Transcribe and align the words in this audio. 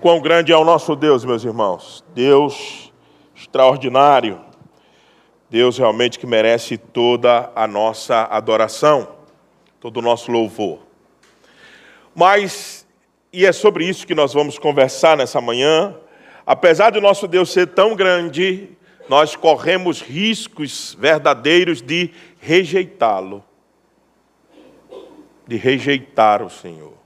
Quão 0.00 0.20
grande 0.20 0.52
é 0.52 0.56
o 0.56 0.64
nosso 0.64 0.94
Deus, 0.94 1.24
meus 1.24 1.42
irmãos. 1.42 2.04
Deus 2.14 2.92
extraordinário. 3.34 4.40
Deus 5.50 5.76
realmente 5.76 6.20
que 6.20 6.26
merece 6.26 6.78
toda 6.78 7.50
a 7.52 7.66
nossa 7.66 8.22
adoração, 8.30 9.08
todo 9.80 9.96
o 9.96 10.02
nosso 10.02 10.30
louvor. 10.30 10.78
Mas, 12.14 12.86
e 13.32 13.44
é 13.44 13.50
sobre 13.50 13.86
isso 13.86 14.06
que 14.06 14.14
nós 14.14 14.32
vamos 14.32 14.56
conversar 14.56 15.16
nessa 15.16 15.40
manhã, 15.40 15.96
apesar 16.46 16.90
do 16.90 17.00
nosso 17.00 17.26
Deus 17.26 17.50
ser 17.50 17.66
tão 17.68 17.96
grande, 17.96 18.70
nós 19.08 19.34
corremos 19.34 20.00
riscos 20.00 20.96
verdadeiros 20.96 21.82
de 21.82 22.12
rejeitá-lo, 22.38 23.42
de 25.44 25.56
rejeitar 25.56 26.40
o 26.40 26.50
Senhor. 26.50 26.98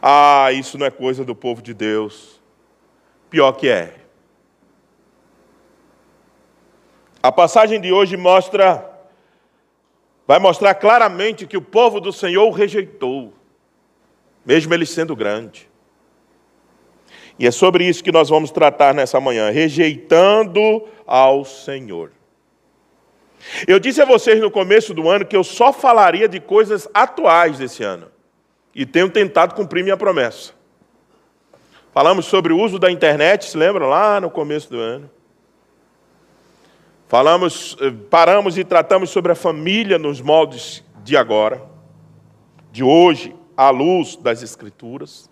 Ah, 0.00 0.50
isso 0.52 0.78
não 0.78 0.86
é 0.86 0.90
coisa 0.90 1.24
do 1.24 1.34
povo 1.34 1.62
de 1.62 1.74
Deus. 1.74 2.40
Pior 3.30 3.52
que 3.52 3.68
é. 3.68 3.94
A 7.22 7.32
passagem 7.32 7.80
de 7.80 7.90
hoje 7.90 8.16
mostra, 8.16 8.90
vai 10.26 10.38
mostrar 10.38 10.74
claramente 10.74 11.46
que 11.46 11.56
o 11.56 11.62
povo 11.62 12.00
do 12.00 12.12
Senhor 12.12 12.46
o 12.46 12.50
rejeitou, 12.50 13.32
mesmo 14.44 14.74
ele 14.74 14.84
sendo 14.84 15.16
grande. 15.16 15.70
E 17.38 17.46
é 17.46 17.50
sobre 17.50 17.84
isso 17.84 18.04
que 18.04 18.12
nós 18.12 18.28
vamos 18.28 18.50
tratar 18.50 18.94
nessa 18.94 19.18
manhã, 19.20 19.50
rejeitando 19.50 20.86
ao 21.06 21.44
Senhor. 21.44 22.12
Eu 23.66 23.78
disse 23.78 24.00
a 24.00 24.04
vocês 24.04 24.40
no 24.40 24.50
começo 24.50 24.94
do 24.94 25.08
ano 25.08 25.26
que 25.26 25.36
eu 25.36 25.42
só 25.42 25.72
falaria 25.72 26.28
de 26.28 26.38
coisas 26.40 26.88
atuais 26.94 27.58
desse 27.58 27.82
ano 27.82 28.13
e 28.74 28.84
tenho 28.84 29.10
tentado 29.10 29.54
cumprir 29.54 29.82
minha 29.82 29.96
promessa. 29.96 30.52
Falamos 31.92 32.26
sobre 32.26 32.52
o 32.52 32.58
uso 32.58 32.78
da 32.78 32.90
internet, 32.90 33.44
se 33.44 33.56
lembram 33.56 33.88
lá 33.88 34.20
no 34.20 34.28
começo 34.28 34.68
do 34.68 34.80
ano? 34.80 35.08
Falamos, 37.06 37.76
eh, 37.80 37.92
paramos 38.10 38.58
e 38.58 38.64
tratamos 38.64 39.10
sobre 39.10 39.30
a 39.30 39.36
família 39.36 39.98
nos 39.98 40.20
moldes 40.20 40.82
de 41.04 41.16
agora, 41.16 41.62
de 42.72 42.82
hoje, 42.82 43.32
à 43.56 43.70
luz 43.70 44.16
das 44.16 44.42
Escrituras. 44.42 45.30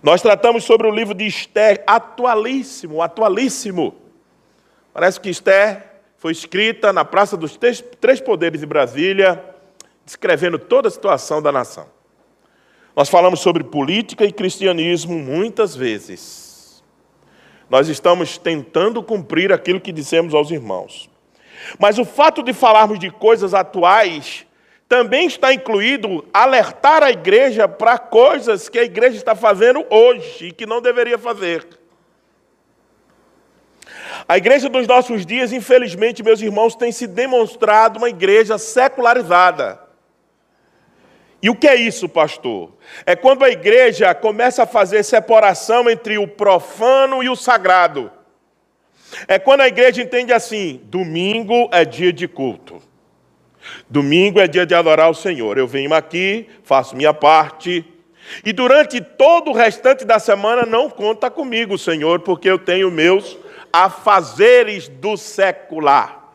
Nós 0.00 0.22
tratamos 0.22 0.62
sobre 0.62 0.86
o 0.86 0.90
livro 0.90 1.14
de 1.14 1.26
Esther, 1.26 1.82
atualíssimo, 1.86 3.02
atualíssimo. 3.02 3.96
Parece 4.92 5.20
que 5.20 5.30
Esther 5.30 6.02
foi 6.18 6.30
escrita 6.30 6.92
na 6.92 7.04
Praça 7.04 7.36
dos 7.36 7.56
Três 7.56 8.20
Poderes 8.20 8.60
de 8.60 8.66
Brasília, 8.66 9.42
descrevendo 10.04 10.58
toda 10.58 10.86
a 10.86 10.90
situação 10.90 11.42
da 11.42 11.50
nação. 11.50 12.01
Nós 12.94 13.08
falamos 13.08 13.40
sobre 13.40 13.64
política 13.64 14.24
e 14.24 14.32
cristianismo 14.32 15.18
muitas 15.18 15.74
vezes. 15.74 16.82
Nós 17.68 17.88
estamos 17.88 18.36
tentando 18.36 19.02
cumprir 19.02 19.52
aquilo 19.52 19.80
que 19.80 19.92
dissemos 19.92 20.34
aos 20.34 20.50
irmãos. 20.50 21.08
Mas 21.78 21.98
o 21.98 22.04
fato 22.04 22.42
de 22.42 22.52
falarmos 22.52 22.98
de 22.98 23.10
coisas 23.10 23.54
atuais 23.54 24.46
também 24.88 25.26
está 25.26 25.54
incluído 25.54 26.22
alertar 26.34 27.02
a 27.02 27.10
igreja 27.10 27.66
para 27.66 27.96
coisas 27.96 28.68
que 28.68 28.78
a 28.78 28.84
igreja 28.84 29.16
está 29.16 29.34
fazendo 29.34 29.86
hoje 29.88 30.48
e 30.48 30.52
que 30.52 30.66
não 30.66 30.82
deveria 30.82 31.16
fazer. 31.16 31.66
A 34.28 34.36
igreja 34.36 34.68
dos 34.68 34.86
nossos 34.86 35.24
dias, 35.24 35.50
infelizmente, 35.50 36.22
meus 36.22 36.42
irmãos, 36.42 36.76
tem 36.76 36.92
se 36.92 37.06
demonstrado 37.06 37.96
uma 37.96 38.10
igreja 38.10 38.58
secularizada. 38.58 39.80
E 41.42 41.50
o 41.50 41.56
que 41.56 41.66
é 41.66 41.74
isso, 41.74 42.08
pastor? 42.08 42.72
É 43.04 43.16
quando 43.16 43.44
a 43.44 43.50
igreja 43.50 44.14
começa 44.14 44.62
a 44.62 44.66
fazer 44.66 45.02
separação 45.02 45.90
entre 45.90 46.16
o 46.16 46.28
profano 46.28 47.20
e 47.20 47.28
o 47.28 47.34
sagrado. 47.34 48.12
É 49.26 49.40
quando 49.40 49.62
a 49.62 49.68
igreja 49.68 50.00
entende 50.00 50.32
assim: 50.32 50.80
domingo 50.84 51.68
é 51.72 51.84
dia 51.84 52.12
de 52.12 52.28
culto. 52.28 52.80
Domingo 53.88 54.40
é 54.40 54.46
dia 54.46 54.64
de 54.64 54.74
adorar 54.74 55.10
o 55.10 55.14
Senhor. 55.14 55.58
Eu 55.58 55.66
venho 55.66 55.92
aqui, 55.92 56.48
faço 56.62 56.96
minha 56.96 57.12
parte. 57.12 57.84
E 58.44 58.52
durante 58.52 59.00
todo 59.00 59.50
o 59.50 59.54
restante 59.54 60.04
da 60.04 60.18
semana 60.18 60.64
não 60.64 60.88
conta 60.88 61.28
comigo, 61.28 61.76
Senhor, 61.76 62.20
porque 62.20 62.48
eu 62.48 62.58
tenho 62.58 62.90
meus 62.90 63.36
afazeres 63.72 64.88
do 64.88 65.16
secular. 65.16 66.34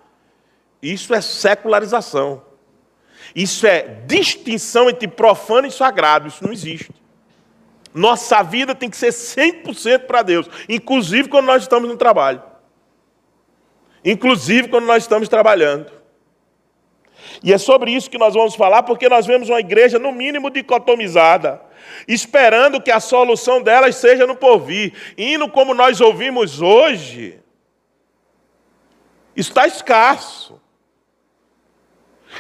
Isso 0.81 1.13
é 1.13 1.21
secularização. 1.21 2.46
Isso 3.37 3.67
é 3.67 3.81
distinção 4.07 4.89
entre 4.89 5.07
profano 5.07 5.67
e 5.67 5.71
sagrado, 5.71 6.27
isso 6.27 6.43
não 6.43 6.51
existe. 6.51 6.89
Nossa 7.93 8.41
vida 8.41 8.73
tem 8.73 8.89
que 8.89 8.97
ser 8.97 9.09
100% 9.09 10.07
para 10.07 10.23
Deus, 10.23 10.49
inclusive 10.67 11.29
quando 11.29 11.45
nós 11.45 11.61
estamos 11.61 11.87
no 11.87 11.95
trabalho. 11.95 12.41
Inclusive 14.03 14.69
quando 14.69 14.85
nós 14.85 15.03
estamos 15.03 15.29
trabalhando. 15.29 15.91
E 17.43 17.53
é 17.53 17.59
sobre 17.59 17.91
isso 17.91 18.09
que 18.09 18.17
nós 18.17 18.33
vamos 18.33 18.55
falar, 18.55 18.81
porque 18.81 19.07
nós 19.07 19.27
vemos 19.27 19.49
uma 19.49 19.59
igreja, 19.59 19.99
no 19.99 20.11
mínimo, 20.11 20.49
dicotomizada, 20.49 21.61
esperando 22.07 22.81
que 22.81 22.89
a 22.89 22.99
solução 22.99 23.61
delas 23.61 23.97
seja 23.97 24.25
no 24.25 24.35
porvir, 24.35 24.93
indo 25.15 25.47
como 25.47 25.75
nós 25.75 26.01
ouvimos 26.01 26.59
hoje, 26.59 27.39
está 29.35 29.67
escasso. 29.67 30.56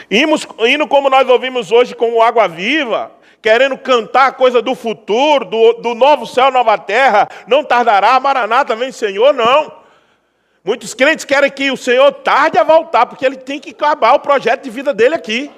Indo 0.09 0.87
como 0.87 1.09
nós 1.09 1.27
ouvimos 1.27 1.71
hoje 1.71 1.95
com 1.95 2.21
Água 2.21 2.47
Viva, 2.47 3.11
querendo 3.41 3.77
cantar 3.77 4.33
coisa 4.33 4.61
do 4.61 4.75
futuro, 4.75 5.45
do, 5.45 5.73
do 5.73 5.95
novo 5.95 6.25
céu, 6.25 6.51
nova 6.51 6.77
terra, 6.77 7.27
não 7.47 7.63
tardará, 7.63 8.19
Maranata 8.19 8.75
vem 8.75 8.91
Senhor, 8.91 9.33
não. 9.33 9.71
Muitos 10.63 10.93
crentes 10.93 11.23
querem 11.23 11.49
que 11.49 11.71
o 11.71 11.77
Senhor 11.77 12.11
tarde 12.11 12.57
a 12.57 12.63
voltar, 12.63 13.05
porque 13.05 13.25
ele 13.25 13.37
tem 13.37 13.59
que 13.59 13.69
acabar 13.69 14.13
o 14.13 14.19
projeto 14.19 14.63
de 14.63 14.69
vida 14.69 14.93
dele 14.93 15.15
aqui. 15.15 15.49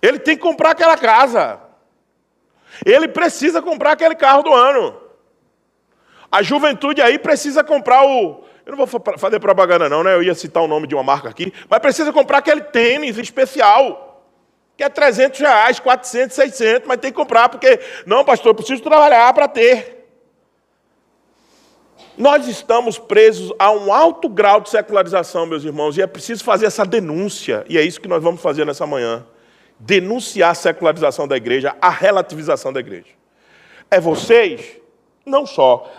Ele 0.00 0.18
tem 0.18 0.34
que 0.36 0.42
comprar 0.42 0.70
aquela 0.70 0.96
casa. 0.96 1.60
Ele 2.86 3.06
precisa 3.06 3.60
comprar 3.60 3.92
aquele 3.92 4.14
carro 4.14 4.42
do 4.42 4.54
ano. 4.54 5.09
A 6.30 6.42
juventude 6.42 7.02
aí 7.02 7.18
precisa 7.18 7.64
comprar 7.64 8.04
o, 8.04 8.44
eu 8.64 8.76
não 8.76 8.86
vou 8.86 9.02
fazer 9.18 9.40
propaganda, 9.40 9.88
não, 9.88 10.04
né? 10.04 10.14
Eu 10.14 10.22
ia 10.22 10.34
citar 10.34 10.62
o 10.62 10.68
nome 10.68 10.86
de 10.86 10.94
uma 10.94 11.02
marca 11.02 11.28
aqui, 11.28 11.52
mas 11.68 11.80
precisa 11.80 12.12
comprar 12.12 12.38
aquele 12.38 12.60
tênis 12.60 13.18
especial, 13.18 14.24
que 14.76 14.84
é 14.84 14.88
300 14.88 15.40
reais, 15.40 15.80
400, 15.80 16.36
600, 16.36 16.86
mas 16.86 16.98
tem 16.98 17.10
que 17.10 17.16
comprar, 17.16 17.48
porque, 17.48 17.80
não, 18.06 18.24
pastor, 18.24 18.50
eu 18.50 18.54
preciso 18.54 18.82
trabalhar 18.82 19.32
para 19.32 19.48
ter. 19.48 20.06
Nós 22.16 22.46
estamos 22.46 22.98
presos 22.98 23.52
a 23.58 23.72
um 23.72 23.92
alto 23.92 24.28
grau 24.28 24.60
de 24.60 24.70
secularização, 24.70 25.46
meus 25.46 25.64
irmãos, 25.64 25.96
e 25.96 26.02
é 26.02 26.06
preciso 26.06 26.44
fazer 26.44 26.66
essa 26.66 26.84
denúncia, 26.84 27.64
e 27.68 27.76
é 27.76 27.82
isso 27.82 28.00
que 28.00 28.08
nós 28.08 28.22
vamos 28.22 28.40
fazer 28.40 28.64
nessa 28.64 28.86
manhã. 28.86 29.26
Denunciar 29.78 30.50
a 30.50 30.54
secularização 30.54 31.26
da 31.26 31.36
igreja, 31.36 31.74
a 31.80 31.88
relativização 31.88 32.72
da 32.72 32.78
igreja. 32.78 33.08
É 33.90 33.98
vocês, 33.98 34.76
não 35.24 35.44
só, 35.44 35.90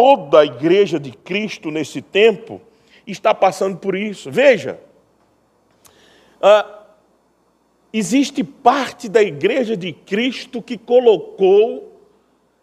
toda 0.00 0.40
a 0.40 0.46
igreja 0.46 0.98
de 0.98 1.12
Cristo 1.12 1.70
nesse 1.70 2.00
tempo 2.00 2.58
está 3.06 3.34
passando 3.34 3.76
por 3.76 3.94
isso. 3.94 4.30
Veja, 4.30 4.80
uh, 6.40 6.86
existe 7.92 8.42
parte 8.42 9.10
da 9.10 9.22
igreja 9.22 9.76
de 9.76 9.92
Cristo 9.92 10.62
que 10.62 10.78
colocou 10.78 12.00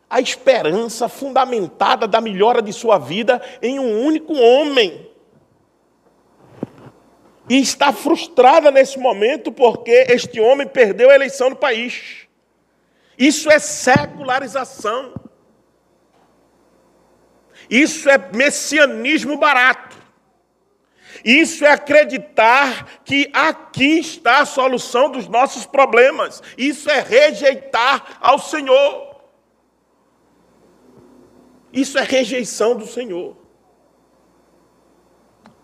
a 0.09 0.19
esperança 0.19 1.07
fundamentada 1.07 2.07
da 2.07 2.19
melhora 2.19 2.59
de 2.59 2.73
sua 2.73 2.97
vida 2.97 3.39
em 3.61 3.77
um 3.77 4.03
único 4.03 4.33
homem. 4.33 5.07
E 7.47 7.59
está 7.59 7.93
frustrada 7.93 8.71
nesse 8.71 8.97
momento 8.97 9.51
porque 9.51 10.07
este 10.09 10.39
homem 10.39 10.65
perdeu 10.65 11.11
a 11.11 11.13
eleição 11.15 11.51
no 11.51 11.55
país. 11.55 12.27
Isso 13.15 13.47
é 13.51 13.59
secularização. 13.59 15.26
Isso 17.69 18.09
é 18.09 18.17
messianismo 18.33 19.37
barato. 19.37 19.97
Isso 21.23 21.65
é 21.65 21.71
acreditar 21.71 23.01
que 23.03 23.29
aqui 23.33 23.99
está 23.99 24.39
a 24.39 24.45
solução 24.45 25.09
dos 25.09 25.27
nossos 25.27 25.65
problemas. 25.65 26.41
Isso 26.57 26.89
é 26.89 27.01
rejeitar 27.01 28.17
ao 28.21 28.39
Senhor. 28.39 29.15
Isso 31.73 31.97
é 31.97 32.03
rejeição 32.03 32.75
do 32.75 32.85
Senhor. 32.85 33.35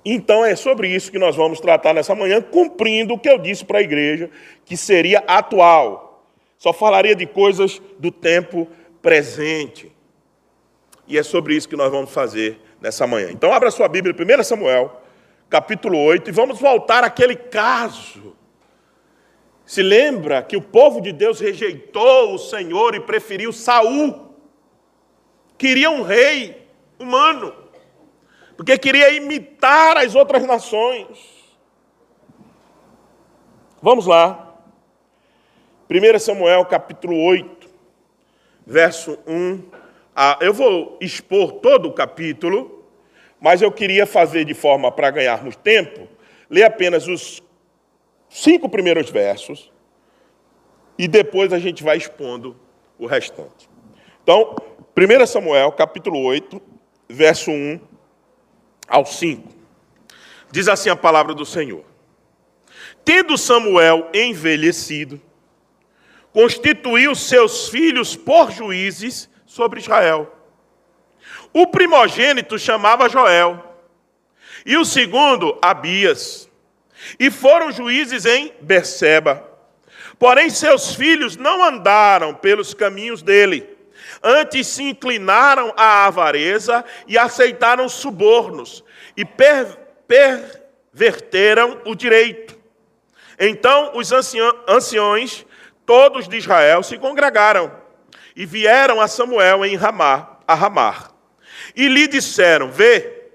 Então 0.05 0.43
é 0.43 0.55
sobre 0.55 0.89
isso 0.89 1.11
que 1.11 1.17
nós 1.17 1.35
vamos 1.35 1.61
tratar 1.61 1.93
nessa 1.93 2.13
manhã, 2.13 2.41
cumprindo 2.41 3.13
o 3.13 3.19
que 3.19 3.29
eu 3.29 3.37
disse 3.37 3.63
para 3.63 3.79
a 3.79 3.83
igreja, 3.83 4.29
que 4.65 4.75
seria 4.75 5.19
atual. 5.19 6.27
Só 6.57 6.73
falaria 6.73 7.15
de 7.15 7.25
coisas 7.25 7.81
do 7.97 8.11
tempo 8.11 8.67
presente. 9.01 9.91
E 11.07 11.17
é 11.17 11.23
sobre 11.23 11.55
isso 11.55 11.67
que 11.67 11.75
nós 11.75 11.91
vamos 11.91 12.11
fazer 12.11 12.59
nessa 12.79 13.05
manhã. 13.05 13.29
Então, 13.31 13.51
abra 13.51 13.71
sua 13.71 13.87
Bíblia, 13.87 14.15
1 14.15 14.43
Samuel, 14.43 15.01
capítulo 15.49 15.97
8, 15.97 16.29
e 16.29 16.33
vamos 16.33 16.59
voltar 16.59 17.03
àquele 17.03 17.35
caso 17.35 18.35
Se 19.65 19.81
lembra 19.81 20.43
que 20.43 20.57
o 20.57 20.61
povo 20.61 20.99
de 21.01 21.11
Deus 21.11 21.39
rejeitou 21.39 22.33
o 22.33 22.37
Senhor 22.37 22.95
e 22.95 22.99
preferiu 22.99 23.53
Saul. 23.53 24.35
Queria 25.57 25.89
um 25.89 26.01
rei 26.01 26.67
humano, 26.99 27.53
porque 28.57 28.77
queria 28.77 29.11
imitar 29.11 29.97
as 29.97 30.15
outras 30.15 30.45
nações. 30.45 31.17
Vamos 33.81 34.05
lá. 34.05 34.53
1 35.89 36.19
Samuel 36.19 36.65
capítulo 36.65 37.17
8, 37.23 37.69
verso 38.65 39.17
1. 39.25 39.82
Ah, 40.15 40.37
eu 40.41 40.53
vou 40.53 40.97
expor 41.01 41.53
todo 41.53 41.89
o 41.89 41.93
capítulo, 41.93 42.85
mas 43.39 43.61
eu 43.61 43.71
queria 43.71 44.05
fazer 44.05 44.45
de 44.45 44.53
forma 44.53 44.91
para 44.91 45.09
ganharmos 45.09 45.55
tempo, 45.55 46.07
ler 46.49 46.63
apenas 46.63 47.07
os 47.07 47.41
cinco 48.29 48.69
primeiros 48.69 49.09
versos 49.09 49.71
e 50.97 51.07
depois 51.07 51.51
a 51.51 51.59
gente 51.59 51.83
vai 51.83 51.97
expondo 51.97 52.55
o 52.97 53.05
restante. 53.07 53.69
Então, 54.21 54.55
1 54.95 55.25
Samuel, 55.25 55.71
capítulo 55.71 56.21
8, 56.23 56.61
verso 57.09 57.51
1 57.51 57.79
ao 58.87 59.05
5. 59.05 59.49
Diz 60.51 60.67
assim 60.67 60.89
a 60.89 60.95
palavra 60.95 61.33
do 61.33 61.45
Senhor: 61.45 61.83
Tendo 63.03 63.37
Samuel 63.37 64.09
envelhecido, 64.13 65.19
constituiu 66.31 67.15
seus 67.15 67.67
filhos 67.69 68.15
por 68.15 68.51
juízes 68.51 69.29
sobre 69.53 69.79
Israel. 69.79 70.35
O 71.53 71.67
primogênito 71.67 72.57
chamava 72.57 73.07
Joel, 73.07 73.63
e 74.65 74.75
o 74.75 74.83
segundo, 74.83 75.59
Abias 75.61 76.49
e 77.19 77.29
foram 77.29 77.71
juízes 77.71 78.25
em 78.25 78.51
Berseba. 78.61 79.47
Porém, 80.17 80.49
seus 80.49 80.95
filhos 80.95 81.37
não 81.37 81.63
andaram 81.63 82.33
pelos 82.33 82.73
caminhos 82.73 83.21
dele, 83.21 83.69
antes 84.23 84.65
se 84.65 84.81
inclinaram 84.81 85.71
à 85.77 86.07
avareza 86.07 86.83
e 87.07 87.15
aceitaram 87.15 87.87
subornos, 87.87 88.83
e 89.15 89.23
per 89.23 89.77
perverteram 90.07 91.79
o 91.85 91.93
direito. 91.93 92.57
Então 93.39 93.91
os 93.93 94.11
anciões, 94.11 95.45
todos 95.85 96.27
de 96.27 96.37
Israel, 96.37 96.81
se 96.81 96.97
congregaram 96.97 97.82
e 98.35 98.45
vieram 98.45 98.99
a 98.99 99.07
Samuel 99.07 99.65
em 99.65 99.75
Ramá, 99.75 100.39
a 100.47 100.53
Ramar, 100.53 101.11
e 101.75 101.87
lhe 101.87 102.07
disseram: 102.07 102.71
Vê, 102.71 103.31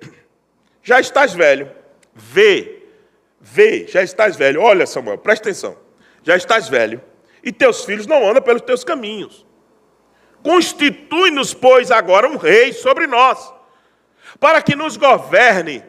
já 0.82 1.00
estás 1.00 1.32
velho, 1.32 1.70
vê, 2.14 2.78
Vê, 3.40 3.86
já 3.86 4.02
estás 4.02 4.36
velho. 4.36 4.60
Olha, 4.60 4.86
Samuel, 4.86 5.18
presta 5.18 5.48
atenção. 5.48 5.76
Já 6.22 6.36
estás 6.36 6.68
velho. 6.68 7.00
E 7.42 7.52
teus 7.52 7.84
filhos 7.84 8.06
não 8.06 8.28
andam 8.28 8.42
pelos 8.42 8.62
teus 8.62 8.84
caminhos. 8.84 9.46
Constitui-nos, 10.42 11.54
pois, 11.54 11.90
agora 11.90 12.28
um 12.28 12.36
rei 12.36 12.72
sobre 12.72 13.06
nós, 13.06 13.52
para 14.38 14.60
que 14.62 14.76
nos 14.76 14.96
governe 14.96 15.82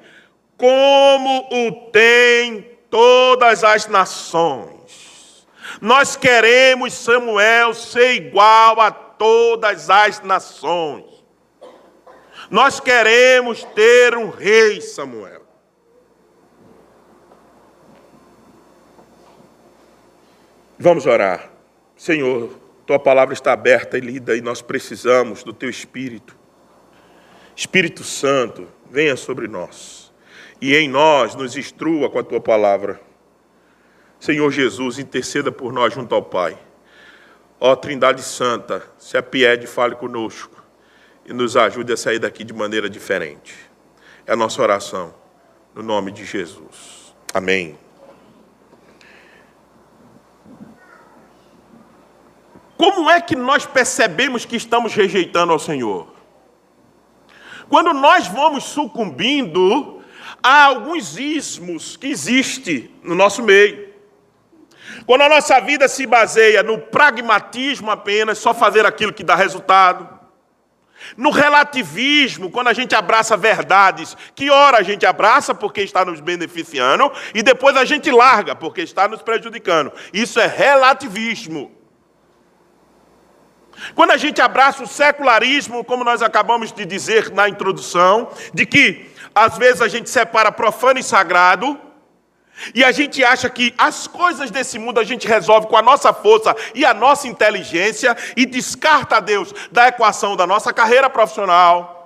como 0.58 1.48
o 1.52 1.90
tem 1.92 2.78
todas 2.90 3.64
as 3.64 3.88
nações. 3.88 5.09
Nós 5.82 6.16
queremos, 6.16 6.94
Samuel, 6.94 7.74
ser 7.74 8.14
igual 8.14 8.80
a 8.80 8.92
todas 8.92 9.90
as 9.90 10.22
nações. 10.22 11.06
Nós 12.50 12.80
queremos 12.80 13.64
ter 13.76 14.16
um 14.16 14.30
rei, 14.30 14.82
Samuel. 14.82 15.44
Vamos 20.78 21.06
orar. 21.06 21.52
Senhor, 21.96 22.58
tua 22.86 22.98
palavra 22.98 23.34
está 23.34 23.52
aberta 23.52 23.98
e 23.98 24.02
lida 24.02 24.36
e 24.36 24.42
nós 24.42 24.62
precisamos 24.62 25.44
do 25.44 25.54
teu 25.54 25.70
Espírito. 25.70 26.38
Espírito 27.56 28.04
Santo, 28.04 28.68
venha 28.90 29.18
sobre 29.18 29.48
nós 29.48 30.10
e 30.62 30.76
em 30.76 30.88
nós 30.88 31.36
nos 31.36 31.58
instrua 31.58 32.10
com 32.10 32.20
a 32.20 32.24
tua 32.24 32.40
palavra. 32.40 33.00
Senhor 34.20 34.52
Jesus, 34.52 35.00
interceda 35.00 35.52
por 35.52 35.72
nós 35.72 35.94
junto 35.94 36.14
ao 36.14 36.22
Pai. 36.22 36.58
Ó 37.60 37.76
Trindade 37.76 38.22
Santa, 38.22 38.84
se 38.98 39.18
apiede, 39.18 39.68
fale 39.68 39.96
conosco 39.96 40.64
e 41.26 41.34
nos 41.34 41.56
ajude 41.56 41.94
a 41.94 41.98
sair 41.98 42.20
daqui 42.20 42.44
de 42.44 42.54
maneira 42.54 42.90
diferente. 42.90 43.56
É 44.26 44.34
a 44.34 44.36
nossa 44.36 44.62
oração, 44.62 45.14
no 45.74 45.84
nome 45.84 46.12
de 46.12 46.26
Jesus. 46.26 47.14
Amém. 47.34 47.78
Como 52.78 53.10
é 53.10 53.20
que 53.20 53.36
nós 53.36 53.66
percebemos 53.66 54.46
que 54.46 54.56
estamos 54.56 54.94
rejeitando 54.94 55.52
ao 55.52 55.60
Senhor? 55.60 56.08
Quando 57.68 57.94
nós 57.94 58.28
vamos 58.28 58.64
sucumbindo 58.64 60.00
a 60.42 60.66
alguns 60.66 61.18
ismos 61.18 61.98
que 61.98 62.08
existem 62.08 62.90
no 63.04 63.16
nosso 63.16 63.44
meio. 63.44 63.89
Quando 65.06 65.22
a 65.22 65.30
nossa 65.30 65.60
vida 65.60 65.88
se 65.88 66.06
baseia 66.06 66.64
no 66.64 66.78
pragmatismo 66.78 67.92
apenas, 67.92 68.38
só 68.38 68.54
fazer 68.54 68.86
aquilo 68.86 69.14
que 69.14 69.24
dá 69.24 69.36
resultado. 69.36 70.20
No 71.16 71.30
relativismo, 71.30 72.52
quando 72.52 72.68
a 72.68 72.74
gente 72.74 72.94
abraça 72.94 73.38
verdades, 73.38 74.16
que 74.36 74.50
ora 74.50 74.78
a 74.78 74.84
gente 74.84 75.06
abraça 75.06 75.56
porque 75.56 75.82
está 75.82 76.04
nos 76.04 76.20
beneficiando, 76.20 77.12
e 77.34 77.42
depois 77.42 77.76
a 77.78 77.86
gente 77.86 78.12
larga 78.12 78.56
porque 78.56 78.82
está 78.82 79.08
nos 79.08 79.22
prejudicando. 79.22 79.92
Isso 80.14 80.40
é 80.40 80.48
relativismo. 80.48 81.72
Quando 83.96 84.12
a 84.12 84.18
gente 84.18 84.42
abraça 84.42 84.84
o 84.84 84.88
secularismo, 84.88 85.86
como 85.86 86.04
nós 86.04 86.22
acabamos 86.22 86.72
de 86.72 86.86
dizer 86.86 87.32
na 87.32 87.48
introdução, 87.48 88.30
de 88.54 88.66
que 88.66 89.10
às 89.34 89.58
vezes 89.58 89.82
a 89.82 89.88
gente 89.88 90.10
separa 90.10 90.52
profano 90.52 91.00
e 91.00 91.04
sagrado, 91.04 91.80
e 92.74 92.84
a 92.84 92.92
gente 92.92 93.24
acha 93.24 93.50
que 93.50 93.74
as 93.78 94.08
coisas 94.08 94.52
desse 94.52 94.78
mundo 94.78 95.00
a 95.00 95.04
gente 95.04 95.28
resolve 95.28 95.68
com 95.68 95.78
a 95.78 95.82
nossa 95.82 96.14
força 96.14 96.56
e 96.74 96.86
a 96.86 96.94
nossa 96.94 97.28
inteligência 97.28 98.16
e 98.36 98.46
descarta 98.46 99.20
Deus 99.20 99.54
da 99.72 99.88
equação 99.88 100.36
da 100.36 100.46
nossa 100.46 100.74
carreira 100.74 101.10
profissional. 101.10 102.00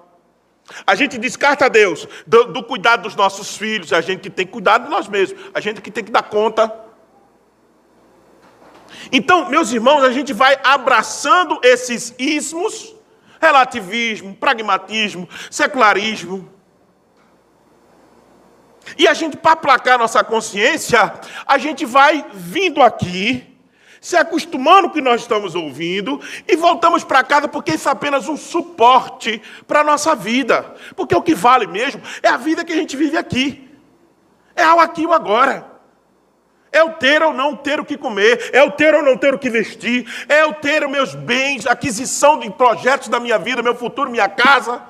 A 0.88 0.96
gente 0.96 1.18
descarta 1.18 1.70
Deus 1.70 2.08
do, 2.26 2.46
do 2.46 2.64
cuidado 2.64 3.04
dos 3.04 3.16
nossos 3.16 3.58
filhos, 3.58 3.92
a 3.92 4.02
gente 4.02 4.22
que 4.22 4.30
tem 4.30 4.46
que 4.46 4.52
cuidar 4.52 4.78
de 4.78 4.90
nós 4.90 5.08
mesmos, 5.08 5.40
a 5.54 5.60
gente 5.60 5.82
que 5.82 5.92
tem 5.92 6.04
que 6.04 6.12
dar 6.12 6.24
conta. 6.24 6.74
Então, 9.12 9.50
meus 9.50 9.72
irmãos, 9.72 10.04
a 10.04 10.12
gente 10.12 10.32
vai 10.34 10.58
abraçando 10.64 11.60
esses 11.64 12.16
ismos, 12.18 12.95
relativismo, 13.42 14.36
pragmatismo, 14.36 15.28
secularismo. 15.52 16.53
E 18.97 19.07
a 19.07 19.13
gente, 19.13 19.37
para 19.37 19.54
aplacar 19.54 19.97
nossa 19.97 20.23
consciência, 20.23 21.13
a 21.45 21.57
gente 21.57 21.85
vai 21.85 22.25
vindo 22.33 22.81
aqui, 22.81 23.44
se 23.99 24.18
acostumando 24.18 24.83
com 24.83 24.87
o 24.90 24.94
que 24.94 25.02
nós 25.02 25.21
estamos 25.21 25.56
ouvindo, 25.56 26.19
e 26.47 26.56
voltamos 26.56 27.04
para 27.04 27.23
casa 27.23 27.47
porque 27.47 27.75
isso 27.75 27.87
é 27.87 27.92
apenas 27.92 28.28
um 28.28 28.35
suporte 28.35 29.42
para 29.66 29.80
a 29.80 29.83
nossa 29.83 30.16
vida. 30.16 30.75
Porque 30.95 31.16
o 31.16 31.21
que 31.21 31.33
vale 31.33 31.68
mesmo 31.68 32.02
é 32.21 32.28
a 32.28 32.37
vida 32.37 32.66
que 32.66 32.73
a 32.73 32.75
gente 32.75 32.97
vive 32.97 33.18
aqui. 33.18 33.69
É 34.56 34.63
ao 34.63 34.80
aqui 34.80 35.04
e 35.04 35.07
o 35.07 35.13
agora. 35.13 35.71
É 36.71 36.83
o 36.83 36.94
ter 36.94 37.21
ou 37.21 37.31
não 37.31 37.56
ter 37.56 37.80
o 37.80 37.85
que 37.85 37.95
comer, 37.95 38.49
é 38.52 38.63
o 38.63 38.71
ter 38.71 38.95
ou 38.95 39.04
não 39.04 39.16
ter 39.16 39.31
o 39.31 39.37
que 39.37 39.47
vestir, 39.47 40.11
é 40.28 40.44
o 40.44 40.56
ter 40.56 40.83
os 40.83 40.92
meus 40.92 41.13
bens, 41.13 41.68
aquisição 41.68 42.40
de 42.40 42.49
projetos 42.49 43.09
da 43.09 43.19
minha 43.19 43.37
vida, 43.37 43.61
meu 43.61 43.75
futuro, 43.75 44.09
minha 44.09 44.28
casa. 44.28 44.81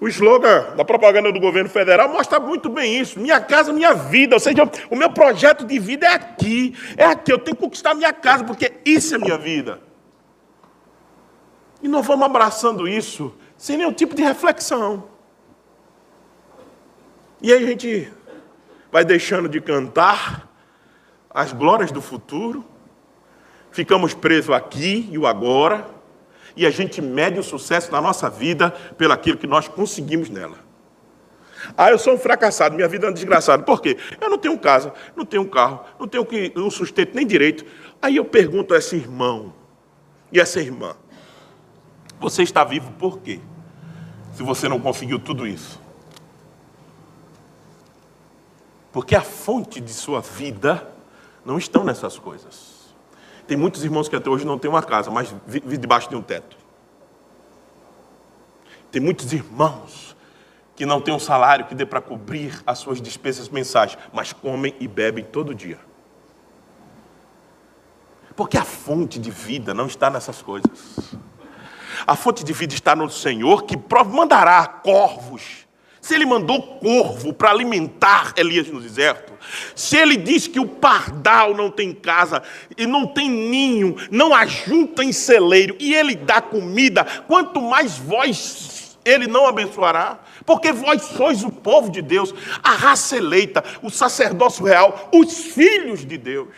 O 0.00 0.06
slogan 0.06 0.76
da 0.76 0.84
propaganda 0.84 1.32
do 1.32 1.40
governo 1.40 1.68
federal 1.68 2.08
mostra 2.08 2.38
muito 2.38 2.68
bem 2.68 3.00
isso. 3.00 3.18
Minha 3.18 3.40
casa, 3.40 3.72
minha 3.72 3.94
vida. 3.94 4.36
Ou 4.36 4.40
seja, 4.40 4.62
o 4.88 4.94
meu 4.94 5.10
projeto 5.10 5.64
de 5.64 5.78
vida 5.78 6.06
é 6.06 6.14
aqui. 6.14 6.76
É 6.96 7.04
aqui. 7.04 7.32
Eu 7.32 7.38
tenho 7.38 7.56
que 7.56 7.62
conquistar 7.62 7.94
minha 7.94 8.12
casa, 8.12 8.44
porque 8.44 8.74
isso 8.84 9.14
é 9.14 9.18
minha 9.18 9.36
vida. 9.36 9.80
E 11.82 11.88
nós 11.88 12.06
vamos 12.06 12.24
abraçando 12.24 12.86
isso 12.86 13.34
sem 13.56 13.76
nenhum 13.76 13.92
tipo 13.92 14.14
de 14.14 14.22
reflexão. 14.22 15.04
E 17.42 17.52
aí 17.52 17.62
a 17.62 17.66
gente 17.66 18.12
vai 18.90 19.04
deixando 19.04 19.48
de 19.48 19.60
cantar 19.60 20.48
as 21.30 21.52
glórias 21.52 21.92
do 21.92 22.00
futuro, 22.00 22.64
ficamos 23.70 24.14
presos 24.14 24.54
aqui 24.54 25.08
e 25.10 25.18
o 25.18 25.26
agora, 25.26 25.86
e 26.58 26.66
a 26.66 26.70
gente 26.70 27.00
mede 27.00 27.38
o 27.38 27.42
sucesso 27.42 27.88
da 27.88 28.00
nossa 28.00 28.28
vida 28.28 28.72
pelo 28.98 29.12
aquilo 29.12 29.38
que 29.38 29.46
nós 29.46 29.68
conseguimos 29.68 30.28
nela. 30.28 30.58
Ah, 31.76 31.90
eu 31.90 31.98
sou 31.98 32.14
um 32.14 32.18
fracassado, 32.18 32.74
minha 32.74 32.88
vida 32.88 33.06
é 33.06 33.10
um 33.10 33.12
desgraçado. 33.12 33.62
Por 33.62 33.80
quê? 33.80 33.96
Eu 34.20 34.28
não 34.28 34.36
tenho 34.36 34.58
casa, 34.58 34.92
não 35.14 35.24
tenho 35.24 35.46
carro, 35.48 35.84
não 36.00 36.08
tenho 36.08 36.26
que, 36.26 36.52
um 36.56 36.68
sustento 36.68 37.14
nem 37.14 37.24
direito. 37.24 37.64
Aí 38.02 38.16
eu 38.16 38.24
pergunto 38.24 38.74
a 38.74 38.78
esse 38.78 38.96
irmão 38.96 39.54
e 40.32 40.40
essa 40.40 40.60
irmã: 40.60 40.96
Você 42.18 42.42
está 42.42 42.64
vivo 42.64 42.90
por 42.98 43.20
quê? 43.20 43.38
Se 44.34 44.42
você 44.42 44.68
não 44.68 44.80
conseguiu 44.80 45.20
tudo 45.20 45.46
isso. 45.46 45.80
Porque 48.90 49.14
a 49.14 49.22
fonte 49.22 49.80
de 49.80 49.92
sua 49.92 50.20
vida 50.20 50.88
não 51.44 51.56
estão 51.56 51.84
nessas 51.84 52.18
coisas. 52.18 52.77
Tem 53.48 53.56
muitos 53.56 53.82
irmãos 53.82 54.10
que 54.10 54.14
até 54.14 54.28
hoje 54.28 54.46
não 54.46 54.58
têm 54.58 54.70
uma 54.70 54.82
casa, 54.82 55.10
mas 55.10 55.34
vivem 55.46 55.80
debaixo 55.80 56.10
de 56.10 56.14
um 56.14 56.20
teto. 56.20 56.54
Tem 58.92 59.00
muitos 59.00 59.32
irmãos 59.32 60.14
que 60.76 60.84
não 60.84 61.00
têm 61.00 61.14
um 61.14 61.18
salário 61.18 61.64
que 61.64 61.74
dê 61.74 61.86
para 61.86 62.02
cobrir 62.02 62.62
as 62.66 62.78
suas 62.78 63.00
despesas 63.00 63.48
mensais, 63.48 63.96
mas 64.12 64.34
comem 64.34 64.74
e 64.78 64.86
bebem 64.86 65.24
todo 65.24 65.54
dia. 65.54 65.78
Porque 68.36 68.58
a 68.58 68.64
fonte 68.64 69.18
de 69.18 69.30
vida 69.30 69.72
não 69.72 69.86
está 69.86 70.10
nessas 70.10 70.42
coisas. 70.42 71.16
A 72.06 72.14
fonte 72.14 72.44
de 72.44 72.52
vida 72.52 72.74
está 72.74 72.94
no 72.94 73.10
Senhor 73.10 73.62
que 73.62 73.76
mandará 74.04 74.66
corvos. 74.66 75.66
Se 76.08 76.14
ele 76.14 76.24
mandou 76.24 76.62
corvo 76.62 77.34
para 77.34 77.50
alimentar 77.50 78.32
Elias 78.34 78.66
no 78.68 78.80
deserto, 78.80 79.30
se 79.74 79.94
ele 79.94 80.16
diz 80.16 80.46
que 80.46 80.58
o 80.58 80.66
pardal 80.66 81.52
não 81.52 81.70
tem 81.70 81.92
casa 81.92 82.42
e 82.78 82.86
não 82.86 83.06
tem 83.06 83.28
ninho, 83.28 83.94
não 84.10 84.34
ajunta 84.34 85.04
em 85.04 85.12
celeiro 85.12 85.76
e 85.78 85.94
ele 85.94 86.14
dá 86.14 86.40
comida, 86.40 87.04
quanto 87.26 87.60
mais 87.60 87.98
vós 87.98 88.96
ele 89.04 89.26
não 89.26 89.46
abençoará? 89.46 90.18
Porque 90.46 90.72
vós 90.72 91.02
sois 91.02 91.44
o 91.44 91.50
povo 91.50 91.90
de 91.90 92.00
Deus, 92.00 92.34
a 92.62 92.70
raça 92.70 93.18
eleita, 93.18 93.62
o 93.82 93.90
sacerdócio 93.90 94.64
real, 94.64 95.10
os 95.12 95.34
filhos 95.34 96.06
de 96.06 96.16
Deus. 96.16 96.48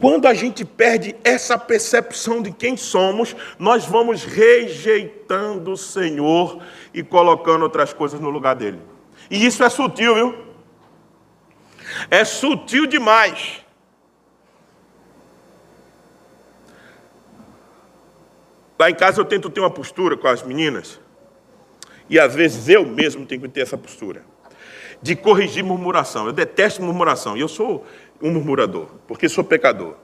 Quando 0.00 0.26
a 0.26 0.34
gente 0.34 0.64
perde 0.64 1.14
essa 1.22 1.56
percepção 1.56 2.42
de 2.42 2.50
quem 2.52 2.76
somos, 2.76 3.34
nós 3.58 3.84
vamos 3.84 4.24
rejeitando 4.24 5.72
o 5.72 5.76
Senhor 5.76 6.62
e 6.92 7.02
colocando 7.02 7.62
outras 7.62 7.92
coisas 7.92 8.20
no 8.20 8.28
lugar 8.28 8.54
dele. 8.54 8.80
E 9.30 9.46
isso 9.46 9.62
é 9.62 9.70
sutil, 9.70 10.14
viu? 10.14 10.44
É 12.10 12.24
sutil 12.24 12.86
demais. 12.86 13.64
Lá 18.78 18.90
em 18.90 18.94
casa 18.94 19.20
eu 19.20 19.24
tento 19.24 19.48
ter 19.48 19.60
uma 19.60 19.70
postura 19.70 20.16
com 20.16 20.26
as 20.26 20.42
meninas, 20.42 21.00
e 22.10 22.18
às 22.18 22.34
vezes 22.34 22.68
eu 22.68 22.84
mesmo 22.84 23.24
tenho 23.24 23.40
que 23.40 23.48
ter 23.48 23.60
essa 23.60 23.78
postura, 23.78 24.24
de 25.00 25.14
corrigir 25.14 25.62
murmuração. 25.62 26.26
Eu 26.26 26.32
detesto 26.32 26.82
murmuração, 26.82 27.36
e 27.36 27.40
eu 27.40 27.48
sou, 27.48 27.86
um 28.20 28.30
murmurador, 28.30 28.88
porque 29.06 29.28
sou 29.28 29.44
pecador. 29.44 29.96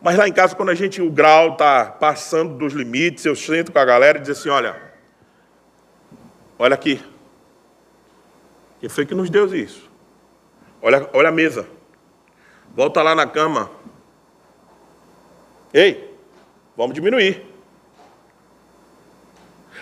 Mas 0.00 0.16
lá 0.16 0.28
em 0.28 0.32
casa, 0.32 0.54
quando 0.54 0.70
a 0.70 0.74
gente, 0.74 1.00
o 1.00 1.10
grau 1.10 1.52
está 1.52 1.86
passando 1.86 2.54
dos 2.54 2.72
limites, 2.72 3.24
eu 3.24 3.34
sento 3.34 3.72
com 3.72 3.78
a 3.78 3.84
galera 3.84 4.18
e 4.18 4.20
diz 4.20 4.30
assim: 4.30 4.48
olha, 4.48 4.80
olha 6.58 6.74
aqui. 6.74 7.02
Quem 8.80 8.88
foi 8.88 9.06
que 9.06 9.14
nos 9.14 9.30
deu 9.30 9.52
isso? 9.54 9.90
Olha, 10.82 11.08
olha 11.12 11.30
a 11.30 11.32
mesa. 11.32 11.66
Volta 12.74 13.02
lá 13.02 13.14
na 13.14 13.26
cama. 13.26 13.70
Ei, 15.72 16.14
vamos 16.76 16.94
diminuir. 16.94 17.42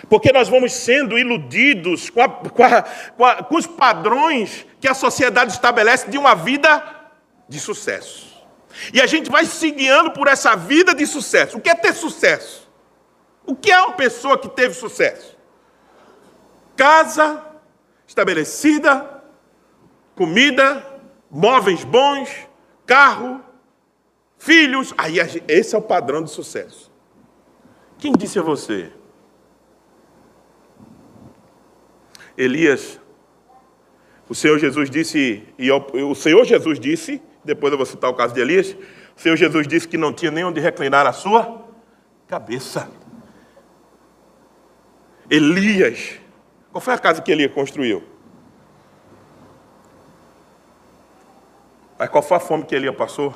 Porque 0.09 0.31
nós 0.31 0.47
vamos 0.47 0.73
sendo 0.73 1.17
iludidos 1.17 2.09
com, 2.09 2.21
a, 2.21 2.29
com, 2.29 2.63
a, 2.63 2.81
com, 3.17 3.25
a, 3.25 3.43
com 3.43 3.55
os 3.55 3.67
padrões 3.67 4.65
que 4.79 4.87
a 4.87 4.93
sociedade 4.93 5.51
estabelece 5.51 6.09
de 6.09 6.17
uma 6.17 6.35
vida 6.35 6.94
de 7.47 7.59
sucesso. 7.59 8.35
E 8.93 8.99
a 8.99 9.05
gente 9.05 9.29
vai 9.29 9.45
se 9.45 9.71
guiando 9.71 10.11
por 10.11 10.27
essa 10.27 10.55
vida 10.55 10.93
de 10.93 11.05
sucesso. 11.05 11.57
O 11.57 11.61
que 11.61 11.69
é 11.69 11.75
ter 11.75 11.93
sucesso? 11.93 12.69
O 13.45 13.55
que 13.55 13.71
é 13.71 13.79
uma 13.81 13.93
pessoa 13.93 14.37
que 14.37 14.49
teve 14.49 14.73
sucesso? 14.73 15.37
Casa 16.75 17.45
estabelecida, 18.07 19.23
comida, 20.15 20.85
móveis 21.29 21.83
bons, 21.83 22.29
carro, 22.85 23.43
filhos. 24.37 24.93
Aí 24.97 25.17
esse 25.47 25.75
é 25.75 25.77
o 25.77 25.81
padrão 25.81 26.23
de 26.23 26.31
sucesso. 26.31 26.91
Quem 27.97 28.11
disse 28.13 28.37
a 28.37 28.41
você? 28.41 28.91
Elias, 32.37 32.99
o 34.27 34.35
Senhor 34.35 34.59
Jesus 34.59 34.89
disse, 34.89 35.47
e 35.57 35.71
o 35.71 36.13
Senhor 36.13 36.43
Jesus 36.43 36.79
disse 36.79 37.21
depois 37.45 37.71
eu 37.71 37.77
vou 37.77 37.85
citar 37.85 38.09
o 38.09 38.13
caso 38.13 38.33
de 38.33 38.41
Elias, 38.41 38.75
o 39.15 39.21
Senhor 39.21 39.37
Jesus 39.37 39.67
disse 39.67 39.87
que 39.87 39.97
não 39.97 40.11
tinha 40.11 40.31
nem 40.31 40.43
onde 40.43 40.59
reclinar 40.59 41.05
a 41.05 41.13
sua 41.13 41.63
cabeça. 42.27 42.89
Elias, 45.29 46.19
qual 46.71 46.81
foi 46.81 46.93
a 46.93 46.97
casa 46.97 47.21
que 47.21 47.31
Elias 47.31 47.53
construiu? 47.53 48.03
Mas 51.97 52.09
qual 52.09 52.21
foi 52.21 52.35
a 52.35 52.39
fome 52.39 52.65
que 52.65 52.75
Elias 52.75 52.95
passou? 52.95 53.33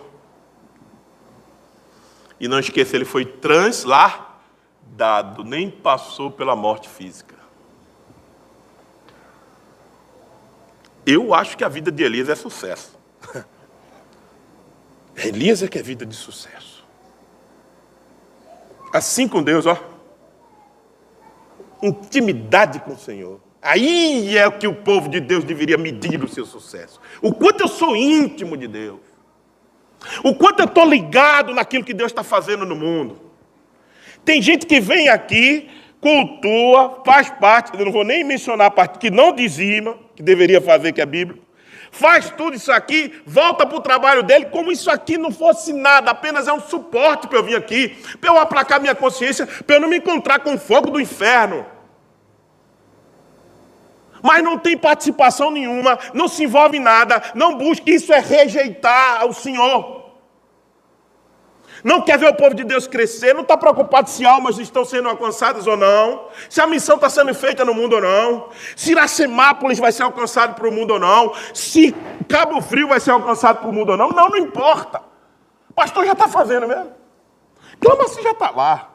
E 2.40 2.48
não 2.48 2.60
esqueça, 2.60 2.96
ele 2.96 3.06
foi 3.06 3.26
transladado, 3.26 4.14
nem 5.44 5.70
passou 5.70 6.32
pela 6.32 6.56
morte 6.56 6.90
física. 6.90 7.36
Eu 11.06 11.34
acho 11.34 11.58
que 11.58 11.64
a 11.64 11.70
vida 11.70 11.92
de 11.92 12.04
Elias 12.04 12.28
é 12.30 12.36
sucesso. 12.36 12.99
Elias 15.26 15.62
é 15.62 15.68
que 15.68 15.78
é 15.78 15.82
vida 15.82 16.06
de 16.06 16.16
sucesso. 16.16 16.86
Assim 18.94 19.28
com 19.28 19.44
Deus, 19.44 19.66
ó. 19.66 19.78
Intimidade 21.82 22.80
com 22.80 22.94
o 22.94 22.98
Senhor. 22.98 23.40
Aí 23.62 24.38
é 24.38 24.48
o 24.48 24.54
que 24.54 24.68
o 24.68 24.74
povo 24.74 25.10
de 25.10 25.20
Deus 25.20 25.44
deveria 25.44 25.78
medir 25.78 26.24
o 26.24 26.28
seu 26.28 26.46
sucesso. 26.46 27.00
O 27.22 27.34
quanto 27.34 27.62
eu 27.62 27.68
sou 27.68 27.96
íntimo 27.96 28.56
de 28.56 28.68
Deus. 28.68 29.00
O 30.24 30.34
quanto 30.34 30.62
eu 30.62 30.66
estou 30.66 30.86
ligado 30.86 31.54
naquilo 31.54 31.84
que 31.84 31.94
Deus 31.94 32.12
está 32.12 32.24
fazendo 32.24 32.66
no 32.66 32.76
mundo. 32.76 33.20
Tem 34.24 34.42
gente 34.42 34.66
que 34.66 34.80
vem 34.80 35.10
aqui, 35.10 35.70
cultua, 36.00 37.02
faz 37.06 37.30
parte, 37.30 37.78
eu 37.78 37.86
não 37.86 37.92
vou 37.92 38.06
nem 38.06 38.24
mencionar 38.24 38.68
a 38.68 38.72
parte 38.72 38.98
que 38.98 39.10
não 39.10 39.34
dizima, 39.34 39.98
que 40.16 40.24
deveria 40.24 40.62
fazer, 40.62 40.94
que 40.94 41.02
é 41.02 41.06
Bíblia 41.06 41.49
faz 41.92 42.30
tudo 42.32 42.56
isso 42.56 42.72
aqui, 42.72 43.22
volta 43.26 43.66
para 43.66 43.78
o 43.78 43.82
trabalho 43.82 44.24
dele, 44.24 44.46
como 44.46 44.72
isso 44.72 44.90
aqui 44.90 45.18
não 45.18 45.32
fosse 45.32 45.74
nada, 45.74 46.12
apenas 46.12 46.48
é 46.48 46.54
um 46.54 46.62
suporte 46.62 47.28
para 47.28 47.38
eu 47.38 47.44
vir 47.44 47.56
aqui, 47.56 47.98
para 48.20 48.30
eu 48.30 48.40
aplacar 48.40 48.80
minha 48.80 48.96
consciência, 48.96 49.46
para 49.46 49.76
eu 49.76 49.82
não 49.82 49.90
me 49.90 49.98
encontrar 49.98 50.40
com 50.40 50.54
o 50.54 50.60
fogo 50.60 50.92
do 50.92 51.00
inferno. 51.00 51.66
Mas 54.22 54.44
não 54.44 54.58
tem 54.58 54.78
participação 54.78 55.50
nenhuma, 55.50 55.98
não 56.14 56.28
se 56.28 56.44
envolve 56.44 56.78
em 56.78 56.82
nada, 56.82 57.22
não 57.36 57.58
busca, 57.58 57.90
isso 57.90 58.12
é 58.14 58.20
rejeitar 58.20 59.26
o 59.26 59.34
Senhor. 59.34 59.99
Não 61.84 62.02
quer 62.02 62.18
ver 62.18 62.30
o 62.30 62.36
povo 62.36 62.54
de 62.54 62.64
Deus 62.64 62.88
crescer, 62.88 63.34
não 63.34 63.42
está 63.42 63.56
preocupado 63.56 64.10
se 64.10 64.26
almas 64.26 64.58
estão 64.58 64.84
sendo 64.84 65.08
alcançadas 65.10 65.68
ou 65.68 65.78
não, 65.78 66.28
se 66.50 66.60
a 66.60 66.68
missão 66.68 66.96
está 66.96 67.10
sendo 67.10 67.34
feita 67.34 67.64
no 67.64 67.74
mundo 67.74 67.94
ou 67.94 68.02
não, 68.02 68.50
se 68.76 68.92
Iracemápolis 68.92 69.80
vai 69.80 69.92
ser 69.92 70.04
alcançado 70.04 70.56
para 70.56 70.68
o 70.68 70.72
mundo 70.72 70.92
ou 70.92 71.00
não, 71.00 71.34
se 71.54 71.96
Cabo 72.28 72.62
Frio 72.62 72.88
vai 72.88 73.00
ser 73.00 73.12
alcançado 73.12 73.60
para 73.60 73.70
o 73.70 73.74
mundo 73.74 73.92
ou 73.92 73.98
não. 73.98 74.10
Não, 74.10 74.30
não 74.30 74.38
importa. 74.38 75.02
O 75.70 75.74
pastor 75.74 76.06
já 76.06 76.14
está 76.14 76.28
fazendo 76.28 76.68
mesmo. 76.68 76.92
Clama 77.80 78.08
se 78.08 78.22
já 78.22 78.32
está 78.32 78.52
lá. 78.52 78.90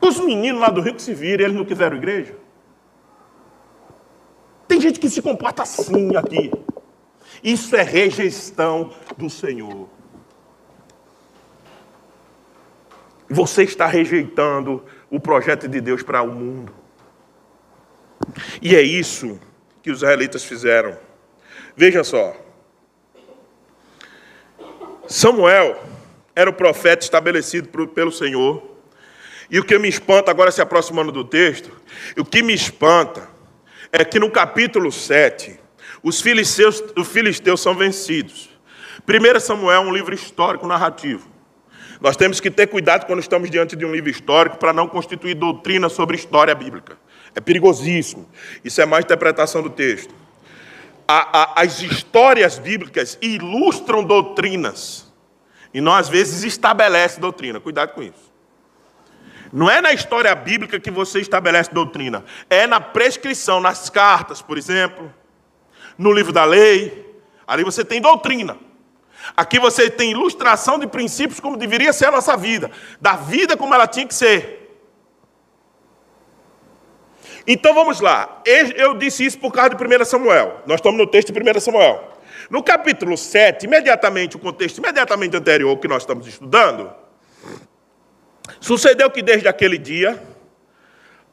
Os 0.00 0.20
meninos 0.20 0.60
lá 0.60 0.68
do 0.68 0.82
Rio 0.82 0.94
que 0.94 1.02
se 1.02 1.14
viram, 1.14 1.44
eles 1.44 1.56
não 1.56 1.64
quiseram 1.64 1.96
igreja. 1.96 2.36
Tem 4.68 4.80
gente 4.80 5.00
que 5.00 5.08
se 5.08 5.22
comporta 5.22 5.62
assim 5.62 6.14
aqui. 6.16 6.50
Isso 7.44 7.76
é 7.76 7.82
rejeição 7.82 8.90
do 9.18 9.28
Senhor. 9.28 9.86
Você 13.28 13.64
está 13.64 13.86
rejeitando 13.86 14.82
o 15.10 15.20
projeto 15.20 15.68
de 15.68 15.78
Deus 15.78 16.02
para 16.02 16.22
o 16.22 16.28
mundo. 16.28 16.74
E 18.62 18.74
é 18.74 18.80
isso 18.80 19.38
que 19.82 19.90
os 19.90 19.98
israelitas 19.98 20.42
fizeram. 20.42 20.96
Veja 21.76 22.02
só. 22.02 22.34
Samuel 25.06 25.82
era 26.34 26.48
o 26.48 26.54
profeta 26.54 27.04
estabelecido 27.04 27.68
pelo 27.88 28.10
Senhor. 28.10 28.70
E 29.50 29.58
o 29.58 29.64
que 29.64 29.78
me 29.78 29.88
espanta, 29.88 30.30
agora 30.30 30.50
se 30.50 30.62
aproximando 30.62 31.12
do 31.12 31.24
texto, 31.24 31.70
o 32.16 32.24
que 32.24 32.42
me 32.42 32.54
espanta 32.54 33.28
é 33.92 34.02
que 34.02 34.18
no 34.18 34.30
capítulo 34.30 34.90
7, 34.90 35.60
os 36.04 36.20
filisteus, 36.20 36.84
os 36.94 37.08
filisteus 37.08 37.62
são 37.62 37.74
vencidos. 37.74 38.50
1 39.08 39.40
Samuel 39.40 39.82
é 39.82 39.86
um 39.86 39.92
livro 39.92 40.14
histórico 40.14 40.66
narrativo. 40.66 41.26
Nós 41.98 42.14
temos 42.14 42.40
que 42.40 42.50
ter 42.50 42.66
cuidado 42.66 43.06
quando 43.06 43.20
estamos 43.20 43.50
diante 43.50 43.74
de 43.74 43.86
um 43.86 43.90
livro 43.90 44.10
histórico 44.10 44.58
para 44.58 44.72
não 44.72 44.86
constituir 44.86 45.34
doutrina 45.34 45.88
sobre 45.88 46.16
história 46.16 46.54
bíblica. 46.54 46.98
É 47.34 47.40
perigosíssimo. 47.40 48.28
Isso 48.62 48.82
é 48.82 48.84
mais 48.84 49.06
interpretação 49.06 49.62
do 49.62 49.70
texto. 49.70 50.14
A, 51.08 51.40
a, 51.40 51.62
as 51.62 51.80
histórias 51.80 52.58
bíblicas 52.58 53.16
ilustram 53.22 54.04
doutrinas. 54.04 55.10
E 55.72 55.80
não, 55.80 55.94
às 55.94 56.08
vezes, 56.08 56.44
estabelece 56.44 57.18
doutrina. 57.18 57.58
Cuidado 57.60 57.94
com 57.94 58.02
isso. 58.02 58.32
Não 59.50 59.70
é 59.70 59.80
na 59.80 59.92
história 59.92 60.34
bíblica 60.34 60.78
que 60.78 60.90
você 60.90 61.20
estabelece 61.20 61.72
doutrina, 61.72 62.24
é 62.50 62.66
na 62.66 62.80
prescrição, 62.80 63.60
nas 63.60 63.88
cartas, 63.88 64.42
por 64.42 64.58
exemplo, 64.58 65.12
no 65.96 66.12
livro 66.12 66.32
da 66.32 66.44
lei. 66.44 67.04
Ali 67.46 67.64
você 67.64 67.84
tem 67.84 68.00
doutrina. 68.00 68.56
Aqui 69.36 69.58
você 69.58 69.88
tem 69.90 70.10
ilustração 70.10 70.78
de 70.78 70.86
princípios 70.86 71.40
como 71.40 71.56
deveria 71.56 71.92
ser 71.92 72.06
a 72.06 72.10
nossa 72.10 72.36
vida, 72.36 72.70
da 73.00 73.16
vida 73.16 73.56
como 73.56 73.74
ela 73.74 73.86
tinha 73.86 74.06
que 74.06 74.14
ser. 74.14 74.64
Então 77.46 77.74
vamos 77.74 78.00
lá. 78.00 78.42
Eu 78.76 78.94
disse 78.94 79.24
isso 79.24 79.38
por 79.38 79.52
causa 79.52 79.70
de 79.70 79.76
1 79.76 80.04
Samuel. 80.04 80.62
Nós 80.66 80.76
estamos 80.76 80.98
no 80.98 81.06
texto 81.06 81.32
de 81.32 81.40
1 81.40 81.60
Samuel. 81.60 82.12
No 82.50 82.62
capítulo 82.62 83.16
7, 83.16 83.64
imediatamente, 83.64 84.36
o 84.36 84.38
contexto 84.38 84.78
imediatamente 84.78 85.36
anterior 85.36 85.76
que 85.78 85.88
nós 85.88 86.02
estamos 86.02 86.26
estudando, 86.26 86.92
sucedeu 88.60 89.10
que 89.10 89.22
desde 89.22 89.48
aquele 89.48 89.78
dia, 89.78 90.22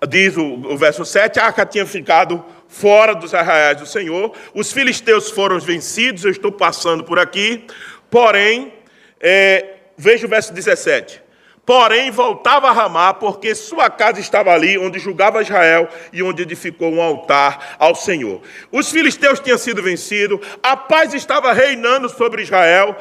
diz 0.08 0.38
o, 0.38 0.44
o 0.44 0.77
verso 0.77 1.03
7, 1.03 1.39
a 1.39 1.46
arca 1.46 1.65
tinha 1.65 1.86
ficado 1.86 2.44
fora 2.72 3.13
dos 3.13 3.34
arraiais 3.34 3.78
do 3.78 3.86
Senhor, 3.86 4.34
os 4.56 4.72
filisteus 4.72 5.30
foram 5.30 5.60
vencidos, 5.60 6.24
eu 6.24 6.32
estou 6.32 6.51
passando 6.51 7.04
por 7.04 7.20
aqui, 7.20 7.68
porém, 8.10 8.74
é, 9.20 9.75
veja 9.98 10.25
o 10.25 10.30
verso 10.30 10.54
17. 10.54 11.22
Porém, 11.63 12.10
voltava 12.10 12.70
a 12.70 12.72
Ramá, 12.72 13.13
porque 13.13 13.54
sua 13.54 13.90
casa 13.90 14.20
estava 14.20 14.51
ali, 14.51 14.78
onde 14.80 14.98
julgava 14.98 15.44
Israel 15.44 15.88
e 16.12 16.24
onde 16.24 16.42
edificou 16.42 16.92
um 16.92 17.01
altar 17.01 17.75
ao 17.78 17.94
Senhor. 17.94 18.42
Os 18.72 18.90
filisteus 18.90 19.40
tinham 19.40 19.58
sido 19.58 19.84
vencidos, 19.84 20.40
a 20.63 20.75
paz 20.75 21.13
estava 21.13 21.54
reinando 21.54 22.10
sobre 22.10 22.42
Israel, 22.42 22.96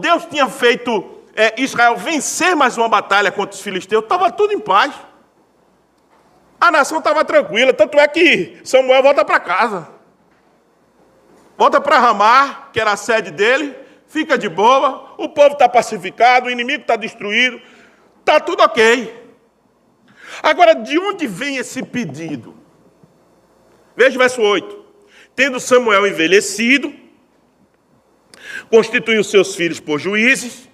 Deus 0.00 0.24
tinha 0.26 0.48
feito 0.48 1.20
é, 1.34 1.54
Israel 1.60 1.96
vencer 1.96 2.54
mais 2.54 2.76
uma 2.76 2.88
batalha 2.88 3.32
contra 3.32 3.56
os 3.56 3.62
filisteus, 3.62 4.04
estava 4.04 4.30
tudo 4.30 4.52
em 4.52 4.60
paz. 4.60 4.92
A 6.60 6.70
nação 6.70 6.98
estava 6.98 7.24
tranquila, 7.24 7.72
tanto 7.72 7.98
é 7.98 8.06
que 8.06 8.60
Samuel 8.62 9.02
volta 9.02 9.24
para 9.24 9.40
casa. 9.40 9.88
Volta 11.56 11.80
para 11.80 11.98
Ramá, 11.98 12.68
que 12.70 12.78
era 12.78 12.92
a 12.92 12.96
sede 12.96 13.30
dele, 13.30 13.74
fica 14.06 14.36
de 14.36 14.48
boa, 14.48 15.14
o 15.16 15.28
povo 15.28 15.54
está 15.54 15.68
pacificado, 15.68 16.46
o 16.46 16.50
inimigo 16.50 16.82
está 16.82 16.96
destruído, 16.96 17.60
está 18.18 18.38
tudo 18.38 18.62
ok. 18.62 19.18
Agora, 20.42 20.74
de 20.74 20.98
onde 20.98 21.26
vem 21.26 21.56
esse 21.56 21.82
pedido? 21.82 22.54
Veja 23.96 24.16
o 24.16 24.18
verso 24.18 24.42
8. 24.42 24.84
Tendo 25.34 25.58
Samuel 25.58 26.06
envelhecido, 26.06 26.92
constituiu 28.70 29.24
seus 29.24 29.54
filhos 29.54 29.80
por 29.80 29.98
juízes, 29.98 30.68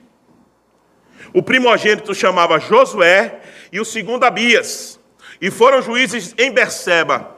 o 1.33 1.43
primogênito 1.43 2.15
chamava 2.15 2.59
Josué 2.59 3.41
e 3.71 3.79
o 3.79 3.85
segundo 3.85 4.25
Abias 4.25 4.99
e 5.41 5.51
foram 5.51 5.83
juízes 5.83 6.35
em 6.39 6.51
Berseba. 6.51 7.37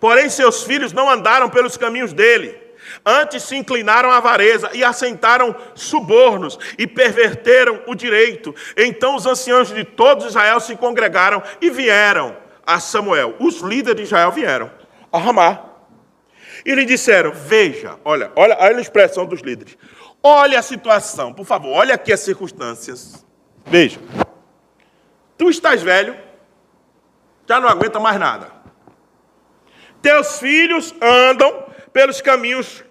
Porém, 0.00 0.28
seus 0.28 0.62
filhos 0.62 0.92
não 0.92 1.10
andaram 1.10 1.50
pelos 1.50 1.76
caminhos 1.76 2.12
dele. 2.12 2.62
Antes 3.04 3.42
se 3.44 3.56
inclinaram 3.56 4.10
à 4.10 4.18
avareza 4.18 4.70
e 4.74 4.84
assentaram 4.84 5.54
subornos 5.74 6.58
e 6.78 6.86
perverteram 6.86 7.80
o 7.86 7.94
direito. 7.94 8.54
Então 8.76 9.16
os 9.16 9.26
anciãos 9.26 9.68
de 9.68 9.84
todo 9.84 10.26
Israel 10.26 10.60
se 10.60 10.76
congregaram 10.76 11.42
e 11.60 11.70
vieram 11.70 12.36
a 12.66 12.78
Samuel. 12.80 13.36
Os 13.40 13.60
líderes 13.60 13.96
de 13.96 14.02
Israel 14.02 14.30
vieram 14.30 14.70
a 15.10 15.18
Ramá. 15.18 15.64
E 16.64 16.74
lhe 16.74 16.84
disseram: 16.84 17.32
Veja, 17.32 17.98
olha, 18.04 18.30
olha, 18.36 18.56
olha 18.58 18.78
a 18.78 18.80
expressão 18.80 19.26
dos 19.26 19.40
líderes. 19.40 19.76
Olha 20.22 20.58
a 20.58 20.62
situação, 20.62 21.34
por 21.34 21.44
favor, 21.44 21.70
olha 21.70 21.94
aqui 21.94 22.12
as 22.12 22.20
circunstâncias. 22.20 23.26
Veja. 23.66 24.00
Tu 25.36 25.50
estás 25.50 25.82
velho, 25.82 26.16
já 27.46 27.60
não 27.60 27.68
aguenta 27.68 28.00
mais 28.00 28.18
nada. 28.18 28.50
Teus 30.00 30.38
filhos 30.38 30.94
andam 31.00 31.64
pelos 31.92 32.20
caminhos 32.20 32.84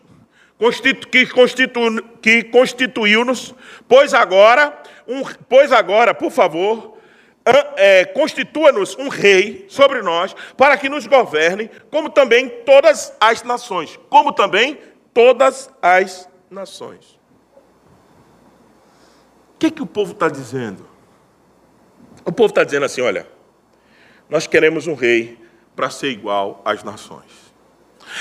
que, 1.12 1.26
constitu, 1.28 1.80
que 2.22 2.44
constituiu-nos, 2.44 3.54
pois 3.88 4.14
agora, 4.14 4.82
um, 5.08 5.24
pois 5.50 5.72
agora, 5.72 6.14
por 6.14 6.32
favor, 6.32 6.98
é, 7.76 8.06
constitua-nos 8.06 8.98
um 8.98 9.10
rei 9.10 9.66
sobre 9.68 10.02
nós, 10.02 10.36
para 10.56 10.78
que 10.78 10.88
nos 10.88 11.06
governe, 11.06 11.70
como 11.92 12.10
também 12.10 12.48
todas 12.48 13.14
as 13.20 13.44
nações, 13.44 14.00
como 14.10 14.32
também 14.32 14.80
todas 15.14 15.70
as 15.82 16.30
nações. 16.50 17.20
O 19.56 19.60
que, 19.60 19.72
que 19.72 19.82
o 19.82 19.86
povo 19.86 20.14
está 20.14 20.30
dizendo? 20.30 20.88
O 22.26 22.32
povo 22.32 22.50
está 22.50 22.64
dizendo 22.64 22.86
assim: 22.86 23.02
olha, 23.02 23.28
nós 24.30 24.48
queremos 24.48 24.88
um 24.88 24.94
rei 24.94 25.38
para 25.76 25.90
ser 25.90 26.10
igual 26.10 26.62
às 26.66 26.84
nações. 26.84 27.54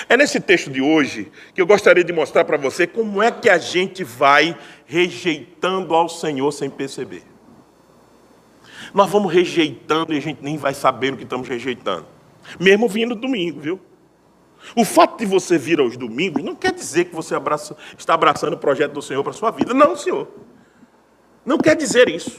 É 0.08 0.16
nesse 0.16 0.40
texto 0.40 0.70
de 0.70 0.80
hoje 0.80 1.30
que 1.54 1.60
eu 1.60 1.66
gostaria 1.66 2.04
de 2.04 2.12
mostrar 2.12 2.44
para 2.44 2.56
você 2.56 2.86
como 2.86 3.22
é 3.22 3.30
que 3.30 3.48
a 3.48 3.58
gente 3.58 4.04
vai 4.04 4.56
rejeitando 4.86 5.94
ao 5.94 6.08
Senhor 6.08 6.50
sem 6.52 6.70
perceber. 6.70 7.22
Nós 8.94 9.10
vamos 9.10 9.32
rejeitando 9.32 10.12
e 10.12 10.18
a 10.18 10.20
gente 10.20 10.42
nem 10.42 10.56
vai 10.56 10.74
saber 10.74 11.12
o 11.12 11.16
que 11.16 11.24
estamos 11.24 11.48
rejeitando. 11.48 12.06
Mesmo 12.58 12.88
vindo 12.88 13.14
domingo, 13.14 13.60
viu? 13.60 13.80
O 14.76 14.84
fato 14.84 15.18
de 15.18 15.26
você 15.26 15.58
vir 15.58 15.80
aos 15.80 15.96
domingos 15.96 16.42
não 16.42 16.54
quer 16.54 16.72
dizer 16.72 17.06
que 17.06 17.14
você 17.14 17.34
abraça, 17.34 17.76
está 17.98 18.14
abraçando 18.14 18.54
o 18.54 18.58
projeto 18.58 18.92
do 18.92 19.02
Senhor 19.02 19.22
para 19.22 19.30
a 19.30 19.34
sua 19.34 19.50
vida. 19.50 19.74
Não, 19.74 19.96
Senhor. 19.96 20.28
Não 21.44 21.58
quer 21.58 21.74
dizer 21.74 22.08
isso. 22.08 22.38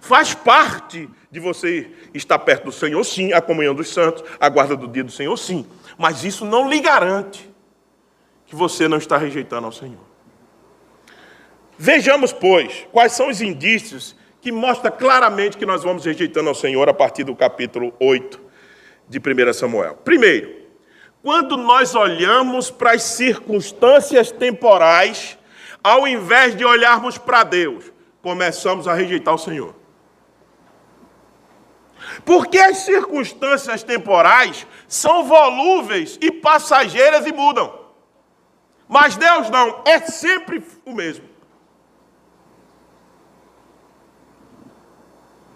Faz 0.00 0.34
parte 0.34 1.08
de 1.36 1.40
você 1.40 1.90
estar 2.14 2.38
perto 2.38 2.64
do 2.64 2.72
Senhor, 2.72 3.04
sim, 3.04 3.34
a 3.34 3.42
comunhão 3.42 3.74
dos 3.74 3.92
santos, 3.92 4.24
a 4.40 4.48
guarda 4.48 4.74
do 4.74 4.88
dia 4.88 5.04
do 5.04 5.12
Senhor, 5.12 5.36
sim. 5.36 5.66
Mas 5.98 6.24
isso 6.24 6.46
não 6.46 6.70
lhe 6.70 6.80
garante 6.80 7.50
que 8.46 8.56
você 8.56 8.88
não 8.88 8.96
está 8.96 9.18
rejeitando 9.18 9.66
ao 9.66 9.72
Senhor. 9.72 10.00
Vejamos, 11.76 12.32
pois, 12.32 12.86
quais 12.90 13.12
são 13.12 13.28
os 13.28 13.42
indícios 13.42 14.16
que 14.40 14.50
mostram 14.50 14.90
claramente 14.90 15.58
que 15.58 15.66
nós 15.66 15.82
vamos 15.82 16.06
rejeitando 16.06 16.48
ao 16.48 16.54
Senhor 16.54 16.88
a 16.88 16.94
partir 16.94 17.22
do 17.22 17.36
capítulo 17.36 17.92
8 18.00 18.40
de 19.06 19.18
1 19.18 19.52
Samuel. 19.52 19.96
Primeiro, 19.96 20.54
quando 21.22 21.58
nós 21.58 21.94
olhamos 21.94 22.70
para 22.70 22.92
as 22.92 23.02
circunstâncias 23.02 24.30
temporais, 24.30 25.36
ao 25.84 26.08
invés 26.08 26.56
de 26.56 26.64
olharmos 26.64 27.18
para 27.18 27.44
Deus, 27.44 27.92
começamos 28.22 28.88
a 28.88 28.94
rejeitar 28.94 29.34
o 29.34 29.38
Senhor. 29.38 29.74
Porque 32.24 32.58
as 32.58 32.78
circunstâncias 32.78 33.82
temporais 33.82 34.66
são 34.88 35.24
volúveis 35.24 36.18
e 36.20 36.30
passageiras 36.30 37.26
e 37.26 37.32
mudam. 37.32 37.86
Mas 38.88 39.16
Deus 39.16 39.50
não, 39.50 39.82
é 39.84 40.00
sempre 40.00 40.62
o 40.84 40.92
mesmo. 40.92 41.24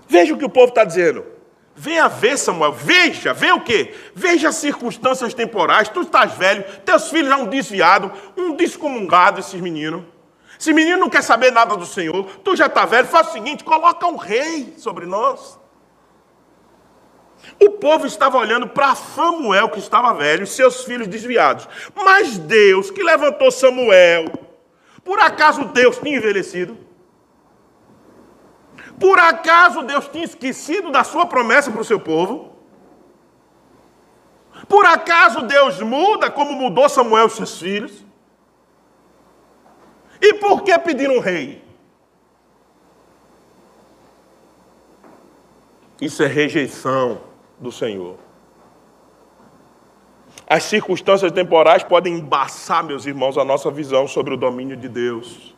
Veja 0.08 0.34
o 0.34 0.38
que 0.38 0.44
o 0.44 0.50
povo 0.50 0.70
está 0.70 0.82
dizendo. 0.82 1.24
Venha 1.76 2.08
ver, 2.08 2.36
Samuel, 2.36 2.72
veja, 2.72 3.32
vê 3.32 3.52
o 3.52 3.60
quê? 3.60 3.94
Veja 4.12 4.48
as 4.48 4.56
circunstâncias 4.56 5.32
temporais. 5.32 5.88
Tu 5.88 6.00
estás 6.00 6.32
velho, 6.32 6.64
teus 6.84 7.08
filhos 7.08 7.28
já 7.28 7.36
um 7.36 7.46
desviado, 7.46 8.12
um 8.36 8.56
descomungado, 8.56 9.38
esses 9.38 9.60
meninos. 9.60 10.04
Esse 10.58 10.72
menino 10.72 10.98
não 10.98 11.08
quer 11.08 11.22
saber 11.22 11.52
nada 11.52 11.76
do 11.76 11.86
Senhor, 11.86 12.24
tu 12.44 12.54
já 12.54 12.66
está 12.66 12.84
velho, 12.84 13.06
faz 13.06 13.28
o 13.28 13.32
seguinte: 13.32 13.64
coloca 13.64 14.04
um 14.06 14.16
rei 14.16 14.74
sobre 14.76 15.06
nós. 15.06 15.59
O 17.58 17.70
povo 17.70 18.06
estava 18.06 18.38
olhando 18.38 18.68
para 18.68 18.94
Samuel, 18.94 19.70
que 19.70 19.78
estava 19.78 20.14
velho, 20.14 20.44
e 20.44 20.46
seus 20.46 20.84
filhos 20.84 21.08
desviados. 21.08 21.68
Mas 21.94 22.38
Deus, 22.38 22.90
que 22.90 23.02
levantou 23.02 23.50
Samuel, 23.50 24.26
por 25.04 25.18
acaso 25.18 25.64
Deus 25.66 25.98
tinha 25.98 26.16
envelhecido? 26.16 26.78
Por 28.98 29.18
acaso 29.18 29.82
Deus 29.82 30.08
tinha 30.08 30.24
esquecido 30.24 30.90
da 30.90 31.02
sua 31.02 31.26
promessa 31.26 31.70
para 31.70 31.80
o 31.80 31.84
seu 31.84 31.98
povo? 31.98 32.54
Por 34.68 34.84
acaso 34.84 35.42
Deus 35.42 35.80
muda 35.80 36.30
como 36.30 36.52
mudou 36.52 36.88
Samuel 36.88 37.26
e 37.26 37.30
seus 37.30 37.58
filhos? 37.58 38.04
E 40.20 40.34
por 40.34 40.62
que 40.62 40.78
pedir 40.78 41.10
um 41.10 41.18
rei? 41.18 41.64
Isso 45.98 46.22
é 46.22 46.26
rejeição 46.26 47.29
do 47.60 47.70
Senhor. 47.70 48.16
As 50.46 50.64
circunstâncias 50.64 51.30
temporais 51.30 51.84
podem 51.84 52.14
embaçar, 52.14 52.82
meus 52.82 53.06
irmãos, 53.06 53.38
a 53.38 53.44
nossa 53.44 53.70
visão 53.70 54.08
sobre 54.08 54.34
o 54.34 54.36
domínio 54.36 54.76
de 54.76 54.88
Deus. 54.88 55.54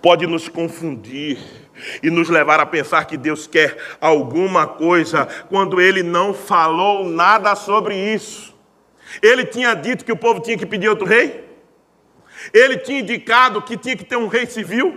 Pode 0.00 0.26
nos 0.26 0.48
confundir 0.48 1.38
e 2.02 2.10
nos 2.10 2.28
levar 2.28 2.58
a 2.58 2.66
pensar 2.66 3.04
que 3.04 3.16
Deus 3.16 3.46
quer 3.46 3.76
alguma 4.00 4.66
coisa 4.66 5.26
quando 5.48 5.80
Ele 5.80 6.02
não 6.02 6.32
falou 6.32 7.04
nada 7.04 7.54
sobre 7.54 7.94
isso. 7.94 8.54
Ele 9.22 9.44
tinha 9.44 9.74
dito 9.74 10.04
que 10.04 10.12
o 10.12 10.16
povo 10.16 10.40
tinha 10.40 10.56
que 10.56 10.66
pedir 10.66 10.88
outro 10.88 11.06
rei? 11.06 11.44
Ele 12.52 12.78
tinha 12.78 13.00
indicado 13.00 13.62
que 13.62 13.76
tinha 13.76 13.96
que 13.96 14.04
ter 14.04 14.16
um 14.16 14.26
rei 14.26 14.46
civil? 14.46 14.96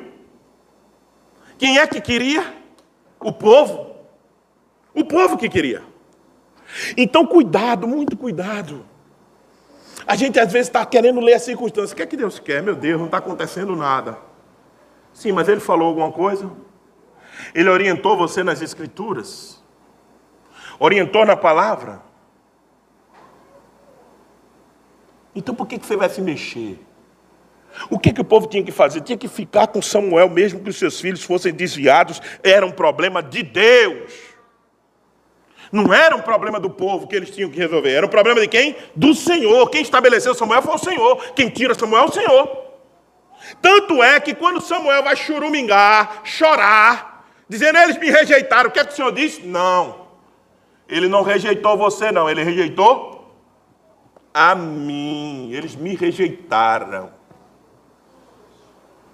Quem 1.58 1.80
é 1.80 1.86
que 1.86 2.00
queria? 2.00 2.56
O 3.20 3.32
povo. 3.32 3.96
O 4.94 5.04
povo 5.04 5.38
que 5.38 5.50
queria. 5.50 5.84
Então, 6.97 7.25
cuidado, 7.25 7.88
muito 7.88 8.17
cuidado. 8.17 8.85
A 10.07 10.15
gente 10.15 10.39
às 10.39 10.51
vezes 10.51 10.67
está 10.67 10.85
querendo 10.85 11.19
ler 11.19 11.33
as 11.33 11.41
circunstâncias. 11.43 11.91
O 11.91 11.95
que 11.95 12.03
é 12.03 12.05
que 12.05 12.17
Deus 12.17 12.39
quer? 12.39 12.61
Meu 12.61 12.75
Deus, 12.75 12.99
não 12.99 13.05
está 13.05 13.17
acontecendo 13.17 13.75
nada. 13.75 14.17
Sim, 15.13 15.31
mas 15.31 15.47
Ele 15.47 15.59
falou 15.59 15.88
alguma 15.88 16.11
coisa? 16.11 16.51
Ele 17.53 17.69
orientou 17.69 18.17
você 18.17 18.43
nas 18.43 18.61
Escrituras? 18.61 19.63
Orientou 20.79 21.25
na 21.25 21.35
palavra? 21.35 22.01
Então 25.33 25.53
por 25.53 25.67
que, 25.67 25.77
que 25.77 25.85
você 25.85 25.97
vai 25.97 26.09
se 26.09 26.21
mexer? 26.21 26.79
O 27.89 27.99
que, 27.99 28.13
que 28.13 28.21
o 28.21 28.25
povo 28.25 28.47
tinha 28.47 28.63
que 28.63 28.71
fazer? 28.71 29.01
Tinha 29.01 29.17
que 29.17 29.27
ficar 29.27 29.67
com 29.67 29.81
Samuel, 29.81 30.29
mesmo 30.29 30.61
que 30.61 30.69
os 30.69 30.77
seus 30.77 30.99
filhos 30.99 31.23
fossem 31.23 31.53
desviados, 31.53 32.21
era 32.41 32.65
um 32.65 32.71
problema 32.71 33.21
de 33.21 33.43
Deus. 33.43 34.24
Não 35.71 35.93
era 35.93 36.15
um 36.15 36.21
problema 36.21 36.60
do 36.60 36.69
povo 36.69 37.08
que 37.08 37.15
eles 37.15 37.30
tinham 37.30 37.49
que 37.49 37.58
resolver, 37.58 37.91
era 37.91 38.06
um 38.06 38.10
problema 38.10 38.39
de 38.41 38.47
quem? 38.47 38.75
Do 38.95 39.13
Senhor. 39.13 39.69
Quem 39.69 39.82
estabeleceu 39.82 40.34
Samuel 40.36 40.62
foi 40.62 40.75
o 40.75 40.80
Senhor. 40.80 41.34
Quem 41.34 41.49
tira 41.49 41.73
Samuel 41.73 42.04
é 42.04 42.06
o 42.06 42.12
Senhor. 42.12 42.65
Tanto 43.62 44.01
é 44.01 44.19
que 44.19 44.34
quando 44.34 44.62
Samuel 44.62 45.04
vai 45.04 45.15
churumingar, 45.15 46.21
chorar, 46.23 47.28
dizendo 47.47 47.78
eles 47.78 47.97
me 47.97 48.10
rejeitaram, 48.10 48.69
o 48.69 48.73
que 48.73 48.80
é 48.80 48.86
que 48.86 48.93
o 48.93 48.95
Senhor 48.95 49.12
disse? 49.12 49.41
Não. 49.45 50.06
Ele 50.88 51.08
não 51.08 51.23
rejeitou 51.23 51.78
você, 51.78 52.12
não, 52.12 52.30
ele 52.30 52.43
rejeitou 52.43 53.15
a 54.34 54.54
mim. 54.54 55.51
Eles 55.51 55.75
me 55.75 55.95
rejeitaram. 55.95 57.12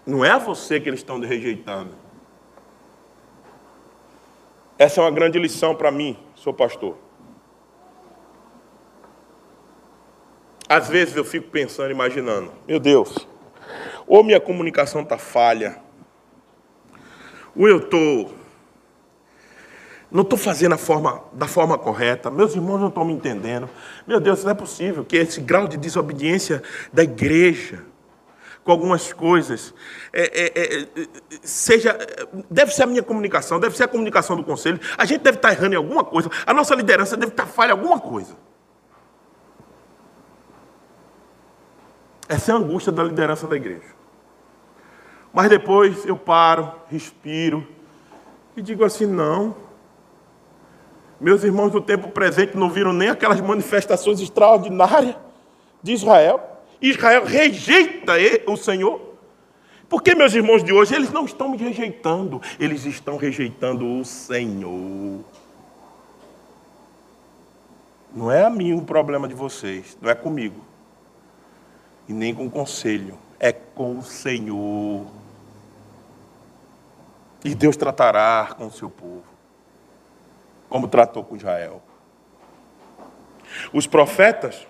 Não 0.05 0.25
é 0.25 0.31
a 0.31 0.37
você 0.37 0.79
que 0.79 0.89
eles 0.89 0.99
estão 0.99 1.19
rejeitando. 1.19 1.95
Essa 4.77 4.99
é 4.99 5.03
uma 5.03 5.11
grande 5.11 5.37
lição 5.37 5.75
para 5.75 5.91
mim, 5.91 6.17
sou 6.41 6.51
pastor. 6.51 6.97
Às 10.67 10.89
vezes 10.89 11.15
eu 11.15 11.23
fico 11.23 11.51
pensando, 11.51 11.91
imaginando, 11.91 12.51
meu 12.67 12.79
Deus, 12.79 13.15
ou 14.07 14.23
minha 14.23 14.39
comunicação 14.39 15.01
está 15.01 15.19
falha, 15.19 15.77
ou 17.55 17.67
eu 17.67 17.77
estou. 17.77 18.33
Não 20.09 20.23
estou 20.23 20.37
fazendo 20.37 20.77
forma, 20.77 21.23
da 21.31 21.47
forma 21.47 21.77
correta, 21.77 22.31
meus 22.31 22.55
irmãos 22.55 22.79
não 22.79 22.87
estão 22.87 23.05
me 23.05 23.13
entendendo. 23.13 23.69
Meu 24.07 24.19
Deus, 24.19 24.43
não 24.43 24.51
é 24.51 24.55
possível 24.55 25.05
que 25.05 25.17
esse 25.17 25.39
grau 25.39 25.67
de 25.67 25.77
desobediência 25.77 26.63
da 26.91 27.03
igreja, 27.03 27.85
com 28.63 28.71
algumas 28.71 29.11
coisas, 29.11 29.73
é, 30.13 30.23
é, 30.23 30.75
é, 30.77 31.07
seja, 31.41 31.97
deve 32.49 32.71
ser 32.73 32.83
a 32.83 32.85
minha 32.85 33.01
comunicação, 33.01 33.59
deve 33.59 33.75
ser 33.75 33.83
a 33.85 33.87
comunicação 33.87 34.35
do 34.35 34.43
conselho. 34.43 34.79
A 34.97 35.05
gente 35.05 35.21
deve 35.21 35.37
estar 35.37 35.51
errando 35.51 35.73
em 35.73 35.77
alguma 35.77 36.03
coisa, 36.03 36.29
a 36.45 36.53
nossa 36.53 36.75
liderança 36.75 37.17
deve 37.17 37.31
estar 37.31 37.47
falha 37.47 37.69
em 37.69 37.73
alguma 37.73 37.99
coisa. 37.99 38.35
Essa 42.29 42.51
é 42.51 42.55
a 42.55 42.57
angústia 42.57 42.91
da 42.91 43.03
liderança 43.03 43.47
da 43.47 43.55
igreja. 43.55 44.01
Mas 45.33 45.49
depois 45.49 46.05
eu 46.05 46.15
paro, 46.15 46.71
respiro 46.87 47.67
e 48.55 48.61
digo 48.61 48.83
assim: 48.83 49.05
não. 49.05 49.55
Meus 51.19 51.43
irmãos 51.43 51.71
do 51.71 51.81
tempo 51.81 52.09
presente 52.09 52.57
não 52.57 52.69
viram 52.69 52.93
nem 52.93 53.09
aquelas 53.09 53.39
manifestações 53.41 54.19
extraordinárias 54.19 55.15
de 55.83 55.93
Israel. 55.93 56.50
Israel 56.81 57.25
rejeita 57.25 58.13
o 58.47 58.57
Senhor. 58.57 59.11
Porque 59.87 60.15
meus 60.15 60.33
irmãos 60.33 60.63
de 60.63 60.71
hoje, 60.71 60.95
eles 60.95 61.11
não 61.11 61.25
estão 61.25 61.49
me 61.49 61.57
rejeitando, 61.57 62.41
eles 62.57 62.85
estão 62.85 63.17
rejeitando 63.17 63.85
o 63.85 64.05
Senhor. 64.05 65.19
Não 68.13 68.31
é 68.31 68.43
a 68.43 68.49
mim 68.49 68.73
o 68.73 68.81
problema 68.81 69.27
de 69.27 69.33
vocês, 69.33 69.97
não 70.01 70.09
é 70.09 70.15
comigo. 70.15 70.63
E 72.07 72.13
nem 72.13 72.33
com 72.33 72.45
o 72.45 72.51
conselho, 72.51 73.17
é 73.39 73.51
com 73.51 73.99
o 73.99 74.03
Senhor. 74.03 75.05
E 77.43 77.55
Deus 77.55 77.75
tratará 77.75 78.53
com 78.57 78.67
o 78.67 78.71
seu 78.71 78.89
povo, 78.89 79.23
como 80.69 80.87
tratou 80.87 81.23
com 81.23 81.35
Israel. 81.35 81.81
Os 83.73 83.87
profetas 83.87 84.67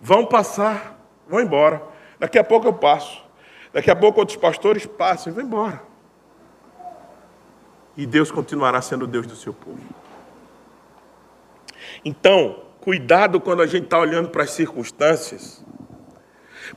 vão 0.00 0.26
passar, 0.26 0.98
vão 1.28 1.40
embora. 1.40 1.82
Daqui 2.18 2.38
a 2.38 2.44
pouco 2.44 2.66
eu 2.66 2.72
passo. 2.72 3.22
Daqui 3.72 3.90
a 3.90 3.96
pouco 3.96 4.20
outros 4.20 4.36
pastores 4.36 4.86
passam 4.86 5.32
e 5.32 5.34
vão 5.34 5.44
embora. 5.44 5.82
E 7.96 8.06
Deus 8.06 8.30
continuará 8.30 8.80
sendo 8.80 9.06
Deus 9.06 9.26
do 9.26 9.36
seu 9.36 9.52
povo. 9.52 9.80
Então, 12.04 12.64
cuidado 12.80 13.40
quando 13.40 13.62
a 13.62 13.66
gente 13.66 13.84
está 13.84 13.98
olhando 13.98 14.28
para 14.28 14.44
as 14.44 14.50
circunstâncias, 14.50 15.64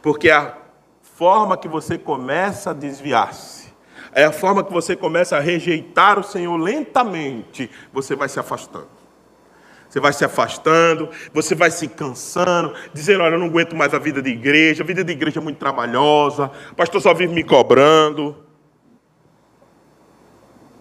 porque 0.02 0.30
a 0.30 0.58
forma 1.02 1.58
que 1.58 1.68
você 1.68 1.98
começa 1.98 2.72
a 2.72 2.74
desviar-se 2.74 3.68
é 4.12 4.24
a 4.26 4.32
forma 4.32 4.64
que 4.64 4.72
você 4.72 4.96
começa 4.96 5.38
a 5.38 5.40
rejeitar 5.40 6.18
o 6.18 6.24
Senhor 6.24 6.56
lentamente, 6.58 7.70
você 7.94 8.16
vai 8.16 8.30
se 8.30 8.40
afastando. 8.40 8.97
Você 9.98 10.02
vai 10.02 10.14
se 10.14 10.24
afastando, 10.24 11.10
você 11.34 11.56
vai 11.56 11.72
se 11.72 11.88
cansando, 11.88 12.72
dizendo: 12.94 13.24
Olha, 13.24 13.34
eu 13.34 13.40
não 13.40 13.48
aguento 13.48 13.76
mais 13.76 13.96
a 13.96 13.98
vida 13.98 14.22
de 14.22 14.30
igreja, 14.30 14.84
a 14.84 14.86
vida 14.86 15.04
de 15.04 15.12
igreja 15.12 15.40
é 15.40 15.42
muito 15.42 15.58
trabalhosa, 15.58 16.52
o 16.72 16.76
pastor 16.76 17.02
só 17.02 17.16
vive 17.16 17.34
me 17.34 17.44
cobrando. 17.44 18.46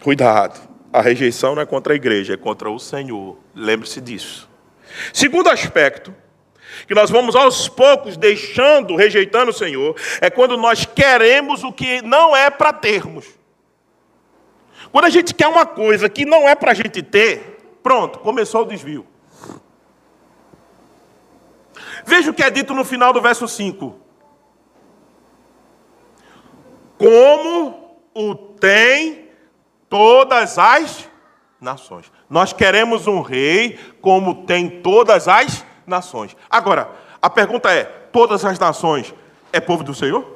Cuidado, 0.03 0.61
a 0.93 1.01
rejeição 1.01 1.55
não 1.55 1.63
é 1.63 1.65
contra 1.65 1.95
a 1.95 1.97
igreja, 1.97 2.35
é 2.35 2.37
contra 2.37 2.71
o 2.71 2.79
Senhor. 2.79 3.39
Lembre-se 3.55 4.03
disso. 4.03 4.51
Segundo 5.15 5.49
aspecto, 5.49 6.15
que 6.87 6.95
nós 6.95 7.09
vamos 7.09 7.35
aos 7.35 7.71
poucos 7.71 8.19
deixando, 8.19 8.97
rejeitando 8.97 9.49
o 9.49 9.55
Senhor, 9.55 9.97
é 10.21 10.29
quando 10.29 10.59
nós 10.59 10.85
queremos 10.85 11.65
o 11.65 11.73
que 11.73 12.03
não 12.03 12.37
é 12.37 12.51
para 12.51 12.71
termos. 12.71 13.25
Quando 14.93 15.07
a 15.07 15.11
gente 15.11 15.33
quer 15.33 15.49
uma 15.49 15.65
coisa 15.65 16.07
que 16.07 16.27
não 16.27 16.47
é 16.47 16.55
para 16.55 16.73
a 16.73 16.75
gente 16.75 17.03
ter, 17.03 17.56
pronto, 17.87 18.19
começou 18.19 18.63
o 18.63 18.65
desvio. 18.65 19.07
Veja 22.05 22.33
o 22.33 22.35
que 22.35 22.43
é 22.43 22.51
dito 22.51 22.75
no 22.75 22.85
final 22.85 23.13
do 23.13 23.23
verso 23.23 23.47
5. 23.47 23.95
Como 26.99 27.97
o 28.13 28.35
tem 28.35 29.31
todas 29.89 30.59
as 30.59 31.09
nações. 31.61 32.11
Nós 32.29 32.53
queremos 32.53 33.07
um 33.07 33.21
rei 33.21 33.79
como 34.01 34.45
tem 34.47 34.69
todas 34.83 35.29
as 35.29 35.65
nações. 35.87 36.37
Agora, 36.51 36.91
a 37.23 37.31
pergunta 37.31 37.71
é: 37.71 37.85
todas 37.85 38.45
as 38.45 38.59
nações 38.59 39.15
é 39.53 39.61
povo 39.61 39.85
do 39.85 39.95
Senhor? 39.95 40.36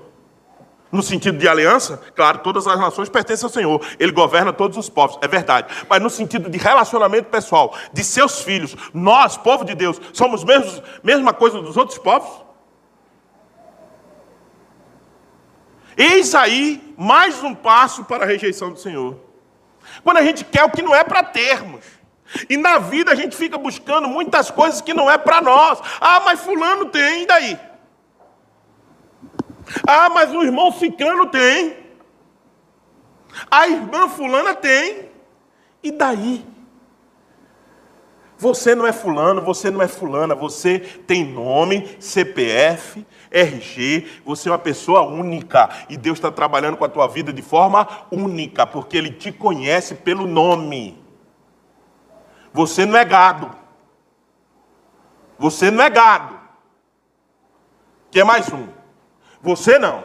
No 0.92 1.02
sentido 1.02 1.38
de 1.38 1.46
aliança, 1.46 2.02
claro, 2.16 2.38
todas 2.38 2.66
as 2.66 2.78
nações 2.78 3.08
pertencem 3.08 3.46
ao 3.46 3.52
Senhor. 3.52 3.80
Ele 3.98 4.10
governa 4.10 4.52
todos 4.52 4.76
os 4.76 4.88
povos, 4.88 5.18
é 5.22 5.28
verdade. 5.28 5.72
Mas 5.88 6.02
no 6.02 6.10
sentido 6.10 6.50
de 6.50 6.58
relacionamento 6.58 7.28
pessoal, 7.28 7.76
de 7.92 8.02
seus 8.02 8.42
filhos, 8.42 8.74
nós, 8.92 9.36
povo 9.36 9.64
de 9.64 9.74
Deus, 9.74 10.00
somos 10.12 10.42
mesmos, 10.42 10.82
mesma 11.02 11.32
coisa 11.32 11.60
dos 11.62 11.76
outros 11.76 11.98
povos? 11.98 12.44
Eis 15.96 16.34
aí 16.34 16.94
mais 16.96 17.42
um 17.42 17.54
passo 17.54 18.04
para 18.04 18.24
a 18.24 18.26
rejeição 18.26 18.72
do 18.72 18.78
Senhor. 18.78 19.16
Quando 20.02 20.16
a 20.16 20.22
gente 20.22 20.44
quer 20.44 20.64
o 20.64 20.70
que 20.70 20.82
não 20.82 20.94
é 20.94 21.04
para 21.04 21.22
termos. 21.22 21.84
E 22.48 22.56
na 22.56 22.78
vida 22.78 23.12
a 23.12 23.14
gente 23.14 23.36
fica 23.36 23.58
buscando 23.58 24.08
muitas 24.08 24.50
coisas 24.50 24.80
que 24.80 24.94
não 24.94 25.10
é 25.10 25.18
para 25.18 25.40
nós. 25.40 25.80
Ah, 26.00 26.20
mas 26.24 26.40
fulano 26.40 26.86
tem, 26.86 27.22
e 27.22 27.26
daí? 27.26 27.69
Ah, 29.86 30.08
mas 30.10 30.32
o 30.32 30.42
irmão 30.42 30.72
ciclano 30.72 31.26
tem. 31.26 31.76
A 33.50 33.68
irmã 33.68 34.08
fulana 34.08 34.54
tem. 34.54 35.10
E 35.82 35.90
daí? 35.90 36.44
Você 38.40 38.74
não 38.74 38.86
é 38.86 38.92
fulano, 38.92 39.42
você 39.42 39.70
não 39.70 39.82
é 39.82 39.86
fulana, 39.86 40.34
você 40.34 40.78
tem 40.78 41.26
nome, 41.26 41.94
CPF, 42.00 43.06
RG, 43.30 44.22
você 44.24 44.48
é 44.48 44.52
uma 44.52 44.58
pessoa 44.58 45.02
única 45.02 45.68
e 45.90 45.96
Deus 45.98 46.16
está 46.16 46.32
trabalhando 46.32 46.78
com 46.78 46.84
a 46.86 46.88
tua 46.88 47.06
vida 47.06 47.34
de 47.34 47.42
forma 47.42 47.86
única, 48.10 48.66
porque 48.66 48.96
Ele 48.96 49.10
te 49.10 49.30
conhece 49.30 49.94
pelo 49.94 50.26
nome. 50.26 50.98
Você 52.50 52.86
não 52.86 52.98
é 52.98 53.04
gado. 53.04 53.50
Você 55.38 55.70
não 55.70 55.84
é 55.84 55.90
gado. 55.90 56.40
Que 58.10 58.20
é 58.20 58.24
mais 58.24 58.50
um. 58.50 58.79
Você 59.42 59.78
não. 59.78 60.04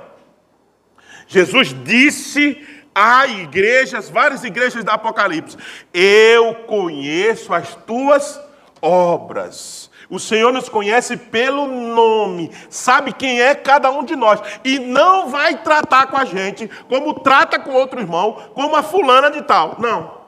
Jesus 1.28 1.76
disse 1.84 2.66
a 2.94 3.28
igrejas, 3.28 4.10
várias 4.10 4.44
igrejas 4.44 4.84
da 4.84 4.94
Apocalipse: 4.94 5.58
Eu 5.94 6.56
conheço 6.66 7.54
as 7.54 7.76
tuas 7.76 8.40
obras. 8.82 9.92
O 10.10 10.20
Senhor 10.20 10.54
nos 10.54 10.70
conhece 10.70 11.18
pelo 11.18 11.66
nome, 11.66 12.52
sabe 12.70 13.12
quem 13.12 13.42
é 13.42 13.56
cada 13.56 13.90
um 13.90 14.04
de 14.04 14.16
nós, 14.16 14.40
e 14.64 14.78
não 14.78 15.30
vai 15.30 15.58
tratar 15.64 16.08
com 16.08 16.18
a 16.18 16.26
gente 16.26 16.70
como 16.88 17.20
trata 17.22 17.58
com 17.58 17.72
outro 17.72 18.00
irmão, 18.00 18.52
como 18.54 18.76
a 18.76 18.84
fulana 18.84 19.32
de 19.32 19.42
tal. 19.42 19.78
Não. 19.80 20.22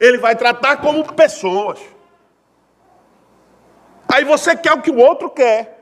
Ele 0.00 0.18
vai 0.18 0.36
tratar 0.36 0.76
como 0.76 1.12
pessoas. 1.12 1.80
Aí 4.08 4.24
você 4.24 4.56
quer 4.56 4.72
o 4.72 4.80
que 4.80 4.90
o 4.90 4.98
outro 4.98 5.28
quer. 5.28 5.75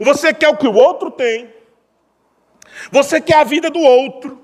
Você 0.00 0.32
quer 0.32 0.48
o 0.48 0.56
que 0.56 0.66
o 0.66 0.74
outro 0.74 1.10
tem. 1.10 1.52
Você 2.90 3.20
quer 3.20 3.40
a 3.40 3.44
vida 3.44 3.70
do 3.70 3.80
outro. 3.80 4.40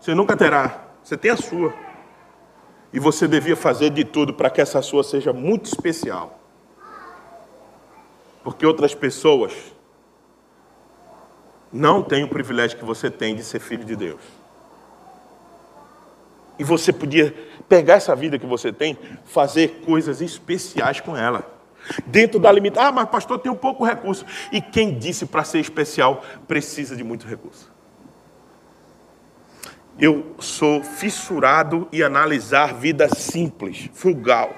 Você 0.00 0.14
nunca 0.14 0.36
terá. 0.36 0.86
Você 1.02 1.16
tem 1.16 1.30
a 1.30 1.36
sua. 1.36 1.74
E 2.92 2.98
você 2.98 3.28
devia 3.28 3.56
fazer 3.56 3.90
de 3.90 4.04
tudo 4.04 4.32
para 4.32 4.50
que 4.50 4.60
essa 4.60 4.80
sua 4.80 5.02
seja 5.04 5.32
muito 5.32 5.66
especial. 5.66 6.38
Porque 8.42 8.64
outras 8.64 8.94
pessoas 8.94 9.52
não 11.72 12.02
têm 12.02 12.24
o 12.24 12.28
privilégio 12.28 12.78
que 12.78 12.84
você 12.84 13.10
tem 13.10 13.34
de 13.34 13.42
ser 13.42 13.60
filho 13.60 13.84
de 13.84 13.94
Deus. 13.94 14.22
E 16.58 16.64
você 16.64 16.92
podia 16.92 17.34
pegar 17.68 17.94
essa 17.94 18.16
vida 18.16 18.38
que 18.38 18.46
você 18.46 18.72
tem, 18.72 18.98
fazer 19.24 19.82
coisas 19.84 20.20
especiais 20.20 21.00
com 21.00 21.16
ela. 21.16 21.57
Dentro 22.06 22.38
da 22.38 22.50
limitação. 22.50 22.88
Ah, 22.88 22.92
mas 22.92 23.08
pastor, 23.08 23.38
tem 23.38 23.50
um 23.50 23.56
pouco 23.56 23.84
recurso. 23.84 24.24
E 24.52 24.60
quem 24.60 24.98
disse 24.98 25.26
para 25.26 25.44
ser 25.44 25.58
especial 25.60 26.22
precisa 26.46 26.96
de 26.96 27.04
muito 27.04 27.26
recurso? 27.26 27.72
Eu 29.98 30.34
sou 30.38 30.82
fissurado 30.82 31.88
em 31.92 32.02
analisar 32.02 32.74
vida 32.74 33.08
simples, 33.08 33.90
frugal. 33.92 34.54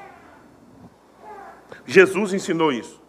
Jesus 1.87 2.35
ensinou 2.35 2.73
isso. 2.73 3.01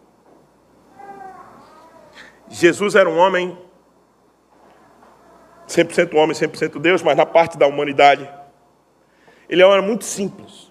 Jesus 2.48 2.94
era 2.94 3.08
um 3.08 3.18
homem 3.18 3.56
100% 5.72 6.14
homem, 6.14 6.36
100% 6.36 6.78
Deus, 6.78 7.02
mas 7.02 7.16
na 7.16 7.24
parte 7.24 7.56
da 7.56 7.66
humanidade 7.66 8.28
ele 9.48 9.62
era 9.62 9.82
muito 9.82 10.04
simples. 10.04 10.70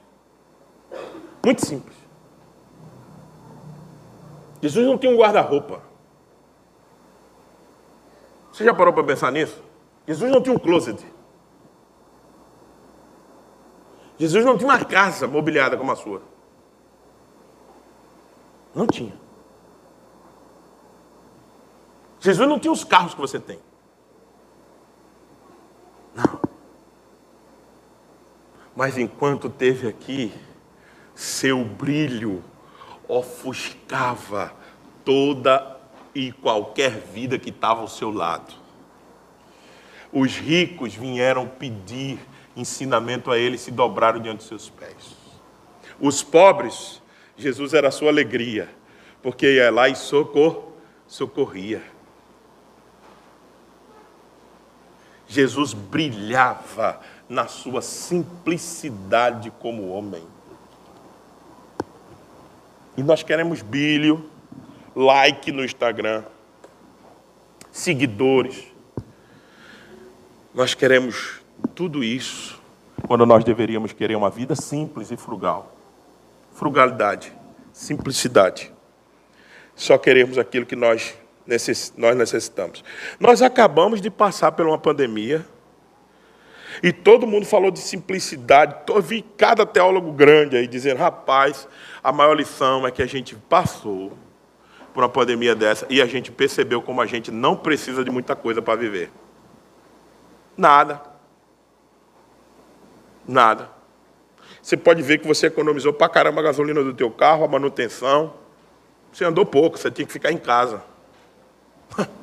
Muito 1.44 1.66
simples. 1.66 1.96
Jesus 4.62 4.86
não 4.86 4.98
tinha 4.98 5.12
um 5.12 5.18
guarda-roupa. 5.18 5.82
Você 8.52 8.64
já 8.64 8.74
parou 8.74 8.94
para 8.94 9.04
pensar 9.04 9.32
nisso? 9.32 9.62
Jesus 10.08 10.32
não 10.32 10.42
tinha 10.42 10.56
um 10.56 10.60
closet. 10.60 11.04
Jesus 14.18 14.46
não 14.46 14.58
tinha 14.58 14.70
uma 14.70 14.86
casa 14.86 15.28
mobiliada 15.28 15.78
como 15.78 15.92
a 15.92 15.96
sua. 15.96 16.22
Não 18.76 18.86
tinha. 18.86 19.14
Jesus 22.20 22.48
não 22.48 22.60
tinha 22.60 22.72
os 22.72 22.84
carros 22.84 23.16
que 23.16 23.20
você 23.20 23.40
tem. 23.40 23.60
Não. 26.14 26.40
Mas 28.76 28.98
enquanto 28.98 29.50
teve 29.50 29.88
aqui, 29.88 30.32
seu 31.16 31.66
brilho 31.66 32.44
ofuscava 33.12 34.54
toda 35.04 35.78
e 36.16 36.32
qualquer 36.32 36.92
vida 36.92 37.38
que 37.38 37.50
estava 37.50 37.82
ao 37.82 37.88
seu 37.90 38.10
lado. 38.10 38.54
Os 40.14 40.38
ricos 40.38 40.96
vieram 40.96 41.46
pedir 41.46 42.20
ensinamento 42.56 43.30
a 43.30 43.38
ele 43.38 43.56
e 43.56 43.60
se 43.60 43.70
dobraram 43.70 44.22
diante 44.22 44.40
de 44.40 44.44
seus 44.46 44.70
pés. 44.70 45.18
Os 46.00 46.24
pobres, 46.24 47.02
Jesus 47.36 47.74
era 47.74 47.90
a 47.90 47.92
sua 47.92 48.10
alegria, 48.10 48.70
porque 49.22 49.56
ia 49.56 49.70
lá 49.70 49.90
e 49.90 49.96
socor, 49.96 50.70
socorria. 51.06 51.84
Jesus 55.28 55.74
brilhava 55.74 57.02
na 57.28 57.48
sua 57.48 57.82
simplicidade 57.82 59.52
como 59.60 59.90
homem. 59.90 60.31
E 62.98 63.04
nós 63.04 63.24
queremos 63.24 63.62
brilho, 63.62 64.30
like 64.96 65.52
no 65.52 65.64
Instagram, 65.64 66.24
seguidores. 67.72 68.66
Nós 70.54 70.74
queremos 70.74 71.42
tudo 71.74 72.04
isso, 72.04 72.62
quando 73.08 73.26
nós 73.26 73.44
deveríamos 73.44 73.94
querer 73.94 74.16
uma 74.16 74.30
vida 74.30 74.56
simples 74.56 75.12
e 75.12 75.18
frugal. 75.18 75.76
Frugalidade, 76.54 77.32
simplicidade. 77.72 78.72
Só 79.76 79.98
queremos 79.98 80.38
aquilo 80.38 80.66
que 80.66 80.76
nós 80.76 81.18
necessitamos. 81.48 82.84
Nós 83.20 83.42
acabamos 83.42 84.02
de 84.02 84.10
passar 84.10 84.52
por 84.52 84.68
uma 84.68 84.78
pandemia 84.78 85.46
e 86.84 86.92
todo 86.92 87.28
mundo 87.28 87.46
falou 87.46 87.70
de 87.70 87.80
simplicidade. 87.80 88.76
Eu 88.88 89.02
vi 89.02 89.22
cada 89.22 89.66
teólogo 89.66 90.12
grande 90.12 90.58
aí 90.58 90.68
dizendo: 90.68 90.98
rapaz, 90.98 91.68
a 92.04 92.12
maior 92.12 92.34
lição 92.34 92.88
é 92.88 92.92
que 92.92 93.02
a 93.02 93.06
gente 93.06 93.36
passou 93.36 94.14
por 94.94 95.04
uma 95.04 95.10
pandemia 95.10 95.56
dessa 95.56 95.86
e 95.90 96.02
a 96.02 96.06
gente 96.06 96.32
percebeu 96.32 96.82
como 96.82 97.02
a 97.02 97.06
gente 97.06 97.32
não 97.32 97.56
precisa 97.56 98.04
de 98.04 98.10
muita 98.10 98.36
coisa 98.36 98.62
para 98.62 98.76
viver. 98.76 99.12
Nada. 100.58 101.02
Nada. 103.28 103.70
Você 104.62 104.76
pode 104.76 105.02
ver 105.02 105.20
que 105.20 105.28
você 105.28 105.48
economizou 105.48 105.94
para 105.94 106.10
caramba 106.10 106.42
a 106.42 106.44
gasolina 106.44 106.84
do 106.84 106.94
teu 106.94 107.10
carro, 107.10 107.44
a 107.44 107.48
manutenção. 107.48 108.34
Você 109.12 109.26
andou 109.26 109.46
pouco, 109.46 109.78
você 109.78 109.90
tinha 109.90 110.06
que 110.06 110.14
ficar 110.14 110.32
em 110.32 110.38
casa. 110.38 110.84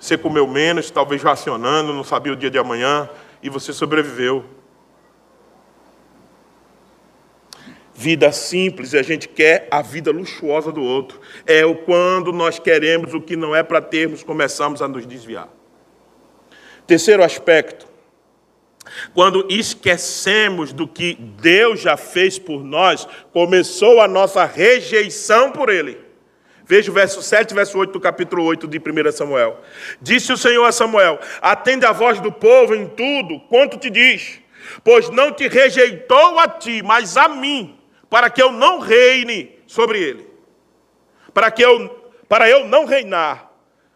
Você 0.00 0.16
comeu 0.16 0.46
menos, 0.46 0.90
talvez 0.90 1.22
racionando, 1.22 1.92
não 1.92 2.02
sabia 2.02 2.32
o 2.32 2.36
dia 2.36 2.50
de 2.50 2.58
amanhã, 2.58 3.06
e 3.42 3.50
você 3.50 3.70
sobreviveu. 3.70 4.42
Vida 7.94 8.32
simples, 8.32 8.94
e 8.94 8.98
a 8.98 9.02
gente 9.02 9.28
quer 9.28 9.68
a 9.70 9.82
vida 9.82 10.10
luxuosa 10.10 10.72
do 10.72 10.82
outro. 10.82 11.20
É 11.46 11.66
o 11.66 11.74
quando 11.74 12.32
nós 12.32 12.58
queremos 12.58 13.12
o 13.12 13.20
que 13.20 13.36
não 13.36 13.54
é 13.54 13.62
para 13.62 13.82
termos, 13.82 14.22
começamos 14.22 14.80
a 14.80 14.88
nos 14.88 15.06
desviar. 15.06 15.50
Terceiro 16.86 17.22
aspecto, 17.22 17.86
quando 19.12 19.46
esquecemos 19.50 20.72
do 20.72 20.88
que 20.88 21.14
Deus 21.14 21.78
já 21.78 21.98
fez 21.98 22.38
por 22.38 22.64
nós, 22.64 23.06
começou 23.34 24.00
a 24.00 24.08
nossa 24.08 24.46
rejeição 24.46 25.52
por 25.52 25.68
Ele. 25.68 26.09
Veja 26.70 26.88
o 26.88 26.94
verso 26.94 27.20
7 27.20 27.50
e 27.50 27.54
verso 27.56 27.76
8 27.76 27.90
do 27.90 27.98
capítulo 27.98 28.44
8 28.44 28.68
de 28.68 28.78
1 28.78 29.10
Samuel. 29.10 29.60
Disse 30.00 30.32
o 30.32 30.36
Senhor 30.36 30.64
a 30.64 30.70
Samuel: 30.70 31.18
Atende 31.42 31.84
a 31.84 31.90
voz 31.90 32.20
do 32.20 32.30
povo 32.30 32.76
em 32.76 32.86
tudo 32.86 33.40
quanto 33.48 33.76
te 33.76 33.90
diz, 33.90 34.38
pois 34.84 35.10
não 35.10 35.32
te 35.32 35.48
rejeitou 35.48 36.38
a 36.38 36.46
ti, 36.46 36.80
mas 36.80 37.16
a 37.16 37.26
mim, 37.28 37.76
para 38.08 38.30
que 38.30 38.40
eu 38.40 38.52
não 38.52 38.78
reine 38.78 39.58
sobre 39.66 39.98
ele. 39.98 40.28
Para 41.34 41.50
que 41.50 41.60
eu 41.60 42.12
para 42.28 42.48
eu 42.48 42.64
não 42.68 42.84
reinar 42.84 43.50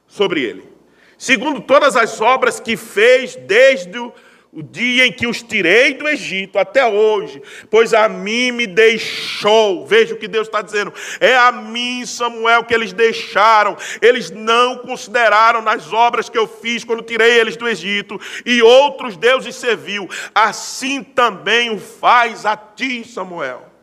sobre 0.08 0.42
ele. 0.42 0.68
Segundo 1.16 1.60
todas 1.60 1.94
as 1.94 2.20
obras 2.20 2.58
que 2.58 2.76
fez 2.76 3.36
desde 3.36 3.96
o 3.96 4.12
o 4.54 4.62
dia 4.62 5.04
em 5.04 5.12
que 5.12 5.26
os 5.26 5.42
tirei 5.42 5.94
do 5.94 6.08
Egito 6.08 6.58
até 6.58 6.86
hoje, 6.86 7.42
pois 7.68 7.92
a 7.92 8.08
mim 8.08 8.52
me 8.52 8.66
deixou. 8.66 9.84
Veja 9.84 10.14
o 10.14 10.16
que 10.16 10.28
Deus 10.28 10.46
está 10.46 10.62
dizendo. 10.62 10.94
É 11.18 11.34
a 11.34 11.50
mim, 11.50 12.06
Samuel, 12.06 12.62
que 12.62 12.72
eles 12.72 12.92
deixaram. 12.92 13.76
Eles 14.00 14.30
não 14.30 14.78
consideraram 14.78 15.60
nas 15.60 15.92
obras 15.92 16.28
que 16.28 16.38
eu 16.38 16.46
fiz 16.46 16.84
quando 16.84 17.02
tirei 17.02 17.40
eles 17.40 17.56
do 17.56 17.68
Egito, 17.68 18.20
e 18.46 18.62
outros 18.62 19.16
deuses 19.16 19.56
serviu. 19.56 20.08
Assim 20.32 21.02
também 21.02 21.70
o 21.70 21.78
faz 21.78 22.46
a 22.46 22.56
ti, 22.56 23.04
Samuel. 23.04 23.73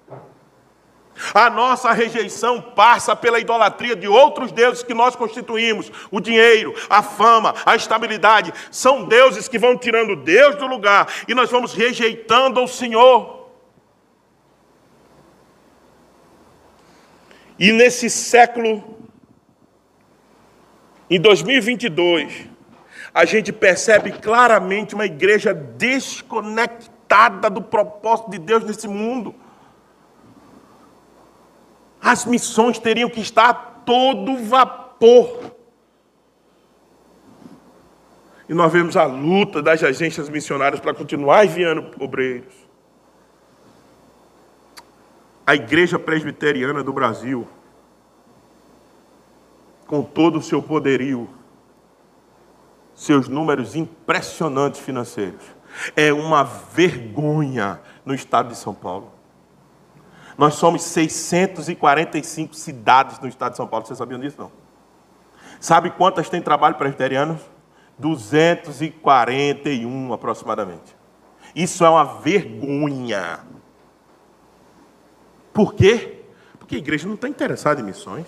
A 1.33 1.49
nossa 1.49 1.91
rejeição 1.91 2.61
passa 2.61 3.15
pela 3.15 3.39
idolatria 3.39 3.95
de 3.95 4.07
outros 4.07 4.51
deuses 4.51 4.83
que 4.83 4.93
nós 4.93 5.15
constituímos. 5.15 5.91
O 6.09 6.19
dinheiro, 6.19 6.73
a 6.89 7.03
fama, 7.03 7.53
a 7.65 7.75
estabilidade. 7.75 8.53
São 8.71 9.05
deuses 9.05 9.47
que 9.47 9.59
vão 9.59 9.77
tirando 9.77 10.15
Deus 10.15 10.55
do 10.55 10.67
lugar 10.67 11.07
e 11.27 11.33
nós 11.33 11.49
vamos 11.49 11.73
rejeitando 11.73 12.61
o 12.61 12.67
Senhor. 12.67 13.41
E 17.59 17.71
nesse 17.71 18.09
século, 18.09 18.97
em 21.07 21.19
2022, 21.19 22.49
a 23.13 23.25
gente 23.25 23.51
percebe 23.51 24.11
claramente 24.13 24.95
uma 24.95 25.05
igreja 25.05 25.53
desconectada 25.53 27.49
do 27.49 27.61
propósito 27.61 28.31
de 28.31 28.39
Deus 28.39 28.63
nesse 28.63 28.87
mundo. 28.87 29.35
As 32.01 32.25
missões 32.25 32.79
teriam 32.79 33.09
que 33.09 33.21
estar 33.21 33.49
a 33.49 33.53
todo 33.53 34.37
vapor. 34.37 35.51
E 38.49 38.53
nós 38.53 38.73
vemos 38.73 38.97
a 38.97 39.05
luta 39.05 39.61
das 39.61 39.83
agências 39.83 40.27
missionárias 40.27 40.81
para 40.81 40.93
continuar 40.93 41.45
enviando 41.45 41.91
obreiros. 42.03 42.53
A 45.45 45.55
Igreja 45.55 45.99
Presbiteriana 45.99 46.83
do 46.83 46.91
Brasil, 46.91 47.47
com 49.87 50.03
todo 50.03 50.39
o 50.39 50.41
seu 50.41 50.61
poderio, 50.61 51.29
seus 52.93 53.27
números 53.27 53.75
impressionantes 53.75 54.79
financeiros, 54.79 55.41
é 55.95 56.11
uma 56.11 56.43
vergonha 56.43 57.79
no 58.05 58.13
estado 58.13 58.49
de 58.49 58.57
São 58.57 58.73
Paulo. 58.73 59.20
Nós 60.41 60.55
somos 60.55 60.81
645 60.81 62.55
cidades 62.55 63.19
no 63.19 63.27
estado 63.27 63.51
de 63.51 63.57
São 63.57 63.67
Paulo. 63.67 63.85
Vocês 63.85 63.99
sabiam 63.99 64.19
disso, 64.19 64.37
não? 64.39 64.51
Sabe 65.59 65.91
quantas 65.91 66.29
tem 66.29 66.41
trabalho 66.41 66.73
presbiteriano? 66.73 67.39
241 67.99 70.11
aproximadamente. 70.11 70.97
Isso 71.55 71.85
é 71.85 71.89
uma 71.91 72.05
vergonha. 72.21 73.41
Por 75.53 75.75
quê? 75.75 76.23
Porque 76.57 76.73
a 76.73 76.79
igreja 76.79 77.07
não 77.07 77.13
está 77.13 77.29
interessada 77.29 77.79
em 77.79 77.83
missões. 77.83 78.25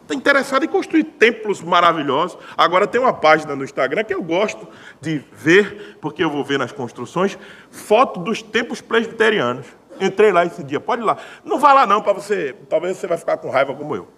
Está 0.00 0.14
interessada 0.14 0.64
em 0.64 0.68
construir 0.68 1.04
templos 1.04 1.60
maravilhosos. 1.60 2.38
Agora 2.56 2.86
tem 2.86 2.98
uma 2.98 3.12
página 3.12 3.54
no 3.54 3.62
Instagram 3.62 4.04
que 4.04 4.14
eu 4.14 4.22
gosto 4.22 4.66
de 5.02 5.18
ver, 5.34 5.98
porque 6.00 6.24
eu 6.24 6.30
vou 6.30 6.42
ver 6.42 6.58
nas 6.58 6.72
construções, 6.72 7.38
foto 7.70 8.20
dos 8.20 8.40
templos 8.40 8.80
presbiterianos. 8.80 9.66
Entrei 10.00 10.32
lá 10.32 10.44
esse 10.44 10.62
dia, 10.62 10.80
pode 10.80 11.02
ir 11.02 11.04
lá. 11.04 11.16
Não 11.44 11.58
vá 11.58 11.72
lá 11.72 11.86
não, 11.86 12.02
para 12.02 12.12
você, 12.12 12.54
talvez 12.68 12.96
você 12.96 13.06
vai 13.06 13.18
ficar 13.18 13.36
com 13.36 13.50
raiva 13.50 13.74
como 13.74 13.94
eu. 13.94 14.08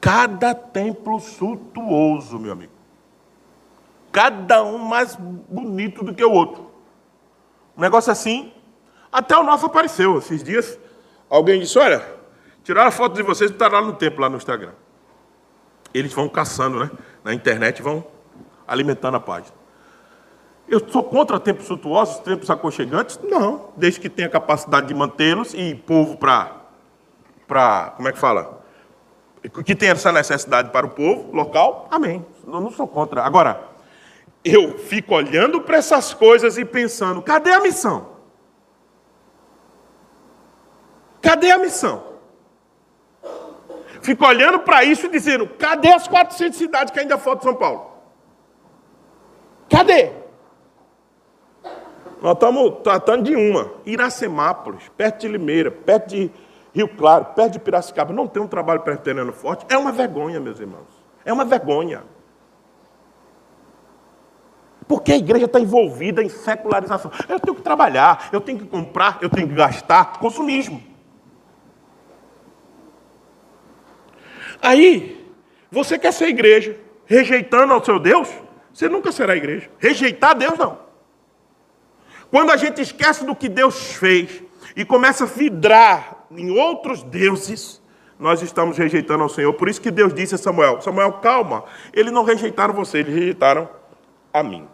Cada 0.00 0.54
templo 0.54 1.18
suntuoso, 1.18 2.38
meu 2.38 2.52
amigo. 2.52 2.72
Cada 4.12 4.62
um 4.62 4.78
mais 4.78 5.16
bonito 5.16 6.04
do 6.04 6.14
que 6.14 6.24
o 6.24 6.30
outro. 6.30 6.70
Um 7.76 7.80
negócio 7.80 8.12
assim. 8.12 8.52
Até 9.10 9.36
o 9.36 9.42
nosso 9.42 9.66
apareceu. 9.66 10.18
Esses 10.18 10.44
dias, 10.44 10.78
alguém 11.28 11.60
disse: 11.60 11.78
Olha, 11.78 12.04
tiraram 12.62 12.88
a 12.88 12.92
foto 12.92 13.14
de 13.14 13.22
vocês 13.22 13.50
e 13.50 13.54
está 13.54 13.66
lá 13.66 13.80
no 13.80 13.94
templo, 13.94 14.20
lá 14.20 14.28
no 14.28 14.36
Instagram. 14.36 14.72
Eles 15.92 16.12
vão 16.12 16.28
caçando, 16.28 16.78
né? 16.80 16.90
Na 17.24 17.32
internet, 17.32 17.80
vão 17.80 18.04
alimentando 18.66 19.16
a 19.16 19.20
página. 19.20 19.63
Eu 20.68 20.80
sou 20.90 21.04
contra 21.04 21.38
tempos 21.38 21.66
suntuosos, 21.66 22.18
tempos 22.20 22.48
aconchegantes? 22.50 23.20
Não, 23.22 23.68
desde 23.76 24.00
que 24.00 24.08
tenha 24.08 24.28
capacidade 24.28 24.86
de 24.86 24.94
mantê-los 24.94 25.54
e 25.54 25.74
povo 25.74 26.16
para. 26.16 26.62
Como 27.96 28.08
é 28.08 28.12
que 28.12 28.18
fala? 28.18 28.64
que 29.64 29.74
tem 29.74 29.90
essa 29.90 30.10
necessidade 30.10 30.70
para 30.70 30.86
o 30.86 30.90
povo 30.90 31.34
local, 31.36 31.86
amém. 31.90 32.24
Eu 32.46 32.60
não 32.60 32.70
sou 32.70 32.88
contra. 32.88 33.22
Agora, 33.22 33.62
eu 34.44 34.78
fico 34.78 35.14
olhando 35.14 35.60
para 35.60 35.76
essas 35.76 36.14
coisas 36.14 36.56
e 36.56 36.64
pensando: 36.64 37.20
cadê 37.20 37.52
a 37.52 37.60
missão? 37.60 38.14
Cadê 41.20 41.50
a 41.50 41.58
missão? 41.58 42.14
Fico 44.00 44.26
olhando 44.26 44.60
para 44.60 44.84
isso 44.84 45.06
e 45.06 45.10
dizendo: 45.10 45.46
cadê 45.46 45.92
as 45.92 46.08
400 46.08 46.58
cidades 46.58 46.92
que 46.92 47.00
ainda 47.00 47.18
faltam 47.18 47.50
São 47.50 47.54
Paulo? 47.54 47.92
Cadê? 49.68 50.23
Nós 52.24 52.32
estamos 52.32 52.76
tratando 52.82 53.24
de 53.24 53.36
uma, 53.36 53.70
Iracemápolis, 53.84 54.88
perto 54.96 55.20
de 55.20 55.28
Limeira, 55.28 55.70
perto 55.70 56.08
de 56.08 56.30
Rio 56.72 56.88
Claro, 56.88 57.26
perto 57.26 57.52
de 57.52 57.58
Piracicaba, 57.58 58.14
não 58.14 58.26
tem 58.26 58.42
um 58.42 58.46
trabalho 58.46 58.80
presbiteriano 58.80 59.30
forte, 59.30 59.66
é 59.68 59.76
uma 59.76 59.92
vergonha, 59.92 60.40
meus 60.40 60.58
irmãos. 60.58 60.88
É 61.22 61.30
uma 61.30 61.44
vergonha. 61.44 62.02
Porque 64.88 65.12
a 65.12 65.16
igreja 65.18 65.44
está 65.44 65.60
envolvida 65.60 66.22
em 66.22 66.30
secularização. 66.30 67.10
Eu 67.28 67.38
tenho 67.38 67.54
que 67.54 67.60
trabalhar, 67.60 68.30
eu 68.32 68.40
tenho 68.40 68.58
que 68.58 68.66
comprar, 68.66 69.18
eu 69.20 69.28
tenho 69.28 69.46
que 69.46 69.54
gastar. 69.54 70.18
Consumismo. 70.18 70.82
Aí, 74.62 75.30
você 75.70 75.98
quer 75.98 76.14
ser 76.14 76.28
igreja, 76.28 76.74
rejeitando 77.04 77.74
ao 77.74 77.84
seu 77.84 77.98
Deus, 77.98 78.30
você 78.72 78.88
nunca 78.88 79.12
será 79.12 79.36
igreja. 79.36 79.70
Rejeitar 79.78 80.34
Deus, 80.34 80.56
não. 80.56 80.83
Quando 82.34 82.50
a 82.50 82.56
gente 82.56 82.80
esquece 82.80 83.24
do 83.24 83.32
que 83.32 83.48
Deus 83.48 83.92
fez 83.92 84.42
e 84.74 84.84
começa 84.84 85.22
a 85.22 85.26
vidrar 85.28 86.26
em 86.32 86.50
outros 86.50 87.00
deuses, 87.00 87.80
nós 88.18 88.42
estamos 88.42 88.76
rejeitando 88.76 89.22
ao 89.22 89.28
Senhor. 89.28 89.52
Por 89.52 89.68
isso 89.68 89.80
que 89.80 89.88
Deus 89.88 90.12
disse 90.12 90.34
a 90.34 90.38
Samuel: 90.38 90.80
Samuel, 90.80 91.12
calma, 91.12 91.62
eles 91.92 92.12
não 92.12 92.24
rejeitaram 92.24 92.74
você, 92.74 92.98
eles 92.98 93.14
rejeitaram 93.14 93.68
a 94.32 94.42
mim. 94.42 94.66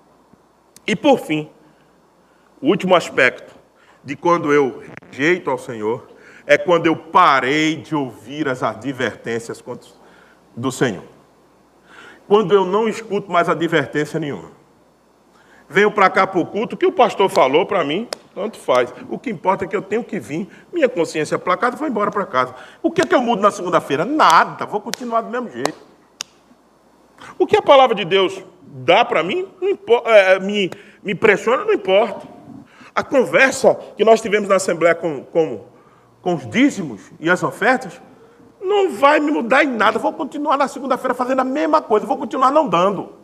E 0.87 0.97
por 0.97 1.19
fim, 1.19 1.51
o 2.63 2.69
último 2.69 2.97
aspecto 2.97 3.55
de 4.03 4.17
quando 4.17 4.51
eu 4.55 4.83
rejeito 5.13 5.51
ao 5.51 5.59
Senhor 5.59 6.09
é 6.47 6.57
quando 6.57 6.87
eu 6.87 6.97
parei 6.97 7.77
de 7.77 7.95
ouvir 7.95 8.49
as 8.49 8.63
advertências 8.63 9.63
do 10.57 10.73
Senhor. 10.73 11.05
Quando 12.27 12.55
eu 12.55 12.65
não 12.65 12.89
escuto 12.89 13.31
mais 13.31 13.51
advertência 13.51 14.19
nenhuma. 14.19 14.60
Venho 15.73 15.93
para 15.93 16.11
cá 16.11 16.27
para 16.27 16.41
o 16.41 16.45
culto, 16.45 16.75
o 16.75 16.77
que 16.77 16.85
o 16.85 16.91
pastor 16.91 17.31
falou 17.31 17.65
para 17.65 17.85
mim, 17.85 18.09
tanto 18.35 18.59
faz. 18.59 18.93
O 19.09 19.17
que 19.17 19.31
importa 19.31 19.65
é 19.65 19.69
que 19.69 19.77
eu 19.77 19.81
tenho 19.81 20.03
que 20.03 20.19
vir, 20.19 20.49
minha 20.73 20.89
consciência 20.89 21.37
é 21.37 21.39
placada, 21.39 21.77
vou 21.77 21.87
embora 21.87 22.11
para 22.11 22.27
casa. 22.27 22.53
O 22.83 22.91
que 22.91 23.01
é 23.01 23.07
que 23.07 23.15
eu 23.15 23.23
mudo 23.23 23.41
na 23.41 23.53
segunda-feira? 23.53 24.05
Nada, 24.05 24.67
vou 24.67 24.81
continuar 24.81 25.21
do 25.21 25.31
mesmo 25.31 25.49
jeito. 25.49 25.79
O 27.39 27.47
que 27.47 27.57
a 27.57 27.63
palavra 27.63 27.95
de 27.95 28.05
Deus 28.05 28.43
dá 28.63 29.05
para 29.05 29.23
mim, 29.23 29.47
importa, 29.63 30.11
é, 30.11 30.35
é, 30.35 30.41
me, 30.41 30.73
me 31.05 31.15
pressiona, 31.15 31.65
não 31.65 31.73
importa. 31.73 32.27
A 32.93 33.05
conversa 33.05 33.73
que 33.97 34.05
nós 34.05 34.21
tivemos 34.21 34.49
na 34.49 34.57
Assembleia 34.57 34.97
com, 34.97 35.23
com, 35.23 35.67
com 36.21 36.35
os 36.35 36.51
dízimos 36.51 37.13
e 37.21 37.31
as 37.31 37.45
ofertas, 37.45 38.03
não 38.61 38.91
vai 38.91 39.21
me 39.21 39.31
mudar 39.31 39.63
em 39.63 39.69
nada. 39.69 40.01
Vou 40.01 40.13
continuar 40.13 40.57
na 40.57 40.67
segunda-feira 40.67 41.15
fazendo 41.15 41.43
a 41.43 41.45
mesma 41.45 41.81
coisa, 41.81 42.07
vou 42.07 42.17
continuar 42.17 42.51
não 42.51 42.67
dando. 42.67 43.20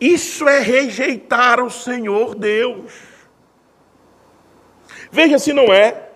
Isso 0.00 0.48
é 0.48 0.60
rejeitar 0.60 1.60
o 1.60 1.70
Senhor 1.70 2.34
Deus. 2.34 2.92
Veja 5.12 5.38
se 5.38 5.52
não 5.52 5.72
é. 5.72 6.08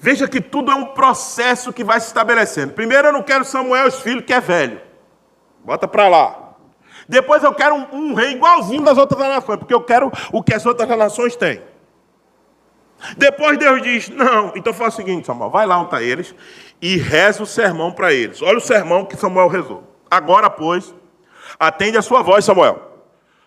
Veja 0.00 0.28
que 0.28 0.40
tudo 0.40 0.70
é 0.70 0.74
um 0.74 0.86
processo 0.86 1.72
que 1.72 1.82
vai 1.82 1.98
se 1.98 2.08
estabelecendo. 2.08 2.74
Primeiro 2.74 3.08
eu 3.08 3.12
não 3.12 3.22
quero 3.22 3.44
Samuel, 3.44 3.88
os 3.88 4.00
filhos, 4.00 4.24
que 4.24 4.32
é 4.32 4.40
velho. 4.40 4.80
Bota 5.64 5.88
para 5.88 6.06
lá. 6.08 6.54
Depois 7.08 7.42
eu 7.42 7.54
quero 7.54 7.74
um, 7.74 7.86
um, 7.92 8.14
rei 8.14 8.32
igualzinho 8.32 8.82
das 8.82 8.98
outras 8.98 9.18
nações, 9.20 9.58
porque 9.58 9.74
eu 9.74 9.82
quero 9.82 10.12
o 10.32 10.42
que 10.42 10.54
as 10.54 10.64
outras 10.64 10.88
nações 10.90 11.36
têm. 11.36 11.60
Depois 13.16 13.58
Deus 13.58 13.82
diz: 13.82 14.08
Não, 14.10 14.52
então 14.54 14.72
faz 14.72 14.94
o 14.94 14.96
seguinte, 14.96 15.26
Samuel, 15.26 15.50
vai 15.50 15.66
lá 15.66 15.80
onde 15.80 16.02
eles 16.02 16.34
e 16.80 16.96
reza 16.96 17.42
o 17.42 17.46
sermão 17.46 17.92
para 17.92 18.12
eles. 18.12 18.40
Olha 18.42 18.58
o 18.58 18.60
sermão 18.60 19.04
que 19.04 19.16
Samuel 19.16 19.48
rezou. 19.48 19.84
Agora, 20.10 20.48
pois, 20.48 20.94
Atende 21.58 21.98
a 21.98 22.02
sua 22.02 22.22
voz, 22.22 22.44
Samuel. 22.44 22.92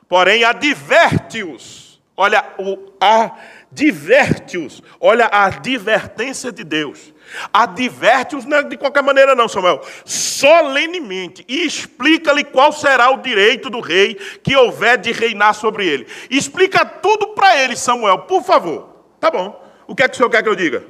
Porém, 0.07 0.43
adverte-os. 0.43 2.01
Olha, 2.15 2.43
o 2.57 2.93
adverte-os. 2.99 4.81
Olha 4.99 5.25
a 5.25 5.45
advertência 5.45 6.51
de 6.51 6.63
Deus. 6.63 7.13
Adverte-os 7.53 8.45
não 8.45 8.57
é 8.57 8.63
de 8.63 8.77
qualquer 8.77 9.03
maneira, 9.03 9.35
não, 9.35 9.47
Samuel. 9.47 9.81
Solenemente. 10.05 11.45
E 11.47 11.65
explica-lhe 11.65 12.43
qual 12.43 12.71
será 12.71 13.11
o 13.11 13.21
direito 13.21 13.69
do 13.69 13.79
rei 13.79 14.15
que 14.41 14.55
houver 14.55 14.97
de 14.97 15.11
reinar 15.11 15.53
sobre 15.53 15.85
ele. 15.85 16.07
Explica 16.29 16.85
tudo 16.85 17.27
para 17.29 17.61
ele, 17.61 17.75
Samuel, 17.75 18.19
por 18.19 18.43
favor. 18.43 18.89
Tá 19.19 19.29
bom. 19.29 19.63
O 19.85 19.95
que 19.95 20.03
é 20.03 20.07
que 20.07 20.15
o 20.15 20.17
senhor 20.17 20.29
quer 20.29 20.41
que 20.41 20.49
eu 20.49 20.55
diga? 20.55 20.85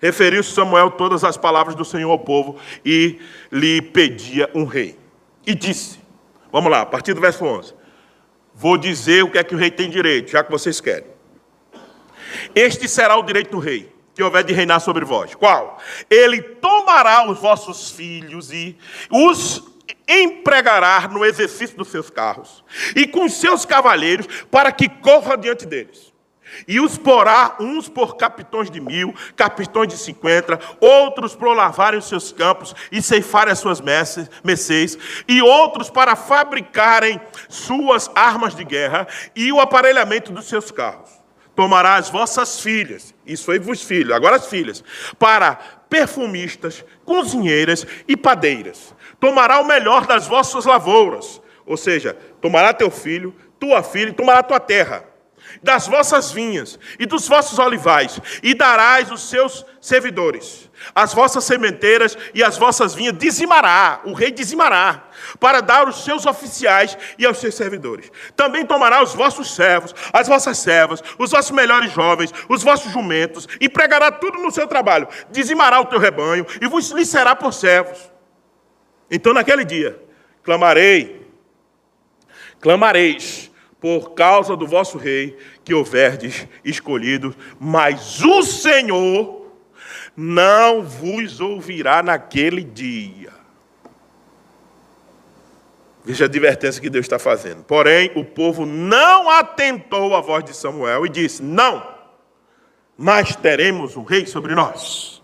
Referiu 0.00 0.42
Samuel 0.42 0.92
todas 0.92 1.24
as 1.24 1.36
palavras 1.36 1.74
do 1.74 1.84
Senhor 1.84 2.10
ao 2.10 2.18
povo 2.18 2.56
e 2.84 3.20
lhe 3.52 3.82
pedia 3.82 4.48
um 4.54 4.64
rei. 4.64 4.98
E 5.46 5.54
disse: 5.54 5.99
Vamos 6.52 6.70
lá, 6.70 6.82
a 6.82 6.86
partir 6.86 7.14
do 7.14 7.20
verso 7.20 7.44
11. 7.44 7.74
Vou 8.54 8.76
dizer 8.76 9.22
o 9.24 9.30
que 9.30 9.38
é 9.38 9.44
que 9.44 9.54
o 9.54 9.58
rei 9.58 9.70
tem 9.70 9.88
direito, 9.88 10.30
já 10.30 10.42
que 10.42 10.50
vocês 10.50 10.80
querem. 10.80 11.08
Este 12.54 12.88
será 12.88 13.16
o 13.16 13.22
direito 13.22 13.52
do 13.52 13.58
rei, 13.58 13.92
que 14.14 14.22
houver 14.22 14.44
de 14.44 14.52
reinar 14.52 14.80
sobre 14.80 15.04
vós. 15.04 15.34
Qual? 15.34 15.78
Ele 16.10 16.42
tomará 16.42 17.28
os 17.28 17.38
vossos 17.38 17.90
filhos 17.90 18.52
e 18.52 18.76
os 19.10 19.62
empregará 20.08 21.08
no 21.08 21.24
exercício 21.24 21.76
dos 21.76 21.88
seus 21.88 22.10
carros 22.10 22.64
e 22.94 23.06
com 23.06 23.28
seus 23.28 23.64
cavaleiros 23.64 24.26
para 24.50 24.72
que 24.72 24.88
corra 24.88 25.36
diante 25.36 25.66
deles. 25.66 26.09
E 26.66 26.80
os 26.80 26.96
porá 26.98 27.56
uns 27.60 27.88
por 27.88 28.16
capitões 28.16 28.70
de 28.70 28.80
mil, 28.80 29.14
capitões 29.36 29.88
de 29.88 29.96
cinquenta, 29.96 30.58
outros 30.80 31.34
por 31.34 31.54
lavarem 31.54 31.98
os 31.98 32.08
seus 32.08 32.32
campos 32.32 32.74
e 32.90 33.00
ceifarem 33.02 33.52
as 33.52 33.58
suas 33.58 33.80
mercês, 33.80 34.98
e 35.26 35.42
outros 35.42 35.90
para 35.90 36.16
fabricarem 36.16 37.20
suas 37.48 38.10
armas 38.14 38.54
de 38.54 38.64
guerra 38.64 39.06
e 39.34 39.52
o 39.52 39.60
aparelhamento 39.60 40.32
dos 40.32 40.46
seus 40.46 40.70
carros. 40.70 41.10
Tomará 41.54 41.96
as 41.96 42.08
vossas 42.08 42.60
filhas, 42.60 43.14
isso 43.26 43.50
aí 43.50 43.58
vos 43.58 43.82
filhos, 43.82 44.14
agora 44.14 44.36
as 44.36 44.46
filhas, 44.46 44.82
para 45.18 45.56
perfumistas, 45.90 46.84
cozinheiras 47.04 47.86
e 48.06 48.16
padeiras. 48.16 48.94
Tomará 49.18 49.60
o 49.60 49.66
melhor 49.66 50.06
das 50.06 50.26
vossas 50.26 50.64
lavouras, 50.64 51.42
ou 51.66 51.76
seja, 51.76 52.16
tomará 52.40 52.72
teu 52.72 52.90
filho, 52.90 53.34
tua 53.58 53.82
filha 53.82 54.10
e 54.10 54.14
tomará 54.14 54.42
tua 54.42 54.58
terra 54.58 55.09
das 55.62 55.86
vossas 55.86 56.30
vinhas 56.30 56.78
e 56.98 57.06
dos 57.06 57.28
vossos 57.28 57.58
olivais, 57.58 58.20
e 58.42 58.54
darás 58.54 59.10
os 59.10 59.28
seus 59.28 59.64
servidores. 59.80 60.70
As 60.94 61.12
vossas 61.12 61.44
sementeiras 61.44 62.16
e 62.34 62.42
as 62.42 62.56
vossas 62.56 62.94
vinhas 62.94 63.16
dizimará, 63.18 64.00
o 64.04 64.12
rei 64.12 64.30
dizimará, 64.30 65.08
para 65.38 65.60
dar 65.60 65.86
aos 65.86 66.04
seus 66.04 66.24
oficiais 66.24 66.96
e 67.18 67.26
aos 67.26 67.38
seus 67.38 67.54
servidores. 67.54 68.10
Também 68.34 68.64
tomará 68.64 69.02
os 69.02 69.14
vossos 69.14 69.54
servos, 69.54 69.94
as 70.12 70.26
vossas 70.26 70.58
servas, 70.58 71.02
os 71.18 71.30
vossos 71.30 71.50
melhores 71.50 71.92
jovens, 71.92 72.32
os 72.48 72.62
vossos 72.62 72.92
jumentos, 72.92 73.46
e 73.60 73.68
pregará 73.68 74.10
tudo 74.10 74.38
no 74.38 74.50
seu 74.50 74.66
trabalho. 74.66 75.08
Dizimará 75.30 75.80
o 75.80 75.86
teu 75.86 75.98
rebanho, 75.98 76.46
e 76.60 76.66
vos 76.66 76.90
lhe 76.90 77.04
será 77.04 77.36
por 77.36 77.52
servos. 77.52 78.10
Então 79.10 79.34
naquele 79.34 79.64
dia, 79.64 80.00
clamarei, 80.42 81.28
clamareis 82.60 83.49
por 83.80 84.10
causa 84.10 84.54
do 84.54 84.66
vosso 84.66 84.98
rei 84.98 85.36
que 85.64 85.72
houverdes 85.72 86.46
escolhido, 86.64 87.34
mas 87.58 88.22
o 88.22 88.42
Senhor 88.42 89.46
não 90.14 90.82
vos 90.82 91.40
ouvirá 91.40 92.02
naquele 92.02 92.62
dia. 92.62 93.30
Veja 96.04 96.24
a 96.24 96.26
advertência 96.26 96.80
que 96.80 96.90
Deus 96.90 97.04
está 97.04 97.18
fazendo. 97.18 97.62
Porém, 97.64 98.10
o 98.14 98.24
povo 98.24 98.66
não 98.66 99.30
atentou 99.30 100.14
à 100.14 100.20
voz 100.20 100.44
de 100.44 100.54
Samuel 100.54 101.06
e 101.06 101.08
disse: 101.08 101.42
Não, 101.42 101.86
mas 102.96 103.34
teremos 103.36 103.96
um 103.96 104.02
rei 104.02 104.26
sobre 104.26 104.54
nós, 104.54 105.22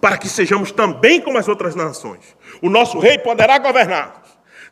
para 0.00 0.18
que 0.18 0.28
sejamos 0.28 0.70
também 0.70 1.20
como 1.20 1.38
as 1.38 1.48
outras 1.48 1.74
nações. 1.74 2.36
O 2.62 2.70
nosso 2.70 2.98
rei 2.98 3.18
poderá 3.18 3.58
governar 3.58 4.25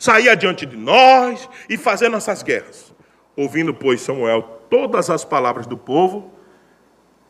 sair 0.05 0.29
adiante 0.29 0.67
de 0.67 0.77
nós 0.77 1.49
e 1.67 1.79
fazer 1.79 2.11
nossas 2.11 2.43
guerras. 2.43 2.95
Ouvindo, 3.35 3.73
pois, 3.73 4.03
Samuel 4.03 4.43
todas 4.69 5.09
as 5.09 5.25
palavras 5.25 5.67
do 5.67 5.79
povo, 5.79 6.31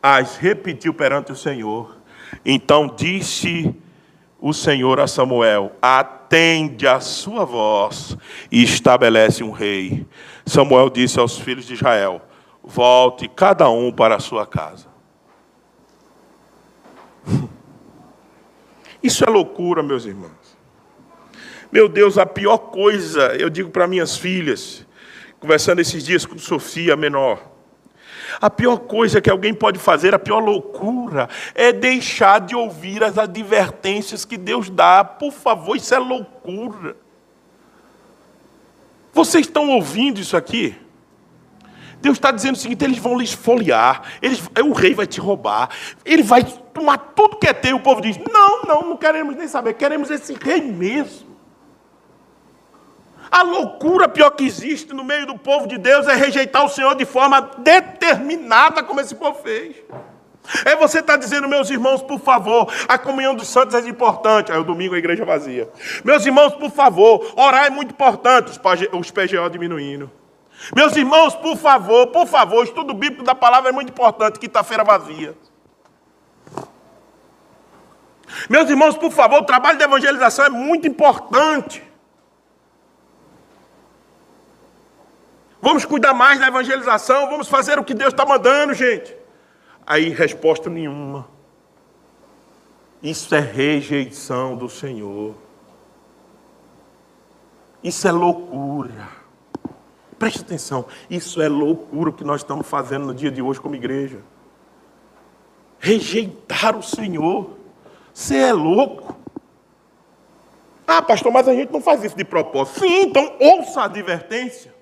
as 0.03 0.37
repetiu 0.37 0.93
perante 0.93 1.31
o 1.31 1.37
Senhor. 1.37 1.99
Então 2.45 2.89
disse 2.89 3.73
o 4.41 4.53
Senhor 4.53 4.99
a 4.99 5.07
Samuel: 5.07 5.71
Atende 5.81 6.89
a 6.89 6.99
sua 6.99 7.45
voz 7.45 8.17
e 8.51 8.65
estabelece 8.65 9.45
um 9.45 9.53
rei. 9.53 10.05
Samuel 10.45 10.91
disse 10.91 11.21
aos 11.21 11.39
filhos 11.39 11.67
de 11.67 11.75
Israel: 11.75 12.23
Volte 12.63 13.29
cada 13.29 13.71
um 13.71 13.93
para 13.93 14.17
a 14.17 14.21
sua 14.21 14.45
casa. 14.47 14.89
Isso 19.01 19.25
é 19.25 19.31
loucura, 19.31 19.81
meus 19.81 20.05
irmãos. 20.07 20.44
Meu 21.75 21.89
Deus, 21.89 22.19
a 22.19 22.25
pior 22.25 22.57
coisa, 22.57 23.35
eu 23.35 23.51
digo 23.51 23.69
para 23.69 23.89
minhas 23.89 24.17
filhas, 24.17 24.87
conversando 25.41 25.81
esses 25.81 26.05
dias 26.05 26.25
com 26.25 26.39
Sofia 26.39 26.95
menor, 26.95 27.51
a 28.41 28.49
pior 28.49 28.77
coisa 28.77 29.21
que 29.21 29.29
alguém 29.29 29.53
pode 29.53 29.81
fazer, 29.81 30.15
a 30.15 30.19
pior 30.21 30.39
loucura, 30.39 31.29
é 31.53 31.73
deixar 31.73 32.41
de 32.41 32.55
ouvir 32.55 33.03
as 33.03 33.19
advertências 33.19 34.25
que 34.25 34.37
Deus 34.37 34.71
dá. 34.71 35.03
Por 35.03 35.33
favor, 35.33 35.77
isso 35.77 35.93
é 35.93 35.99
loucura. 35.99 36.97
Vocês 39.13 39.45
estão 39.45 39.69
ouvindo 39.71 40.21
isso 40.21 40.37
aqui? 40.37 40.77
Deus 42.01 42.19
está 42.19 42.31
dizendo 42.31 42.55
o 42.55 42.59
seguinte: 42.59 42.85
eles 42.85 42.99
vão 42.99 43.19
lhe 43.19 43.25
esfoliar, 43.25 44.03
eles, 44.23 44.41
o 44.65 44.73
rei 44.73 44.95
vai 44.95 45.09
te 45.09 45.19
roubar, 45.19 45.71
ele 46.05 46.23
vai 46.23 46.45
tomar 46.45 46.99
tudo 47.17 47.37
que 47.37 47.49
é 47.49 47.53
teu. 47.53 47.79
O 47.79 47.81
povo 47.81 48.01
diz: 48.01 48.17
não, 48.33 48.63
não, 48.63 48.91
não 48.91 48.97
queremos 48.97 49.35
nem 49.35 49.49
saber, 49.49 49.75
queremos 49.75 50.09
esse 50.09 50.35
rei 50.35 50.63
mesmo. 50.63 51.34
A 53.35 53.43
loucura 53.43 54.09
pior 54.09 54.31
que 54.31 54.45
existe 54.45 54.95
no 54.95 55.03
meio 55.03 55.27
do 55.27 55.37
povo 55.37 55.67
de 55.67 55.77
Deus 55.77 56.07
é 56.07 56.15
rejeitar 56.15 56.65
o 56.65 56.69
Senhor 56.69 56.95
de 56.95 57.05
forma 57.05 57.41
determinada, 57.59 58.81
como 58.81 59.01
esse 59.01 59.13
povo 59.13 59.43
fez. 59.43 59.75
É 60.65 60.77
você 60.77 61.01
estar 61.01 61.15
tá 61.15 61.19
dizendo, 61.19 61.49
meus 61.49 61.69
irmãos, 61.69 62.01
por 62.01 62.21
favor, 62.21 62.73
a 62.87 62.97
comunhão 62.97 63.35
dos 63.35 63.49
santos 63.49 63.75
é 63.75 63.81
importante. 63.89 64.53
Aí 64.53 64.59
o 64.59 64.63
domingo 64.63 64.95
a 64.95 64.99
igreja 64.99 65.25
vazia. 65.25 65.69
Meus 66.05 66.25
irmãos, 66.25 66.55
por 66.55 66.71
favor, 66.71 67.29
orar 67.35 67.65
é 67.65 67.71
muito 67.71 67.91
importante, 67.91 68.53
os 68.93 69.11
PGO 69.11 69.51
diminuindo. 69.51 70.09
Meus 70.73 70.95
irmãos, 70.95 71.35
por 71.35 71.57
favor, 71.57 72.07
por 72.07 72.29
favor, 72.29 72.63
estudo 72.63 72.95
bíblico 72.95 73.25
da 73.25 73.35
palavra 73.35 73.71
é 73.71 73.73
muito 73.73 73.91
importante, 73.91 74.39
quinta-feira 74.39 74.85
vazia. 74.85 75.37
Meus 78.49 78.71
irmãos, 78.71 78.97
por 78.97 79.11
favor, 79.11 79.41
o 79.41 79.45
trabalho 79.45 79.77
de 79.77 79.83
evangelização 79.83 80.45
é 80.45 80.51
muito 80.51 80.87
importante. 80.87 81.94
Vamos 85.65 85.87
cuidar 85.87 86.13
mais 86.13 86.39
da 86.39 86.49
evangelização, 86.49 87.31
vamos 87.31 87.49
fazer 87.49 87.79
o 87.79 87.85
que 87.85 87.95
Deus 87.95 88.13
está 88.13 88.27
mandando, 88.27 88.75
gente. 88.75 89.17
Aí, 89.87 90.11
resposta 90.11 90.69
nenhuma. 90.69 91.27
Isso 93.03 93.35
é 93.35 93.41
rejeição 93.41 94.57
do 94.57 94.69
Senhor. 94.69 95.35
Isso 97.83 98.07
é 98.07 98.13
loucura. 98.13 99.09
Preste 100.19 100.43
atenção, 100.43 100.85
isso 101.09 101.41
é 101.41 101.49
loucura 101.49 102.11
o 102.11 102.13
que 102.13 102.25
nós 102.25 102.43
estamos 102.43 102.67
fazendo 102.67 103.07
no 103.07 103.15
dia 103.15 103.31
de 103.31 103.41
hoje 103.41 103.59
como 103.59 103.75
igreja. 103.75 104.19
Rejeitar 105.79 106.77
o 106.77 106.83
Senhor. 106.83 107.57
Você 108.13 108.37
é 108.37 108.53
louco. 108.53 109.17
Ah, 110.87 111.01
pastor, 111.01 111.33
mas 111.33 111.49
a 111.49 111.55
gente 111.55 111.73
não 111.73 111.81
faz 111.81 112.05
isso 112.05 112.17
de 112.19 112.25
propósito. 112.25 112.81
Sim, 112.81 113.05
então 113.05 113.35
ouça 113.41 113.81
a 113.81 113.85
advertência. 113.85 114.74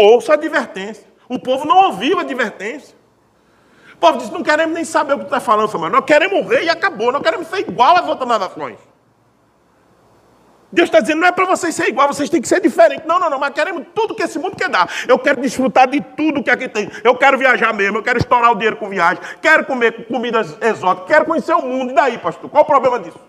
Ouça 0.00 0.32
a 0.32 0.34
advertência. 0.34 1.06
O 1.28 1.38
povo 1.38 1.66
não 1.66 1.88
ouviu 1.88 2.16
a 2.18 2.22
advertência. 2.22 2.96
O 3.92 3.96
povo 3.98 4.16
disse: 4.16 4.32
não 4.32 4.42
queremos 4.42 4.74
nem 4.74 4.82
saber 4.82 5.12
o 5.12 5.18
que 5.18 5.24
está 5.24 5.40
falando, 5.40 5.68
Samuel. 5.68 5.90
Nós 5.90 6.06
queremos 6.06 6.42
morrer 6.42 6.64
e 6.64 6.70
acabou. 6.70 7.12
Nós 7.12 7.20
queremos 7.20 7.46
ser 7.48 7.58
igual 7.58 7.98
às 7.98 8.08
outras 8.08 8.26
nações. 8.26 8.78
Deus 10.72 10.88
está 10.88 11.00
dizendo: 11.00 11.20
não 11.20 11.28
é 11.28 11.32
para 11.32 11.44
vocês 11.44 11.74
ser 11.74 11.86
igual, 11.88 12.08
vocês 12.08 12.30
têm 12.30 12.40
que 12.40 12.48
ser 12.48 12.62
diferentes. 12.62 13.06
Não, 13.06 13.20
não, 13.20 13.28
não, 13.28 13.38
mas 13.38 13.52
queremos 13.52 13.84
tudo 13.94 14.14
que 14.14 14.22
esse 14.22 14.38
mundo 14.38 14.56
quer 14.56 14.70
dar. 14.70 14.90
Eu 15.06 15.18
quero 15.18 15.38
desfrutar 15.38 15.86
de 15.86 16.00
tudo 16.00 16.42
que 16.42 16.50
aqui 16.50 16.66
tem. 16.66 16.90
Eu 17.04 17.14
quero 17.14 17.36
viajar 17.36 17.74
mesmo, 17.74 17.98
eu 17.98 18.02
quero 18.02 18.18
estourar 18.18 18.52
o 18.52 18.54
dinheiro 18.54 18.76
com 18.76 18.88
viagem, 18.88 19.22
quero 19.42 19.66
comer 19.66 20.06
comidas 20.06 20.56
exóticas, 20.62 21.08
quero 21.08 21.26
conhecer 21.26 21.52
o 21.52 21.60
mundo. 21.60 21.90
E 21.90 21.94
daí, 21.94 22.16
pastor? 22.16 22.48
Qual 22.48 22.62
o 22.62 22.66
problema 22.66 22.98
disso? 22.98 23.20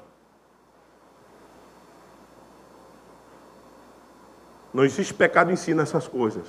Não 4.74 4.86
existe 4.86 5.13
pecado 5.13 5.51
em 5.51 5.55
si 5.55 5.74
nessas 5.74 6.07
coisas. 6.07 6.47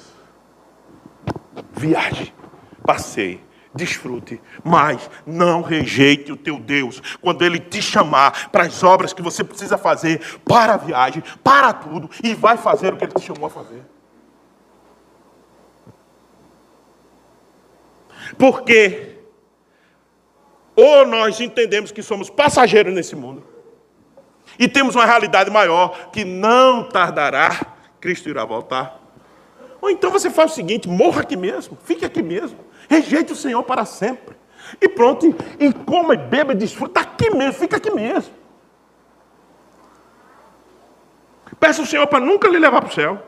Viaje, 1.73 2.33
passeie, 2.85 3.41
desfrute, 3.75 4.41
mas 4.63 5.11
não 5.27 5.63
rejeite 5.63 6.31
o 6.31 6.37
teu 6.37 6.59
Deus 6.59 7.01
quando 7.21 7.43
Ele 7.43 7.59
te 7.59 7.83
chamar 7.83 8.51
para 8.51 8.65
as 8.65 8.83
obras 8.83 9.13
que 9.13 9.23
você 9.23 9.43
precisa 9.43 9.77
fazer, 9.77 10.41
para 10.45 10.75
a 10.75 10.77
viagem, 10.77 11.23
para 11.43 11.73
tudo, 11.73 12.09
e 12.23 12.35
vai 12.35 12.57
fazer 12.57 12.93
o 12.93 12.97
que 12.97 13.05
Ele 13.05 13.13
te 13.13 13.23
chamou 13.23 13.47
a 13.47 13.51
fazer. 13.51 13.83
Porque 18.39 19.19
ou 20.75 21.07
nós 21.07 21.39
entendemos 21.41 21.93
que 21.93 22.03
somos 22.03 22.31
passageiros 22.31 22.95
nesse 22.95 23.15
mundo, 23.15 23.47
e 24.59 24.69
temos 24.69 24.95
uma 24.95 25.07
realidade 25.07 25.51
maior 25.51 26.11
que 26.11 26.25
não 26.25 26.89
tardará 26.89 27.72
Cristo 28.03 28.29
irá 28.29 28.45
voltar. 28.45 29.01
Ou 29.81 29.89
então 29.89 30.11
você 30.11 30.29
faz 30.29 30.51
o 30.51 30.55
seguinte: 30.55 30.89
morra 30.89 31.23
aqui 31.23 31.37
mesmo, 31.37 31.79
fique 31.85 32.05
aqui 32.05 32.21
mesmo, 32.21 32.59
rejeite 32.89 33.33
o 33.33 33.37
Senhor 33.37 33.63
para 33.63 33.85
sempre. 33.85 34.37
E 34.81 34.89
pronto, 34.89 35.27
e, 35.59 35.73
coma 35.73 36.15
e 36.15 36.17
beba 36.17 36.53
e 36.53 36.57
desfruta 36.57 37.01
aqui 37.01 37.31
mesmo, 37.31 37.55
fica 37.55 37.77
aqui 37.77 37.91
mesmo. 37.91 38.35
Peça 41.61 41.81
ao 41.81 41.87
Senhor 41.87 42.07
para 42.09 42.25
nunca 42.25 42.49
lhe 42.49 42.59
levar 42.59 42.81
para 42.81 42.91
o 42.91 42.93
céu. 42.93 43.23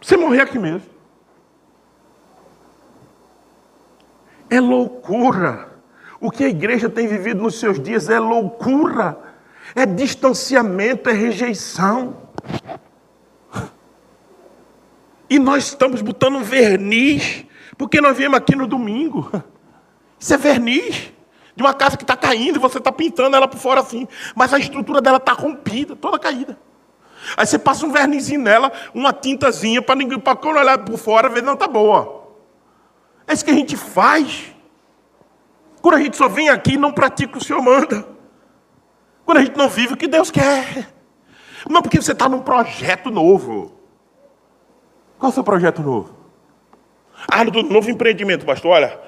Você 0.00 0.16
morrer 0.16 0.42
aqui 0.42 0.58
mesmo. 0.58 0.88
É 4.48 4.60
loucura. 4.60 5.74
O 6.20 6.30
que 6.30 6.44
a 6.44 6.48
igreja 6.48 6.88
tem 6.88 7.08
vivido 7.08 7.42
nos 7.42 7.58
seus 7.58 7.80
dias 7.80 8.08
é 8.08 8.20
loucura. 8.20 9.18
É 9.74 9.84
distanciamento, 9.84 11.10
é 11.10 11.12
rejeição. 11.12 12.26
E 15.28 15.38
nós 15.38 15.64
estamos 15.64 16.02
botando 16.02 16.40
verniz, 16.40 17.44
porque 17.76 18.00
nós 18.00 18.16
viemos 18.16 18.38
aqui 18.38 18.54
no 18.54 18.66
domingo. 18.66 19.30
Isso 20.18 20.32
é 20.32 20.36
verniz 20.36 21.12
de 21.54 21.62
uma 21.62 21.74
casa 21.74 21.96
que 21.96 22.04
está 22.04 22.16
caindo 22.16 22.56
e 22.56 22.58
você 22.58 22.78
está 22.78 22.92
pintando 22.92 23.34
ela 23.34 23.48
por 23.48 23.58
fora 23.58 23.80
assim, 23.80 24.06
mas 24.34 24.52
a 24.52 24.58
estrutura 24.58 25.00
dela 25.00 25.16
está 25.16 25.32
rompida, 25.32 25.96
toda 25.96 26.18
caída. 26.18 26.58
Aí 27.36 27.46
você 27.46 27.58
passa 27.58 27.86
um 27.86 27.90
vernizinho 27.90 28.40
nela, 28.40 28.70
uma 28.94 29.12
tintazinha, 29.12 29.80
para 29.80 29.96
ninguém, 29.96 30.18
para 30.18 30.36
quando 30.36 30.58
olhar 30.58 30.78
por 30.78 30.98
fora, 30.98 31.28
ver, 31.28 31.42
não, 31.42 31.54
está 31.54 31.66
boa. 31.66 32.26
É 33.26 33.32
isso 33.32 33.44
que 33.44 33.50
a 33.50 33.54
gente 33.54 33.76
faz. 33.76 34.54
Quando 35.80 35.94
a 35.94 36.00
gente 36.00 36.16
só 36.16 36.28
vem 36.28 36.48
aqui 36.48 36.74
e 36.74 36.76
não 36.76 36.92
pratica 36.92 37.30
o 37.30 37.32
que 37.32 37.42
o 37.42 37.44
Senhor 37.44 37.62
manda. 37.62 38.06
Quando 39.24 39.38
a 39.38 39.44
gente 39.44 39.56
não 39.56 39.68
vive 39.68 39.94
o 39.94 39.96
que 39.96 40.06
Deus 40.06 40.30
quer. 40.30 40.92
Não 41.68 41.82
porque 41.82 42.00
você 42.00 42.12
está 42.12 42.28
num 42.28 42.40
projeto 42.40 43.10
novo. 43.10 43.75
Qual 45.18 45.30
é 45.30 45.32
o 45.32 45.34
seu 45.34 45.44
projeto 45.44 45.82
novo? 45.82 46.14
Ah, 47.28 47.44
no 47.44 47.62
novo 47.62 47.90
empreendimento, 47.90 48.44
pastor. 48.44 48.72
Olha, 48.72 48.98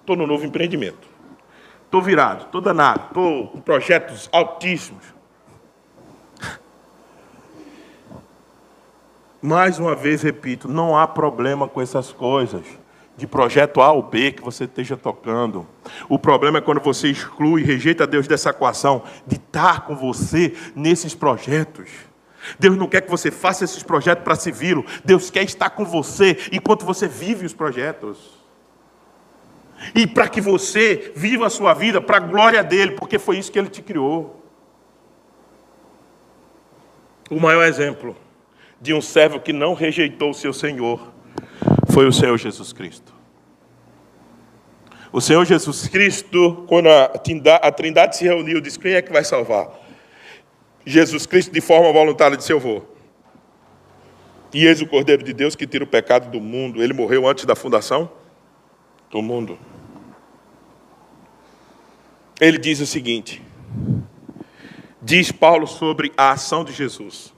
estou 0.00 0.16
no 0.16 0.26
novo 0.26 0.44
empreendimento. 0.44 1.08
Estou 1.84 2.02
virado, 2.02 2.46
estou 2.46 2.60
danado, 2.60 3.06
estou 3.08 3.48
com 3.48 3.60
projetos 3.60 4.28
altíssimos. 4.32 5.04
Mais 9.40 9.78
uma 9.78 9.94
vez 9.94 10.22
repito, 10.22 10.68
não 10.68 10.96
há 10.96 11.06
problema 11.06 11.68
com 11.68 11.80
essas 11.80 12.12
coisas 12.12 12.66
de 13.16 13.26
projeto 13.26 13.80
A 13.80 13.92
ou 13.92 14.02
B 14.02 14.32
que 14.32 14.42
você 14.42 14.64
esteja 14.64 14.96
tocando. 14.96 15.66
O 16.08 16.18
problema 16.18 16.58
é 16.58 16.60
quando 16.60 16.80
você 16.80 17.08
exclui, 17.08 17.62
rejeita 17.62 18.06
Deus 18.06 18.28
dessa 18.28 18.50
equação 18.50 19.02
de 19.26 19.36
estar 19.36 19.86
com 19.86 19.96
você 19.96 20.54
nesses 20.74 21.14
projetos. 21.14 21.88
Deus 22.58 22.76
não 22.76 22.88
quer 22.88 23.02
que 23.02 23.10
você 23.10 23.30
faça 23.30 23.64
esses 23.64 23.82
projetos 23.82 24.24
para 24.24 24.34
se 24.34 24.50
vê-lo. 24.52 24.84
Deus 25.04 25.30
quer 25.30 25.42
estar 25.42 25.70
com 25.70 25.84
você 25.84 26.38
enquanto 26.52 26.84
você 26.84 27.08
vive 27.08 27.46
os 27.46 27.54
projetos. 27.54 28.36
E 29.94 30.06
para 30.06 30.28
que 30.28 30.40
você 30.40 31.12
viva 31.14 31.46
a 31.46 31.50
sua 31.50 31.74
vida 31.74 32.00
para 32.00 32.16
a 32.16 32.20
glória 32.20 32.62
dele, 32.62 32.92
porque 32.92 33.18
foi 33.18 33.38
isso 33.38 33.52
que 33.52 33.58
ele 33.58 33.68
te 33.68 33.82
criou. 33.82 34.42
O 37.30 37.38
maior 37.40 37.64
exemplo 37.64 38.16
de 38.80 38.94
um 38.94 39.00
servo 39.00 39.40
que 39.40 39.52
não 39.52 39.74
rejeitou 39.74 40.30
o 40.30 40.34
seu 40.34 40.52
Senhor 40.52 41.12
foi 41.90 42.06
o 42.06 42.12
Senhor 42.12 42.36
Jesus 42.38 42.72
Cristo. 42.72 43.14
O 45.12 45.20
Senhor 45.20 45.44
Jesus 45.44 45.88
Cristo, 45.88 46.64
quando 46.68 46.88
a 46.88 47.70
Trindade 47.72 48.16
se 48.16 48.24
reuniu, 48.24 48.60
disse: 48.60 48.78
Quem 48.78 48.92
é 48.92 49.02
que 49.02 49.12
vai 49.12 49.24
salvar? 49.24 49.85
Jesus 50.86 51.26
Cristo, 51.26 51.52
de 51.52 51.60
forma 51.60 51.92
voluntária, 51.92 52.36
disse: 52.36 52.52
Eu 52.52 52.60
vou. 52.60 52.96
E 54.54 54.64
eis 54.64 54.80
o 54.80 54.86
Cordeiro 54.86 55.24
de 55.24 55.32
Deus 55.32 55.56
que 55.56 55.66
tira 55.66 55.82
o 55.82 55.86
pecado 55.86 56.30
do 56.30 56.40
mundo. 56.40 56.82
Ele 56.82 56.94
morreu 56.94 57.28
antes 57.28 57.44
da 57.44 57.56
fundação 57.56 58.10
do 59.10 59.20
mundo. 59.20 59.58
Ele 62.40 62.56
diz 62.56 62.80
o 62.80 62.86
seguinte: 62.86 63.42
diz 65.02 65.32
Paulo 65.32 65.66
sobre 65.66 66.12
a 66.16 66.30
ação 66.30 66.64
de 66.64 66.72
Jesus. 66.72 67.34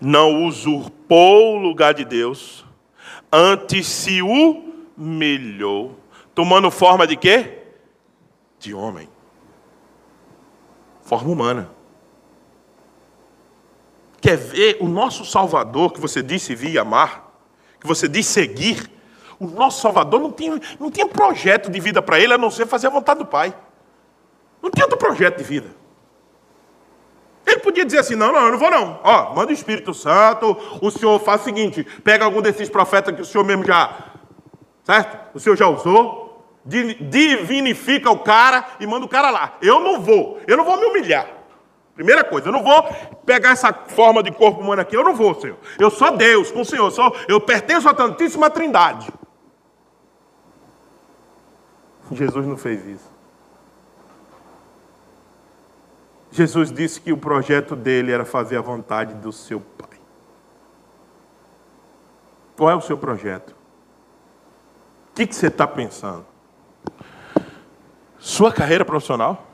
Não 0.00 0.46
usurpou 0.46 1.56
o 1.56 1.58
lugar 1.58 1.92
de 1.92 2.04
Deus, 2.04 2.64
antes 3.32 3.86
se 3.86 4.20
humilhou, 4.22 5.98
tomando 6.34 6.70
forma 6.70 7.06
de 7.06 7.16
quê? 7.16 7.58
De 8.58 8.72
homem. 8.72 9.08
Forma 11.02 11.30
humana. 11.30 11.73
Quer 14.24 14.38
ver 14.38 14.78
o 14.80 14.88
nosso 14.88 15.22
Salvador, 15.22 15.92
que 15.92 16.00
você 16.00 16.22
disse 16.22 16.54
vir 16.54 16.78
amar, 16.78 17.30
que 17.78 17.86
você 17.86 18.08
disse 18.08 18.32
seguir? 18.32 18.90
O 19.38 19.46
nosso 19.46 19.82
Salvador 19.82 20.18
não 20.18 20.32
tinha, 20.32 20.58
não 20.80 20.90
tinha 20.90 21.06
projeto 21.06 21.70
de 21.70 21.78
vida 21.78 22.00
para 22.00 22.18
ele, 22.18 22.32
a 22.32 22.38
não 22.38 22.50
ser 22.50 22.66
fazer 22.66 22.86
a 22.86 22.90
vontade 22.90 23.18
do 23.18 23.26
Pai. 23.26 23.54
Não 24.62 24.70
tinha 24.70 24.86
outro 24.86 24.96
projeto 24.96 25.36
de 25.36 25.44
vida. 25.44 25.68
Ele 27.46 27.60
podia 27.60 27.84
dizer 27.84 27.98
assim: 27.98 28.14
não, 28.14 28.32
não, 28.32 28.46
eu 28.46 28.52
não 28.52 28.58
vou 28.58 28.70
não. 28.70 28.98
Ó, 29.04 29.34
manda 29.34 29.50
o 29.50 29.54
Espírito 29.54 29.92
Santo, 29.92 30.56
o 30.80 30.90
senhor 30.90 31.20
faz 31.20 31.42
o 31.42 31.44
seguinte: 31.44 31.84
pega 32.02 32.24
algum 32.24 32.40
desses 32.40 32.70
profetas 32.70 33.14
que 33.14 33.20
o 33.20 33.26
senhor 33.26 33.44
mesmo 33.44 33.62
já. 33.66 34.06
Certo? 34.84 35.36
O 35.36 35.38
senhor 35.38 35.54
já 35.54 35.68
usou, 35.68 36.48
divinifica 36.64 38.10
o 38.10 38.20
cara 38.20 38.64
e 38.80 38.86
manda 38.86 39.04
o 39.04 39.08
cara 39.08 39.28
lá. 39.28 39.58
Eu 39.60 39.80
não 39.80 40.00
vou, 40.00 40.40
eu 40.46 40.56
não 40.56 40.64
vou 40.64 40.78
me 40.78 40.86
humilhar. 40.86 41.33
Primeira 41.94 42.24
coisa, 42.24 42.48
eu 42.48 42.52
não 42.52 42.62
vou 42.62 42.82
pegar 43.24 43.50
essa 43.50 43.72
forma 43.72 44.22
de 44.22 44.32
corpo 44.32 44.60
humano 44.60 44.82
aqui, 44.82 44.96
eu 44.96 45.04
não 45.04 45.14
vou, 45.14 45.40
Senhor. 45.40 45.56
Eu 45.78 45.90
sou 45.90 46.16
Deus 46.16 46.50
com 46.50 46.62
o 46.62 46.64
Senhor, 46.64 46.86
eu, 46.86 46.90
sou, 46.90 47.16
eu 47.28 47.40
pertenço 47.40 47.88
à 47.88 48.50
Trindade. 48.50 49.12
Jesus 52.10 52.46
não 52.46 52.56
fez 52.56 52.84
isso. 52.84 53.14
Jesus 56.32 56.72
disse 56.72 57.00
que 57.00 57.12
o 57.12 57.16
projeto 57.16 57.76
dele 57.76 58.10
era 58.10 58.24
fazer 58.24 58.56
a 58.56 58.60
vontade 58.60 59.14
do 59.14 59.32
seu 59.32 59.60
Pai. 59.60 60.00
Qual 62.56 62.68
é 62.68 62.74
o 62.74 62.80
seu 62.80 62.98
projeto? 62.98 63.50
O 63.50 65.14
que, 65.14 65.28
que 65.28 65.34
você 65.34 65.46
está 65.46 65.64
pensando? 65.64 66.26
Sua 68.18 68.52
carreira 68.52 68.84
profissional? 68.84 69.46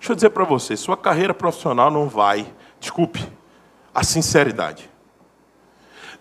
Deixa 0.00 0.12
eu 0.12 0.16
dizer 0.16 0.30
para 0.30 0.44
você, 0.44 0.78
sua 0.78 0.96
carreira 0.96 1.34
profissional 1.34 1.90
não 1.90 2.08
vai, 2.08 2.50
desculpe, 2.80 3.22
a 3.94 4.02
sinceridade, 4.02 4.88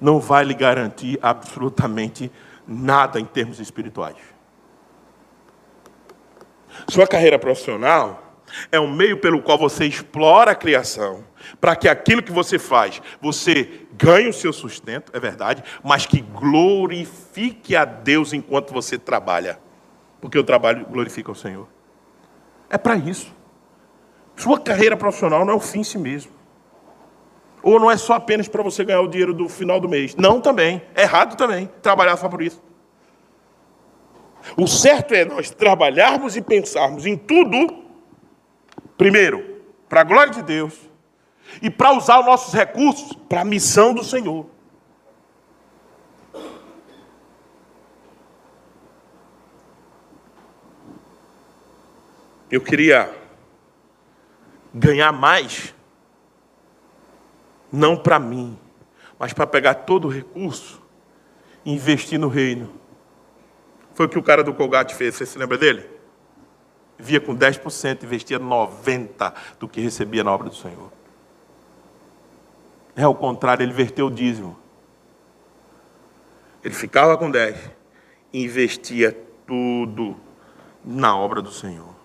não 0.02 0.20
vai 0.20 0.44
lhe 0.44 0.54
garantir 0.54 1.18
absolutamente 1.22 2.30
nada 2.68 3.22
em 3.22 3.26
termos 3.26 3.58
espirituais. 3.58 4.18
Sua 6.90 7.08
carreira 7.08 7.40
profissional 7.40 8.22
é 8.70 8.78
um 8.82 8.92
meio 8.94 9.22
pelo 9.22 9.42
qual 9.42 9.58
você 9.58 9.86
explora 9.86 10.52
a 10.52 10.56
criação, 10.56 11.24
para 11.62 11.74
que 11.74 11.88
aquilo 11.88 12.22
que 12.22 12.34
você 12.34 12.60
faz, 12.60 13.02
você 13.22 13.88
ganhe 13.94 14.28
o 14.28 14.34
seu 14.34 14.52
sustento, 14.52 15.10
é 15.16 15.20
verdade, 15.22 15.64
mas 15.82 16.06
que 16.06 16.20
glorifique 16.20 17.78
a 17.78 17.86
Deus 17.86 18.34
enquanto 18.34 18.74
você 18.74 18.98
trabalha. 18.98 19.58
Porque 20.20 20.38
o 20.38 20.44
trabalho 20.44 20.86
glorifica 20.86 21.32
o 21.32 21.36
Senhor. 21.36 21.66
É 22.70 22.78
para 22.78 22.98
isso. 22.98 23.39
Sua 24.40 24.58
carreira 24.58 24.96
profissional 24.96 25.44
não 25.44 25.52
é 25.52 25.56
o 25.58 25.60
fim 25.60 25.82
em 25.82 25.84
si 25.84 25.98
mesmo. 25.98 26.32
Ou 27.62 27.78
não 27.78 27.92
é 27.92 27.98
só 27.98 28.14
apenas 28.14 28.48
para 28.48 28.64
você 28.64 28.86
ganhar 28.86 29.02
o 29.02 29.08
dinheiro 29.10 29.34
do 29.34 29.50
final 29.50 29.82
do 29.82 29.90
mês. 29.90 30.16
Não 30.16 30.40
também. 30.40 30.82
É 30.96 31.02
errado 31.02 31.36
também 31.36 31.70
trabalhar 31.82 32.16
só 32.16 32.30
por 32.30 32.42
isso. 32.42 32.64
O 34.56 34.66
certo 34.66 35.14
é 35.14 35.26
nós 35.26 35.52
trabalharmos 35.52 36.38
e 36.38 36.42
pensarmos 36.42 37.06
em 37.06 37.18
tudo, 37.18 37.84
primeiro, 38.98 39.62
para 39.90 40.02
a 40.02 40.04
glória 40.06 40.32
de 40.32 40.42
Deus, 40.42 40.90
e 41.62 41.70
para 41.70 41.92
usar 41.92 42.22
os 42.22 42.26
nossos 42.26 42.54
recursos 42.54 43.12
para 43.28 43.42
a 43.42 43.46
missão 43.46 43.94
do 43.94 44.06
Senhor. 44.06 44.46
Eu 52.50 52.62
queria 52.62 53.20
ganhar 54.74 55.12
mais, 55.12 55.74
não 57.72 57.98
para 57.98 58.20
mim, 58.20 58.58
mas 59.18 59.34
para 59.34 59.46
pegar 59.46 59.74
todo 59.74 60.06
o 60.06 60.12
recurso 60.12 60.82
e 61.66 61.72
investir 61.72 62.20
no 62.20 62.28
reino. 62.28 62.74
Foi 63.94 64.06
o 64.06 64.10
que 64.10 64.18
o 64.18 64.24
cara 64.24 64.44
do 64.44 64.54
Colgate 64.54 64.96
fez, 64.96 65.16
você 65.16 65.26
se 65.26 65.38
lembra 65.38 65.58
dele? 65.58 65.86
Via 66.98 67.20
com 67.20 67.36
10%, 67.36 68.04
investia 68.04 68.40
90% 68.40 69.34
do 69.60 69.68
que 69.68 69.82
recebia 69.82 70.24
na 70.24 70.32
obra 70.32 70.50
do 70.50 70.56
Senhor. 70.56 70.92
É 72.96 73.08
o 73.08 73.16
contrário, 73.16 73.64
ele 73.64 73.74
verteu 73.74 74.08
o 74.08 74.12
dízimo. 74.12 74.58
Ele 76.64 76.74
ficava 76.74 77.18
com 77.18 77.32
10 77.32 77.58
e 78.34 78.44
investia 78.44 79.18
tudo 79.48 80.16
na 80.84 81.16
obra 81.16 81.42
do 81.42 81.52
Senhor. 81.52 81.99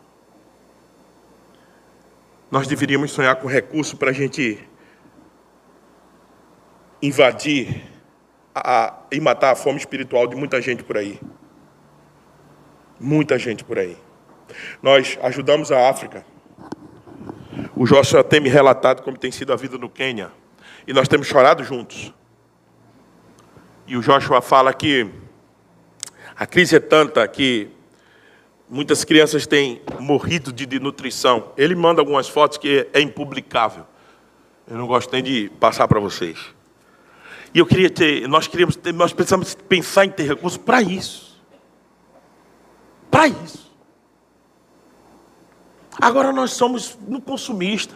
Nós 2.55 2.69
deveríamos 2.69 3.11
sonhar 3.11 3.35
com 3.35 3.49
recurso 3.49 3.97
para 3.97 4.11
a 4.11 4.13
gente 4.13 4.61
invadir 7.03 7.83
a, 8.55 8.97
e 9.11 9.19
matar 9.19 9.51
a 9.51 9.57
fome 9.57 9.77
espiritual 9.77 10.29
de 10.29 10.37
muita 10.37 10.63
gente 10.63 10.85
por 10.85 10.97
aí. 10.97 11.19
Muita 13.01 13.41
gente 13.41 13.65
por 13.65 13.77
aí. 13.77 13.97
Nós 14.81 15.19
ajudamos 15.21 15.73
a 15.73 15.91
África. 15.91 16.25
O 17.75 17.87
Joshua 17.87 18.23
tem 18.23 18.39
me 18.39 18.49
relatado 18.49 19.03
como 19.03 19.19
tem 19.19 19.33
sido 19.33 19.53
a 19.53 19.57
vida 19.57 19.77
no 19.77 19.91
Quênia. 19.91 20.31
E 20.87 20.93
nós 20.93 21.09
temos 21.09 21.27
chorado 21.27 21.65
juntos. 21.65 22.15
E 23.85 23.97
o 23.97 24.01
Joshua 24.01 24.41
fala 24.41 24.73
que 24.73 25.11
a 26.37 26.47
crise 26.47 26.77
é 26.77 26.81
tanta 26.81 27.27
que 27.27 27.74
Muitas 28.69 29.05
crianças 29.05 29.47
têm 29.47 29.83
morrido 30.01 30.53
de, 30.53 30.65
de 30.65 30.81
nutrição. 30.81 31.53
Ele 31.57 31.75
manda 31.75 32.01
algumas 32.01 32.29
fotos 32.29 32.59
que 32.59 32.89
é, 32.93 33.01
impublicável. 33.01 33.87
Eu 34.67 34.79
não 34.79 34.87
gosto 34.87 35.12
nem 35.12 35.23
de 35.23 35.51
passar 35.61 35.87
para 35.87 36.01
vocês. 36.01 36.39
E 37.53 37.59
eu 37.59 37.67
queria 37.67 37.91
ter, 37.91 38.27
nós 38.27 38.49
queríamos 38.49 38.75
ter, 38.75 38.93
nós 38.93 39.12
precisamos 39.12 39.55
pensar 39.55 40.07
em 40.07 40.11
ter 40.11 40.27
recursos 40.27 40.59
para 40.59 40.83
isso. 40.83 41.41
Para 43.11 43.29
isso. 43.29 43.73
Agora 46.01 46.33
nós 46.33 46.53
somos 46.53 46.99
no 47.07 47.21
consumista. 47.21 47.95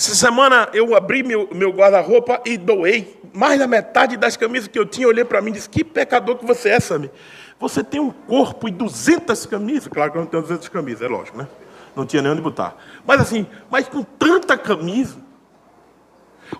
Essa 0.00 0.14
semana 0.14 0.66
eu 0.72 0.96
abri 0.96 1.22
meu, 1.22 1.46
meu 1.52 1.70
guarda-roupa 1.72 2.40
e 2.46 2.56
doei 2.56 3.20
mais 3.34 3.58
da 3.58 3.66
metade 3.66 4.16
das 4.16 4.34
camisas 4.34 4.66
que 4.66 4.78
eu 4.78 4.86
tinha. 4.86 5.06
Olhei 5.06 5.26
para 5.26 5.42
mim 5.42 5.50
e 5.50 5.52
disse: 5.52 5.68
Que 5.68 5.84
pecador 5.84 6.38
que 6.38 6.46
você 6.46 6.70
é, 6.70 6.80
Sammy. 6.80 7.10
Você 7.58 7.84
tem 7.84 8.00
um 8.00 8.10
corpo 8.10 8.66
e 8.66 8.70
200 8.70 9.44
camisas. 9.44 9.88
Claro 9.88 10.10
que 10.10 10.16
eu 10.16 10.22
não 10.22 10.26
tenho 10.26 10.42
200 10.42 10.70
camisas, 10.70 11.02
é 11.02 11.06
lógico, 11.06 11.36
né? 11.36 11.46
Não 11.94 12.06
tinha 12.06 12.22
nem 12.22 12.32
onde 12.32 12.40
botar. 12.40 12.76
Mas 13.06 13.20
assim, 13.20 13.46
mas 13.70 13.90
com 13.90 14.02
tanta 14.02 14.56
camisa. 14.56 15.18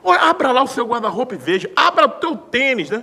Olha, 0.04 0.20
abra 0.20 0.52
lá 0.52 0.62
o 0.62 0.66
seu 0.66 0.86
guarda-roupa 0.86 1.34
e 1.34 1.38
veja. 1.38 1.70
Abra 1.74 2.04
o 2.04 2.10
teu 2.10 2.36
tênis, 2.36 2.90
né? 2.90 3.02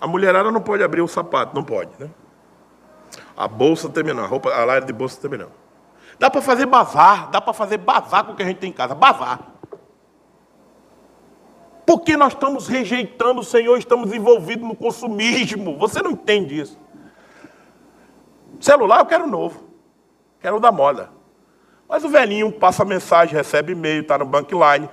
A 0.00 0.06
mulherada 0.06 0.50
não 0.50 0.62
pode 0.62 0.82
abrir 0.82 1.02
o 1.02 1.06
sapato, 1.06 1.54
não 1.54 1.62
pode, 1.62 1.90
né? 1.98 2.08
A 3.36 3.46
bolsa 3.46 3.92
não, 4.02 4.24
a 4.24 4.26
roupa, 4.26 4.54
a 4.54 4.64
laia 4.64 4.80
de 4.80 4.92
bolsa 4.94 5.28
não. 5.28 5.50
Dá 6.20 6.28
para 6.28 6.42
fazer 6.42 6.66
bazar, 6.66 7.30
dá 7.30 7.40
para 7.40 7.54
fazer 7.54 7.78
bazar 7.78 8.24
com 8.24 8.32
o 8.32 8.36
que 8.36 8.42
a 8.42 8.46
gente 8.46 8.58
tem 8.58 8.68
em 8.68 8.74
casa, 8.74 8.94
bazar. 8.94 9.40
Porque 11.86 12.14
nós 12.14 12.34
estamos 12.34 12.68
rejeitando 12.68 13.40
o 13.40 13.42
Senhor, 13.42 13.78
estamos 13.78 14.12
envolvidos 14.12 14.68
no 14.68 14.76
consumismo. 14.76 15.78
Você 15.78 16.02
não 16.02 16.10
entende 16.10 16.60
isso. 16.60 16.78
Celular 18.60 18.98
eu 18.98 19.06
quero 19.06 19.26
novo. 19.26 19.64
Quero 20.40 20.60
da 20.60 20.70
moda. 20.70 21.08
Mas 21.88 22.04
o 22.04 22.10
velhinho 22.10 22.52
passa 22.52 22.84
mensagem, 22.84 23.34
recebe 23.34 23.72
e-mail, 23.72 24.02
está 24.02 24.18
no 24.18 24.26
bankline. 24.26 24.90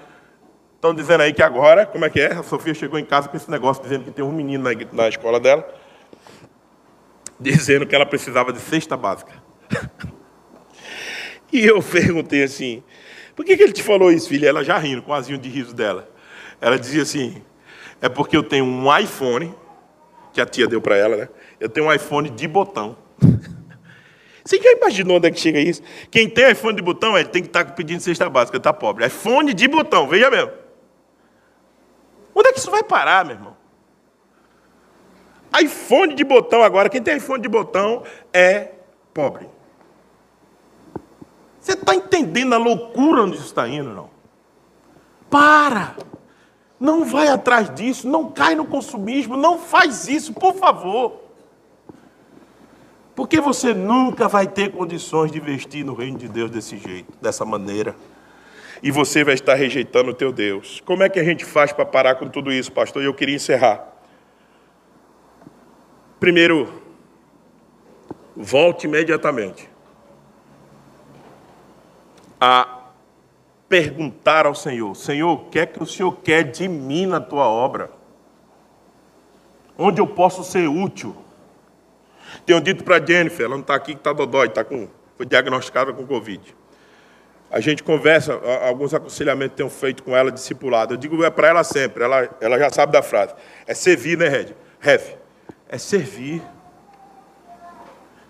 Estão 0.76 0.94
dizendo 0.94 1.24
aí 1.24 1.34
que 1.34 1.44
agora, 1.44 1.86
como 1.86 2.06
é 2.06 2.10
que 2.10 2.22
é? 2.22 2.36
A 2.36 2.44
Sofia 2.44 2.74
chegou 2.74 2.98
em 2.98 3.06
casa 3.06 3.28
com 3.28 3.36
esse 3.36 3.52
negócio 3.52 3.84
dizendo 3.84 4.06
que 4.06 4.12
tem 4.12 4.24
um 4.24 4.32
menino 4.32 4.64
na, 4.64 4.70
na 4.94 5.10
escola 5.10 5.42
dela, 5.42 5.68
dizendo 7.38 7.86
que 7.86 7.94
ela 7.94 8.06
precisava 8.06 8.54
de 8.54 8.62
cesta 8.62 8.96
básica. 8.96 9.34
e 11.52 11.66
eu 11.66 11.82
perguntei 11.82 12.44
assim, 12.44 12.84
por 13.36 13.46
que, 13.46 13.56
que 13.56 13.64
ele 13.64 13.74
te 13.74 13.84
falou 13.84 14.12
isso, 14.12 14.30
filha? 14.30 14.48
Ela 14.48 14.64
já 14.64 14.78
rindo, 14.78 15.02
com 15.02 15.12
o 15.12 15.14
azinho 15.14 15.38
de 15.38 15.50
riso 15.50 15.74
dela. 15.74 16.10
Ela 16.60 16.78
dizia 16.78 17.04
assim, 17.04 17.42
é 18.02 18.10
porque 18.10 18.36
eu 18.36 18.44
tenho 18.44 18.66
um 18.66 18.98
iPhone, 18.98 19.54
que 20.34 20.42
a 20.42 20.46
tia 20.46 20.68
deu 20.68 20.82
para 20.82 20.98
ela, 20.98 21.18
né? 21.18 21.30
Eu 21.60 21.70
tenho 21.70 21.88
um 21.88 21.94
iPhone 21.94 22.30
de 22.30 22.48
botão. 22.48 22.98
Você 24.44 24.62
já 24.62 24.72
imaginou 24.72 25.18
onde 25.18 25.28
é 25.28 25.32
que 25.32 25.40
chega 25.40 25.60
isso? 25.60 25.82
Quem 26.10 26.30
tem 26.30 26.52
iPhone 26.52 26.76
de 26.76 26.82
botão, 26.82 27.18
ele 27.18 27.28
tem 27.28 27.42
que 27.42 27.50
estar 27.50 27.66
tá 27.66 27.72
pedindo 27.72 28.00
cesta 28.00 28.30
básica, 28.30 28.58
está 28.58 28.72
pobre. 28.72 29.06
iPhone 29.06 29.54
de 29.54 29.68
botão, 29.68 30.08
veja 30.08 30.30
mesmo. 30.30 30.52
Onde 32.34 32.50
é 32.50 32.54
que 32.54 32.60
isso 32.60 32.72
vai 32.72 32.84
parar, 32.84 33.26
meu 33.26 33.36
irmão? 33.36 33.58
iPhone 35.60 36.14
de 36.14 36.24
botão 36.24 36.64
agora, 36.64 36.90
quem 36.90 37.02
tem 37.02 37.18
iPhone 37.18 37.42
de 37.42 37.50
botão 37.50 38.04
é 38.34 38.72
pobre. 39.14 39.48
Você 41.68 41.74
está 41.74 41.94
entendendo 41.94 42.54
a 42.54 42.58
loucura 42.58 43.24
onde 43.24 43.36
isso 43.36 43.48
está 43.48 43.68
indo, 43.68 43.90
não? 43.90 44.10
Para! 45.30 45.98
Não 46.80 47.04
vai 47.04 47.28
atrás 47.28 47.76
disso, 47.76 48.08
não 48.08 48.32
cai 48.32 48.56
no 48.56 48.66
consumismo, 48.66 49.36
não 49.36 49.60
faz 49.60 50.08
isso, 50.08 50.32
por 50.32 50.54
favor. 50.54 51.20
Porque 53.14 53.42
você 53.42 53.74
nunca 53.74 54.30
vai 54.30 54.48
ter 54.48 54.72
condições 54.72 55.30
de 55.30 55.40
investir 55.40 55.84
no 55.84 55.94
reino 55.94 56.18
de 56.18 56.30
Deus 56.30 56.50
desse 56.50 56.78
jeito, 56.78 57.12
dessa 57.22 57.44
maneira. 57.44 57.94
E 58.82 58.90
você 58.90 59.26
vai 59.26 59.34
estar 59.34 59.56
rejeitando 59.56 60.12
o 60.12 60.14
teu 60.14 60.32
Deus. 60.32 60.82
Como 60.86 61.04
é 61.04 61.10
que 61.10 61.20
a 61.20 61.24
gente 61.24 61.44
faz 61.44 61.74
para 61.74 61.86
parar 61.86 62.16
com 62.16 62.30
tudo 62.30 62.50
isso, 62.50 62.72
pastor? 62.72 63.04
E 63.04 63.08
eu 63.08 63.14
queria 63.14 63.36
encerrar. 63.36 63.86
Primeiro, 66.18 66.82
volte 68.38 68.88
imediatamente 68.88 69.76
a 72.40 72.92
perguntar 73.68 74.46
ao 74.46 74.56
Senhor: 74.56 74.96
Senhor, 74.96 75.34
o 75.34 75.50
que 75.50 75.60
é 75.60 75.66
que 75.66 75.82
o 75.82 75.86
Senhor 75.86 76.12
quer 76.24 76.44
de 76.44 76.68
mim 76.68 77.06
na 77.06 77.20
tua 77.20 77.48
obra? 77.48 77.92
Onde 79.78 80.02
eu 80.02 80.08
posso 80.08 80.44
ser 80.44 80.68
útil? 80.68 81.16
Tenho 82.46 82.60
dito 82.60 82.84
para 82.84 82.98
a 82.98 83.06
Jennifer, 83.06 83.46
ela 83.46 83.56
não 83.56 83.62
está 83.62 83.76
aqui, 83.76 83.94
que 83.94 84.00
está 84.00 84.12
dodói, 84.12 84.50
tá 84.50 84.64
com, 84.64 84.88
foi 85.16 85.26
diagnosticada 85.26 85.94
com 85.94 86.06
Covid. 86.06 86.56
A 87.50 87.60
gente 87.62 87.82
conversa, 87.82 88.34
alguns 88.68 88.94
aconselhamentos 88.94 89.56
tenho 89.56 89.70
feito 89.70 90.04
com 90.04 90.16
ela, 90.16 90.32
discipulado. 90.32 90.94
Eu 90.94 90.98
digo 90.98 91.24
é 91.24 91.30
para 91.30 91.48
ela 91.48 91.64
sempre, 91.64 92.04
ela, 92.04 92.30
ela 92.42 92.60
já 92.60 92.70
sabe 92.70 92.92
da 92.92 93.02
frase. 93.02 93.34
É 93.66 93.74
servir, 93.74 94.18
né, 94.18 94.28
Red? 94.28 94.48
Rev. 94.80 95.02
É 95.70 95.78
servir. 95.78 96.42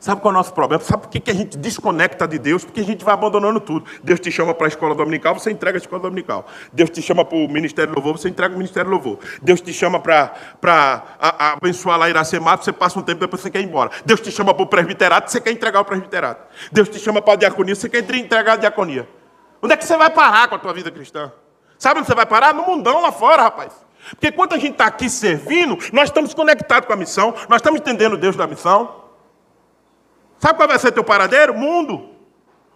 Sabe 0.07 0.21
qual 0.21 0.31
é 0.31 0.35
o 0.35 0.37
nosso 0.37 0.53
problema? 0.53 0.81
Sabe 0.81 1.01
por 1.01 1.09
que 1.09 1.29
a 1.29 1.33
gente 1.33 1.57
desconecta 1.57 2.25
de 2.25 2.39
Deus? 2.39 2.63
Porque 2.63 2.79
a 2.79 2.83
gente 2.85 3.03
vai 3.03 3.13
abandonando 3.13 3.59
tudo. 3.59 3.85
Deus 4.01 4.21
te 4.21 4.31
chama 4.31 4.53
para 4.53 4.67
a 4.67 4.69
escola 4.69 4.95
dominical, 4.95 5.37
você 5.37 5.51
entrega 5.51 5.77
a 5.77 5.81
escola 5.81 6.01
dominical. 6.01 6.47
Deus 6.71 6.89
te 6.89 7.01
chama 7.01 7.25
para 7.25 7.37
o 7.37 7.45
ministério 7.49 7.93
louvor, 7.93 8.17
você 8.17 8.29
entrega 8.29 8.55
o 8.55 8.57
ministério 8.57 8.89
louvor. 8.89 9.19
Deus 9.41 9.59
te 9.59 9.73
chama 9.73 9.99
para 9.99 11.03
abençoar 11.19 11.99
lá 11.99 12.09
Iracemato, 12.09 12.63
você 12.63 12.71
passa 12.71 12.97
um 12.97 13.01
tempo 13.01 13.19
depois 13.19 13.41
você 13.41 13.49
quer 13.51 13.59
ir 13.59 13.65
embora. 13.65 13.91
Deus 14.05 14.21
te 14.21 14.31
chama 14.31 14.53
para 14.53 14.63
o 14.63 14.67
presbiterato, 14.67 15.29
você 15.29 15.41
quer 15.41 15.51
entregar 15.51 15.81
o 15.81 15.83
presbiterato. 15.83 16.41
Deus 16.71 16.87
te 16.87 16.99
chama 16.99 17.21
para 17.21 17.33
a 17.33 17.35
diaconia, 17.35 17.75
você 17.75 17.89
quer 17.89 18.09
entregar 18.15 18.53
a 18.53 18.55
diaconia. 18.55 19.09
Onde 19.61 19.73
é 19.73 19.75
que 19.75 19.83
você 19.83 19.97
vai 19.97 20.09
parar 20.09 20.47
com 20.47 20.55
a 20.55 20.57
tua 20.57 20.71
vida 20.71 20.89
cristã? 20.89 21.33
Sabe 21.77 21.99
onde 21.99 22.07
você 22.07 22.15
vai 22.15 22.25
parar? 22.25 22.53
No 22.53 22.63
mundão 22.63 23.01
lá 23.01 23.11
fora, 23.11 23.41
rapaz. 23.41 23.73
Porque 24.11 24.31
quando 24.31 24.53
a 24.53 24.57
gente 24.57 24.71
está 24.71 24.85
aqui 24.85 25.09
servindo, 25.09 25.77
nós 25.91 26.07
estamos 26.07 26.33
conectados 26.33 26.87
com 26.87 26.93
a 26.93 26.95
missão, 26.95 27.35
nós 27.49 27.57
estamos 27.57 27.81
entendendo 27.81 28.15
Deus 28.15 28.37
da 28.37 28.47
missão. 28.47 29.05
Sabe 30.39 30.57
qual 30.57 30.67
vai 30.67 30.79
ser 30.79 30.91
teu 30.91 31.03
paradeiro? 31.03 31.53
Mundo. 31.53 32.09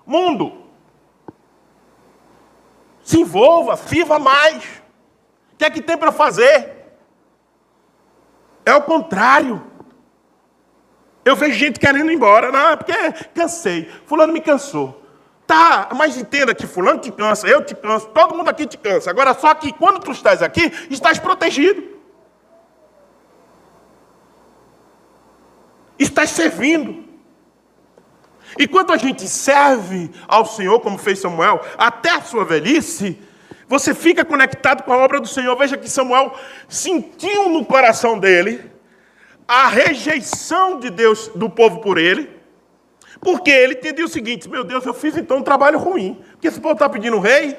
Mundo. 0.06 0.66
Se 3.04 3.20
envolva, 3.20 3.76
sirva 3.78 4.20
mais. 4.20 4.64
O 5.54 5.58
que 5.58 5.66
é 5.66 5.70
que 5.70 5.82
tem 5.82 5.98
para 5.98 6.12
fazer? 6.12 6.82
É 8.66 8.74
o 8.74 8.82
contrário. 8.82 9.64
Eu 11.24 11.36
vejo 11.36 11.58
gente 11.58 11.80
querendo 11.80 12.12
ir 12.12 12.16
embora. 12.16 12.52
Não, 12.52 12.70
é 12.70 12.76
porque 12.76 12.94
cansei. 13.34 13.90
Fulano 14.06 14.34
me 14.34 14.42
cansou. 14.42 15.02
Tá, 15.52 15.90
mas 15.94 16.16
entenda 16.16 16.56
que 16.56 16.66
fulano 16.66 17.00
te 17.00 17.12
cansa, 17.12 17.46
eu 17.46 17.66
te 17.66 17.76
canso, 17.76 18.08
todo 18.08 18.34
mundo 18.34 18.48
aqui 18.48 18.66
te 18.66 18.78
cansa. 18.78 19.10
Agora, 19.10 19.34
só 19.34 19.54
que 19.54 19.74
quando 19.74 20.00
tu 20.00 20.12
estás 20.12 20.42
aqui, 20.42 20.72
estás 20.90 21.20
protegido. 21.20 21.84
Estás 26.00 26.30
servindo. 26.30 27.04
E 28.58 28.68
quando 28.68 28.92
a 28.92 28.98
gente 28.98 29.28
serve 29.28 30.10
ao 30.28 30.46
Senhor, 30.46 30.80
como 30.80 30.98
fez 30.98 31.20
Samuel, 31.20 31.62
até 31.78 32.12
a 32.12 32.22
sua 32.22 32.46
velhice, 32.46 33.18
você 33.68 33.94
fica 33.94 34.26
conectado 34.26 34.84
com 34.84 34.92
a 34.92 34.98
obra 34.98 35.20
do 35.20 35.28
Senhor. 35.28 35.56
Veja 35.56 35.78
que 35.78 35.90
Samuel 35.90 36.34
sentiu 36.68 37.48
no 37.50 37.64
coração 37.64 38.20
dele 38.20 38.70
a 39.48 39.68
rejeição 39.68 40.80
de 40.80 40.90
Deus, 40.90 41.30
do 41.36 41.50
povo 41.50 41.80
por 41.80 41.98
ele, 41.98 42.30
porque 43.22 43.50
ele 43.50 43.74
entendia 43.74 44.06
o 44.06 44.10
seguinte: 44.10 44.50
meu 44.50 44.64
Deus, 44.64 44.86
eu 44.86 44.94
fiz 44.94 45.16
então 45.16 45.38
um 45.38 45.42
trabalho 45.42 45.80
ruim, 45.80 46.22
porque 46.32 46.48
esse 46.48 46.60
povo 46.60 46.74
está 46.74 46.90
pedindo 46.90 47.16
um 47.16 47.22
rei. 47.22 47.58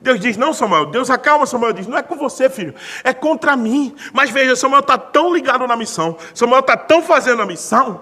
Deus 0.00 0.20
diz: 0.20 0.36
Não, 0.36 0.52
Samuel. 0.52 0.86
Deus 0.86 1.10
acalma 1.10 1.46
Samuel. 1.46 1.72
Diz: 1.72 1.86
Não 1.86 1.96
é 1.96 2.02
com 2.02 2.16
você, 2.16 2.50
filho, 2.50 2.74
é 3.04 3.12
contra 3.12 3.56
mim. 3.56 3.94
Mas 4.12 4.30
veja, 4.30 4.56
Samuel 4.56 4.80
está 4.80 4.98
tão 4.98 5.32
ligado 5.32 5.66
na 5.66 5.76
missão, 5.76 6.16
Samuel 6.34 6.60
está 6.60 6.76
tão 6.76 7.02
fazendo 7.02 7.42
a 7.42 7.46
missão, 7.46 8.00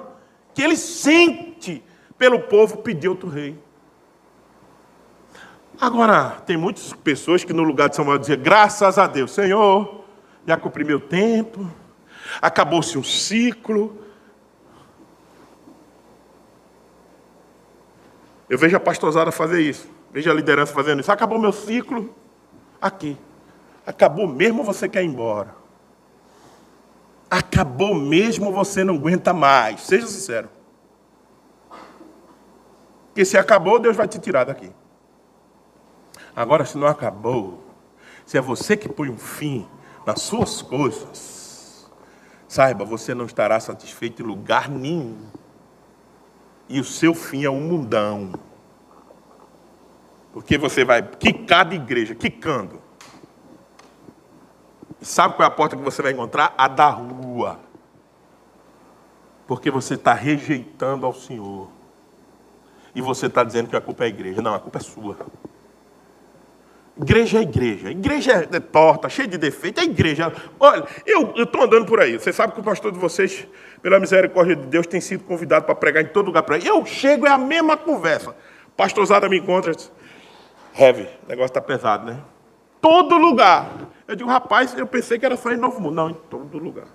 que 0.55 0.63
ele 0.63 0.77
sente 0.77 1.83
pelo 2.17 2.41
povo 2.41 2.79
pedir 2.79 3.09
outro 3.09 3.29
rei. 3.29 3.59
Agora, 5.81 6.31
tem 6.47 6.57
muitas 6.57 6.93
pessoas 6.93 7.43
que 7.43 7.53
no 7.53 7.65
lugar 7.65 7.89
de 7.89 7.97
Samuel 7.97 8.19
diziam, 8.19 8.41
graças 8.41 8.97
a 8.97 9.07
Deus, 9.07 9.33
Senhor, 9.33 10.05
já 10.47 10.57
cumpri 10.57 10.85
meu 10.85 11.01
tempo, 11.01 11.69
acabou-se 12.41 12.97
um 12.97 13.03
ciclo. 13.03 13.99
Eu 18.49 18.57
vejo 18.57 18.77
a 18.77 18.81
pastosada 18.81 19.33
fazer 19.33 19.61
isso, 19.61 19.91
vejo 20.13 20.31
a 20.31 20.35
liderança 20.35 20.73
fazendo 20.73 21.01
isso. 21.01 21.11
Acabou 21.11 21.39
meu 21.39 21.53
ciclo 21.53 22.15
aqui. 22.81 23.19
Acabou 23.85 24.27
mesmo, 24.29 24.63
você 24.63 24.89
quer 24.89 25.03
ir 25.03 25.07
embora. 25.07 25.64
Acabou 27.35 27.97
mesmo, 27.97 28.53
você 28.53 28.85
não 28.85 28.95
aguenta 28.95 29.33
mais. 29.33 29.81
Seja 29.81 30.07
sincero. 30.07 30.49
Porque 33.09 33.25
se 33.25 33.37
acabou, 33.37 33.81
Deus 33.81 33.97
vai 33.97 34.07
te 34.07 34.21
tirar 34.21 34.45
daqui. 34.45 34.71
Agora, 36.37 36.65
se 36.65 36.79
não 36.79 36.87
acabou, 36.87 37.59
se 38.25 38.39
é 38.39 38.41
você 38.41 38.77
que 38.77 38.89
põe 38.89 39.11
um 39.11 39.19
fim 39.19 39.67
nas 40.07 40.23
suas 40.23 40.63
coisas, 40.63 41.91
saiba, 42.47 42.85
você 42.85 43.15
não 43.15 43.27
estará 43.27 43.59
satisfeito 43.59 44.23
em 44.23 44.27
lugar 44.27 44.69
nenhum. 44.69 45.27
E 46.69 46.79
o 46.79 46.85
seu 46.85 47.15
fim 47.15 47.45
é 47.45 47.51
um 47.51 47.61
mundão. 47.61 48.33
Porque 50.33 50.57
você 50.57 50.85
vai 50.85 51.03
quicar 51.03 51.69
de 51.69 51.75
igreja, 51.75 52.15
quicando. 52.15 52.81
Sabe 55.05 55.35
qual 55.35 55.45
é 55.45 55.49
a 55.49 55.55
porta 55.55 55.77
que 55.77 55.83
você 55.83 56.01
vai 56.01 56.13
encontrar? 56.13 56.55
A 56.57 56.67
da 56.67 56.89
rua. 56.89 57.61
Porque 59.47 59.71
você 59.71 59.95
está 59.95 60.15
rejeitando 60.15 61.05
ao 61.05 61.13
Senhor. 61.13 61.69
E 62.95 63.03
você 63.03 63.27
está 63.27 63.45
dizendo 63.45 63.69
que 63.69 63.77
a 63.77 63.83
culpa 63.83 64.05
é 64.05 64.07
a 64.07 64.09
igreja. 64.09 64.41
Não, 64.41 64.55
a 64.55 64.59
culpa 64.59 64.79
é 64.79 64.81
sua. 64.81 65.19
Igreja 66.97 67.39
é 67.39 67.43
igreja. 67.43 67.91
Igreja 67.91 68.49
é 68.51 68.61
torta, 68.61 69.11
cheia 69.11 69.29
de 69.29 69.37
defeito. 69.37 69.79
É 69.79 69.85
igreja. 69.85 70.33
Olha, 70.59 70.87
eu 71.05 71.35
estou 71.37 71.65
andando 71.65 71.85
por 71.85 72.01
aí. 72.01 72.19
Você 72.19 72.33
sabe 72.33 72.55
que 72.55 72.61
o 72.61 72.65
pastor 72.65 72.91
de 72.91 72.99
vocês, 72.99 73.47
pela 73.83 74.01
misericórdia 74.01 74.57
de 74.57 74.67
Deus, 74.67 74.87
tem 74.87 75.03
sido 75.03 75.25
convidado 75.25 75.67
para 75.67 75.75
pregar 75.75 76.03
em 76.03 76.09
todo 76.09 76.27
lugar 76.27 76.45
para 76.45 76.57
Eu 76.57 76.87
chego, 76.87 77.27
é 77.27 77.31
a 77.31 77.37
mesma 77.37 77.77
conversa. 77.77 78.35
Pastorzada 78.75 79.29
me 79.29 79.39
encontra. 79.39 79.75
Heavy, 80.79 81.03
o 81.25 81.29
negócio 81.29 81.51
está 81.51 81.61
pesado, 81.61 82.07
né? 82.07 82.19
todo 82.85 83.17
lugar. 83.17 83.71
Eu 84.07 84.15
digo, 84.15 84.29
rapaz, 84.29 84.77
eu 84.77 84.87
pensei 84.87 85.19
que 85.19 85.25
era 85.25 85.37
só 85.37 85.51
em 85.51 85.57
Novo 85.57 85.81
Mundo. 85.81 85.95
Não, 85.95 86.11
em 86.11 86.15
todo 86.15 86.59
lugar. 86.59 86.89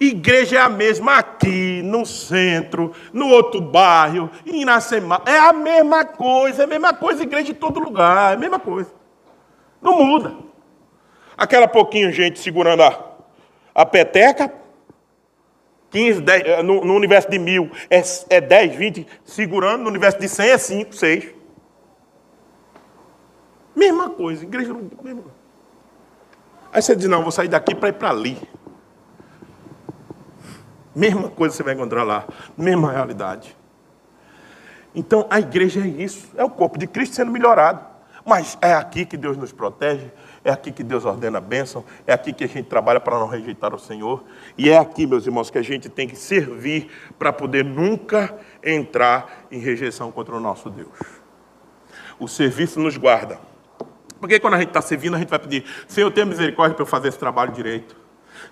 Igreja 0.00 0.58
é 0.58 0.60
a 0.60 0.68
mesma 0.68 1.18
aqui, 1.18 1.82
no 1.82 2.06
centro, 2.06 2.92
no 3.12 3.28
outro 3.28 3.60
bairro, 3.60 4.30
em 4.46 4.62
Iracema. 4.62 5.20
É 5.26 5.36
a 5.38 5.52
mesma 5.52 6.04
coisa, 6.04 6.62
é 6.62 6.64
a 6.64 6.68
mesma 6.68 6.94
coisa, 6.94 7.24
igreja 7.24 7.50
em 7.50 7.54
todo 7.54 7.80
lugar, 7.80 8.32
é 8.32 8.34
a 8.36 8.38
mesma 8.38 8.60
coisa. 8.60 8.92
Não 9.82 10.04
muda. 10.04 10.36
Aquela 11.36 11.66
pouquinho 11.66 12.12
gente 12.12 12.38
segurando 12.38 12.84
a, 12.84 13.16
a 13.74 13.84
peteca, 13.84 14.52
15, 15.90 16.20
10, 16.20 16.42
eh, 16.44 16.62
no, 16.62 16.84
no, 16.84 16.94
universo 16.94 17.28
de 17.28 17.38
mil 17.38 17.70
é, 17.90 18.00
é 18.30 18.40
10, 18.40 18.76
20, 18.76 19.06
segurando, 19.24 19.82
no 19.82 19.88
universo 19.88 20.18
de 20.20 20.28
100 20.28 20.50
é 20.50 20.58
5, 20.58 20.94
6. 20.94 21.34
Mesma 23.74 24.10
coisa, 24.10 24.44
igreja 24.44 24.72
não. 24.72 24.88
Mesma 25.02 25.22
coisa. 25.22 25.37
Aí 26.72 26.82
você 26.82 26.94
diz, 26.94 27.08
não, 27.08 27.22
vou 27.22 27.32
sair 27.32 27.48
daqui 27.48 27.74
para 27.74 27.88
ir 27.88 27.94
para 27.94 28.10
ali. 28.10 28.38
Mesma 30.94 31.28
coisa 31.28 31.54
você 31.54 31.62
vai 31.62 31.74
encontrar 31.74 32.02
lá, 32.02 32.24
mesma 32.56 32.90
realidade. 32.90 33.56
Então 34.94 35.26
a 35.30 35.38
igreja 35.38 35.80
é 35.80 35.86
isso, 35.86 36.28
é 36.36 36.42
o 36.42 36.50
corpo 36.50 36.78
de 36.78 36.86
Cristo 36.86 37.14
sendo 37.14 37.30
melhorado. 37.30 37.86
Mas 38.28 38.58
é 38.60 38.74
aqui 38.74 39.06
que 39.06 39.16
Deus 39.16 39.38
nos 39.38 39.52
protege, 39.52 40.10
é 40.44 40.50
aqui 40.50 40.70
que 40.70 40.82
Deus 40.82 41.06
ordena 41.06 41.38
a 41.38 41.40
bênção, 41.40 41.82
é 42.06 42.12
aqui 42.12 42.30
que 42.30 42.44
a 42.44 42.46
gente 42.46 42.68
trabalha 42.68 43.00
para 43.00 43.18
não 43.18 43.26
rejeitar 43.26 43.74
o 43.74 43.78
Senhor. 43.78 44.22
E 44.56 44.68
é 44.68 44.76
aqui, 44.76 45.06
meus 45.06 45.24
irmãos, 45.24 45.48
que 45.48 45.56
a 45.56 45.62
gente 45.62 45.88
tem 45.88 46.06
que 46.06 46.14
servir 46.14 46.90
para 47.18 47.32
poder 47.32 47.64
nunca 47.64 48.36
entrar 48.62 49.46
em 49.50 49.58
rejeição 49.60 50.12
contra 50.12 50.36
o 50.36 50.40
nosso 50.40 50.68
Deus. 50.68 50.92
O 52.18 52.28
serviço 52.28 52.78
nos 52.80 52.98
guarda. 52.98 53.38
Porque 54.20 54.40
quando 54.40 54.54
a 54.54 54.58
gente 54.58 54.68
está 54.68 54.82
servindo, 54.82 55.14
a 55.14 55.18
gente 55.18 55.28
vai 55.28 55.38
pedir, 55.38 55.64
Senhor, 55.86 56.10
tenha 56.10 56.26
misericórdia 56.26 56.74
para 56.74 56.82
eu 56.82 56.86
fazer 56.86 57.08
esse 57.08 57.18
trabalho 57.18 57.52
direito. 57.52 57.96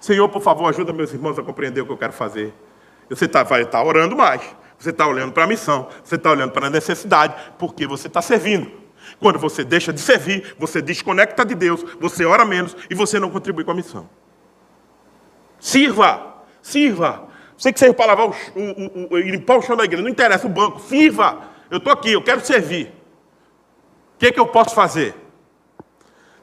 Senhor, 0.00 0.28
por 0.28 0.42
favor, 0.42 0.68
ajuda 0.68 0.92
meus 0.92 1.12
irmãos 1.12 1.38
a 1.38 1.42
compreender 1.42 1.80
o 1.80 1.86
que 1.86 1.92
eu 1.92 1.96
quero 1.96 2.12
fazer. 2.12 2.52
Você 3.08 3.26
tá, 3.28 3.42
vai 3.42 3.62
estar 3.62 3.78
tá 3.78 3.84
orando 3.84 4.16
mais. 4.16 4.42
Você 4.78 4.90
está 4.90 5.06
olhando 5.06 5.32
para 5.32 5.44
a 5.44 5.46
missão. 5.46 5.88
Você 6.04 6.16
está 6.16 6.30
olhando 6.30 6.52
para 6.52 6.66
a 6.66 6.70
necessidade. 6.70 7.34
Porque 7.58 7.86
você 7.86 8.08
está 8.08 8.20
servindo. 8.20 8.70
Quando 9.20 9.38
você 9.38 9.64
deixa 9.64 9.92
de 9.92 10.00
servir, 10.00 10.54
você 10.58 10.82
desconecta 10.82 11.44
de 11.44 11.54
Deus, 11.54 11.84
você 12.00 12.24
ora 12.24 12.44
menos 12.44 12.76
e 12.90 12.94
você 12.94 13.20
não 13.20 13.30
contribui 13.30 13.64
com 13.64 13.70
a 13.70 13.74
missão. 13.74 14.08
Sirva, 15.58 16.42
sirva. 16.60 17.28
Você 17.56 17.72
que 17.72 17.78
serve 17.78 17.94
para 17.94 18.06
lavar 18.06 18.28
o, 18.28 18.30
o, 18.30 19.14
o, 19.14 19.16
limpar 19.18 19.56
o 19.56 19.62
chão 19.62 19.76
da 19.76 19.84
igreja, 19.84 20.02
não 20.02 20.10
interessa 20.10 20.46
o 20.46 20.50
banco, 20.50 20.80
sirva. 20.80 21.40
Eu 21.70 21.78
estou 21.78 21.92
aqui, 21.92 22.12
eu 22.12 22.22
quero 22.22 22.44
servir. 22.44 22.88
O 24.14 24.18
que, 24.18 24.26
é 24.26 24.32
que 24.32 24.40
eu 24.40 24.46
posso 24.46 24.74
fazer? 24.74 25.14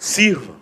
Sirva. 0.03 0.53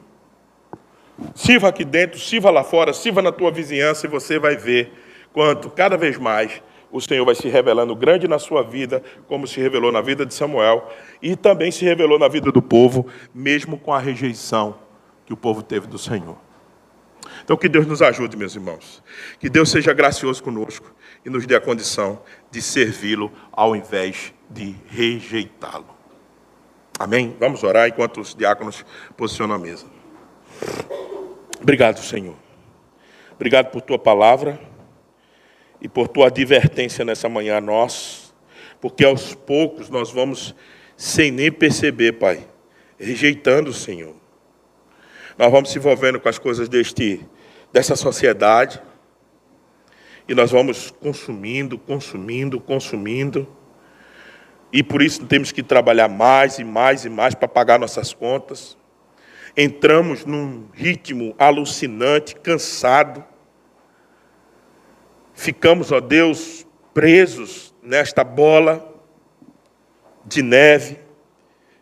Sirva 1.34 1.70
aqui 1.70 1.84
dentro, 1.84 2.20
sirva 2.20 2.52
lá 2.52 2.64
fora, 2.64 2.94
sirva 2.94 3.24
na 3.24 3.32
tua 3.32 3.50
vizinhança 3.50 4.06
e 4.06 4.10
você 4.10 4.38
vai 4.38 4.56
ver 4.56 4.94
quanto 5.34 5.68
cada 5.72 5.98
vez 5.98 6.16
mais 6.16 6.62
o 6.92 7.02
Senhor 7.02 7.26
vai 7.26 7.34
se 7.34 7.50
revelando 7.50 7.96
grande 7.96 8.28
na 8.28 8.38
sua 8.38 8.62
vida, 8.62 9.02
como 9.28 9.48
se 9.48 9.60
revelou 9.60 9.92
na 9.92 10.00
vida 10.00 10.28
de 10.28 10.36
Samuel 10.36 10.88
e 11.24 11.36
também 11.36 11.72
se 11.72 11.84
revelou 11.84 12.20
na 12.20 12.28
vida 12.28 12.52
do 12.52 12.62
povo, 12.62 13.08
mesmo 13.34 13.80
com 13.80 13.92
a 13.92 13.98
rejeição 13.98 14.78
que 15.26 15.34
o 15.34 15.38
povo 15.38 15.64
teve 15.64 15.88
do 15.88 15.98
Senhor. 15.98 16.38
Então, 17.44 17.58
que 17.58 17.68
Deus 17.68 17.88
nos 17.88 18.04
ajude, 18.04 18.38
meus 18.38 18.54
irmãos. 18.54 19.02
Que 19.40 19.50
Deus 19.50 19.72
seja 19.72 19.92
gracioso 19.92 20.44
conosco 20.44 20.94
e 21.26 21.32
nos 21.32 21.48
dê 21.48 21.56
a 21.56 21.60
condição 21.60 22.22
de 22.52 22.62
servi-lo 22.62 23.32
ao 23.52 23.76
invés 23.76 24.36
de 24.52 24.76
rejeitá-lo. 24.88 26.01
Amém? 27.02 27.36
Vamos 27.40 27.64
orar 27.64 27.88
enquanto 27.88 28.22
os 28.22 28.36
diáconos 28.36 28.86
posicionam 29.18 29.56
a 29.56 29.58
mesa. 29.58 29.88
Obrigado, 31.60 32.00
Senhor. 32.00 32.36
Obrigado 33.34 33.72
por 33.72 33.82
tua 33.82 33.98
palavra 33.98 34.60
e 35.82 35.90
por 35.90 36.08
tua 36.08 36.28
advertência 36.28 37.04
nessa 37.04 37.28
manhã 37.28 37.58
a 37.58 37.62
nós, 37.62 38.32
porque 38.80 39.04
aos 39.04 39.34
poucos 39.34 39.90
nós 39.90 40.12
vamos, 40.12 40.54
sem 40.96 41.32
nem 41.32 41.52
perceber, 41.52 42.20
Pai, 42.20 42.48
rejeitando 43.00 43.72
o 43.72 43.74
Senhor. 43.74 44.14
Nós 45.40 45.52
vamos 45.52 45.72
se 45.72 45.80
envolvendo 45.80 46.20
com 46.20 46.30
as 46.30 46.38
coisas 46.38 46.70
deste, 46.70 47.26
dessa 47.74 47.96
sociedade 47.96 48.80
e 50.28 50.36
nós 50.36 50.52
vamos 50.52 50.92
consumindo, 50.92 51.80
consumindo, 51.80 52.62
consumindo. 52.62 53.48
E 54.72 54.82
por 54.82 55.02
isso 55.02 55.26
temos 55.26 55.52
que 55.52 55.62
trabalhar 55.62 56.08
mais 56.08 56.60
e 56.60 56.64
mais 56.64 57.06
e 57.06 57.10
mais 57.10 57.36
para 57.36 57.48
pagar 57.48 57.80
nossas 57.80 58.14
contas 58.14 58.78
entramos 59.56 60.26
num 60.26 60.68
ritmo 60.74 61.36
alucinante, 61.38 62.36
cansado. 62.36 63.24
Ficamos, 65.34 65.92
ó 65.92 66.00
Deus, 66.00 66.66
presos 66.94 67.74
nesta 67.82 68.24
bola 68.24 68.88
de 70.26 70.42
neve, 70.42 71.00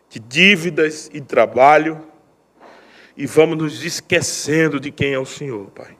de 0.08 0.18
dívidas 0.18 1.10
e 1.12 1.20
trabalho, 1.20 2.06
e 3.16 3.26
vamos 3.26 3.58
nos 3.58 3.84
esquecendo 3.84 4.80
de 4.80 4.90
quem 4.90 5.12
é 5.12 5.18
o 5.18 5.26
Senhor, 5.26 5.70
Pai. 5.70 5.96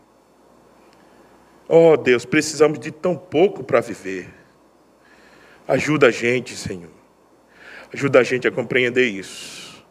Ó 1.69 1.97
Deus, 1.97 2.25
precisamos 2.25 2.79
de 2.79 2.91
tão 2.91 3.15
pouco 3.15 3.63
para 3.63 3.81
viver. 3.81 4.40
Ajuda 5.71 6.09
a 6.09 6.11
gente, 6.11 6.57
Senhor. 6.57 6.91
Ajuda 7.95 8.19
a 8.19 8.23
gente 8.25 8.49
a 8.49 8.51
compreender 8.51 9.07
isso 9.07 9.85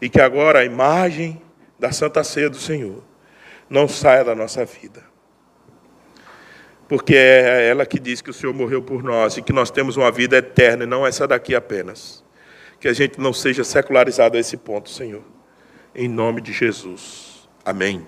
e 0.00 0.08
que 0.08 0.18
agora 0.18 0.60
a 0.60 0.64
imagem 0.64 1.42
da 1.78 1.92
Santa 1.92 2.24
Ceia 2.24 2.48
do 2.48 2.56
Senhor 2.56 3.04
não 3.68 3.86
saia 3.86 4.24
da 4.24 4.34
nossa 4.34 4.64
vida. 4.64 5.04
Porque 6.88 7.14
é 7.14 7.68
ela 7.68 7.84
que 7.84 8.00
diz 8.00 8.22
que 8.22 8.30
o 8.30 8.32
Senhor 8.32 8.54
morreu 8.54 8.82
por 8.82 9.02
nós 9.02 9.36
e 9.36 9.42
que 9.42 9.52
nós 9.52 9.70
temos 9.70 9.98
uma 9.98 10.10
vida 10.10 10.38
eterna 10.38 10.84
e 10.84 10.86
não 10.86 11.06
essa 11.06 11.28
daqui 11.28 11.54
apenas. 11.54 12.24
Que 12.80 12.88
a 12.88 12.94
gente 12.94 13.20
não 13.20 13.34
seja 13.34 13.62
secularizado 13.62 14.38
a 14.38 14.40
esse 14.40 14.56
ponto, 14.56 14.88
Senhor. 14.88 15.22
Em 15.94 16.08
nome 16.08 16.40
de 16.40 16.50
Jesus. 16.50 17.46
Amém. 17.62 18.06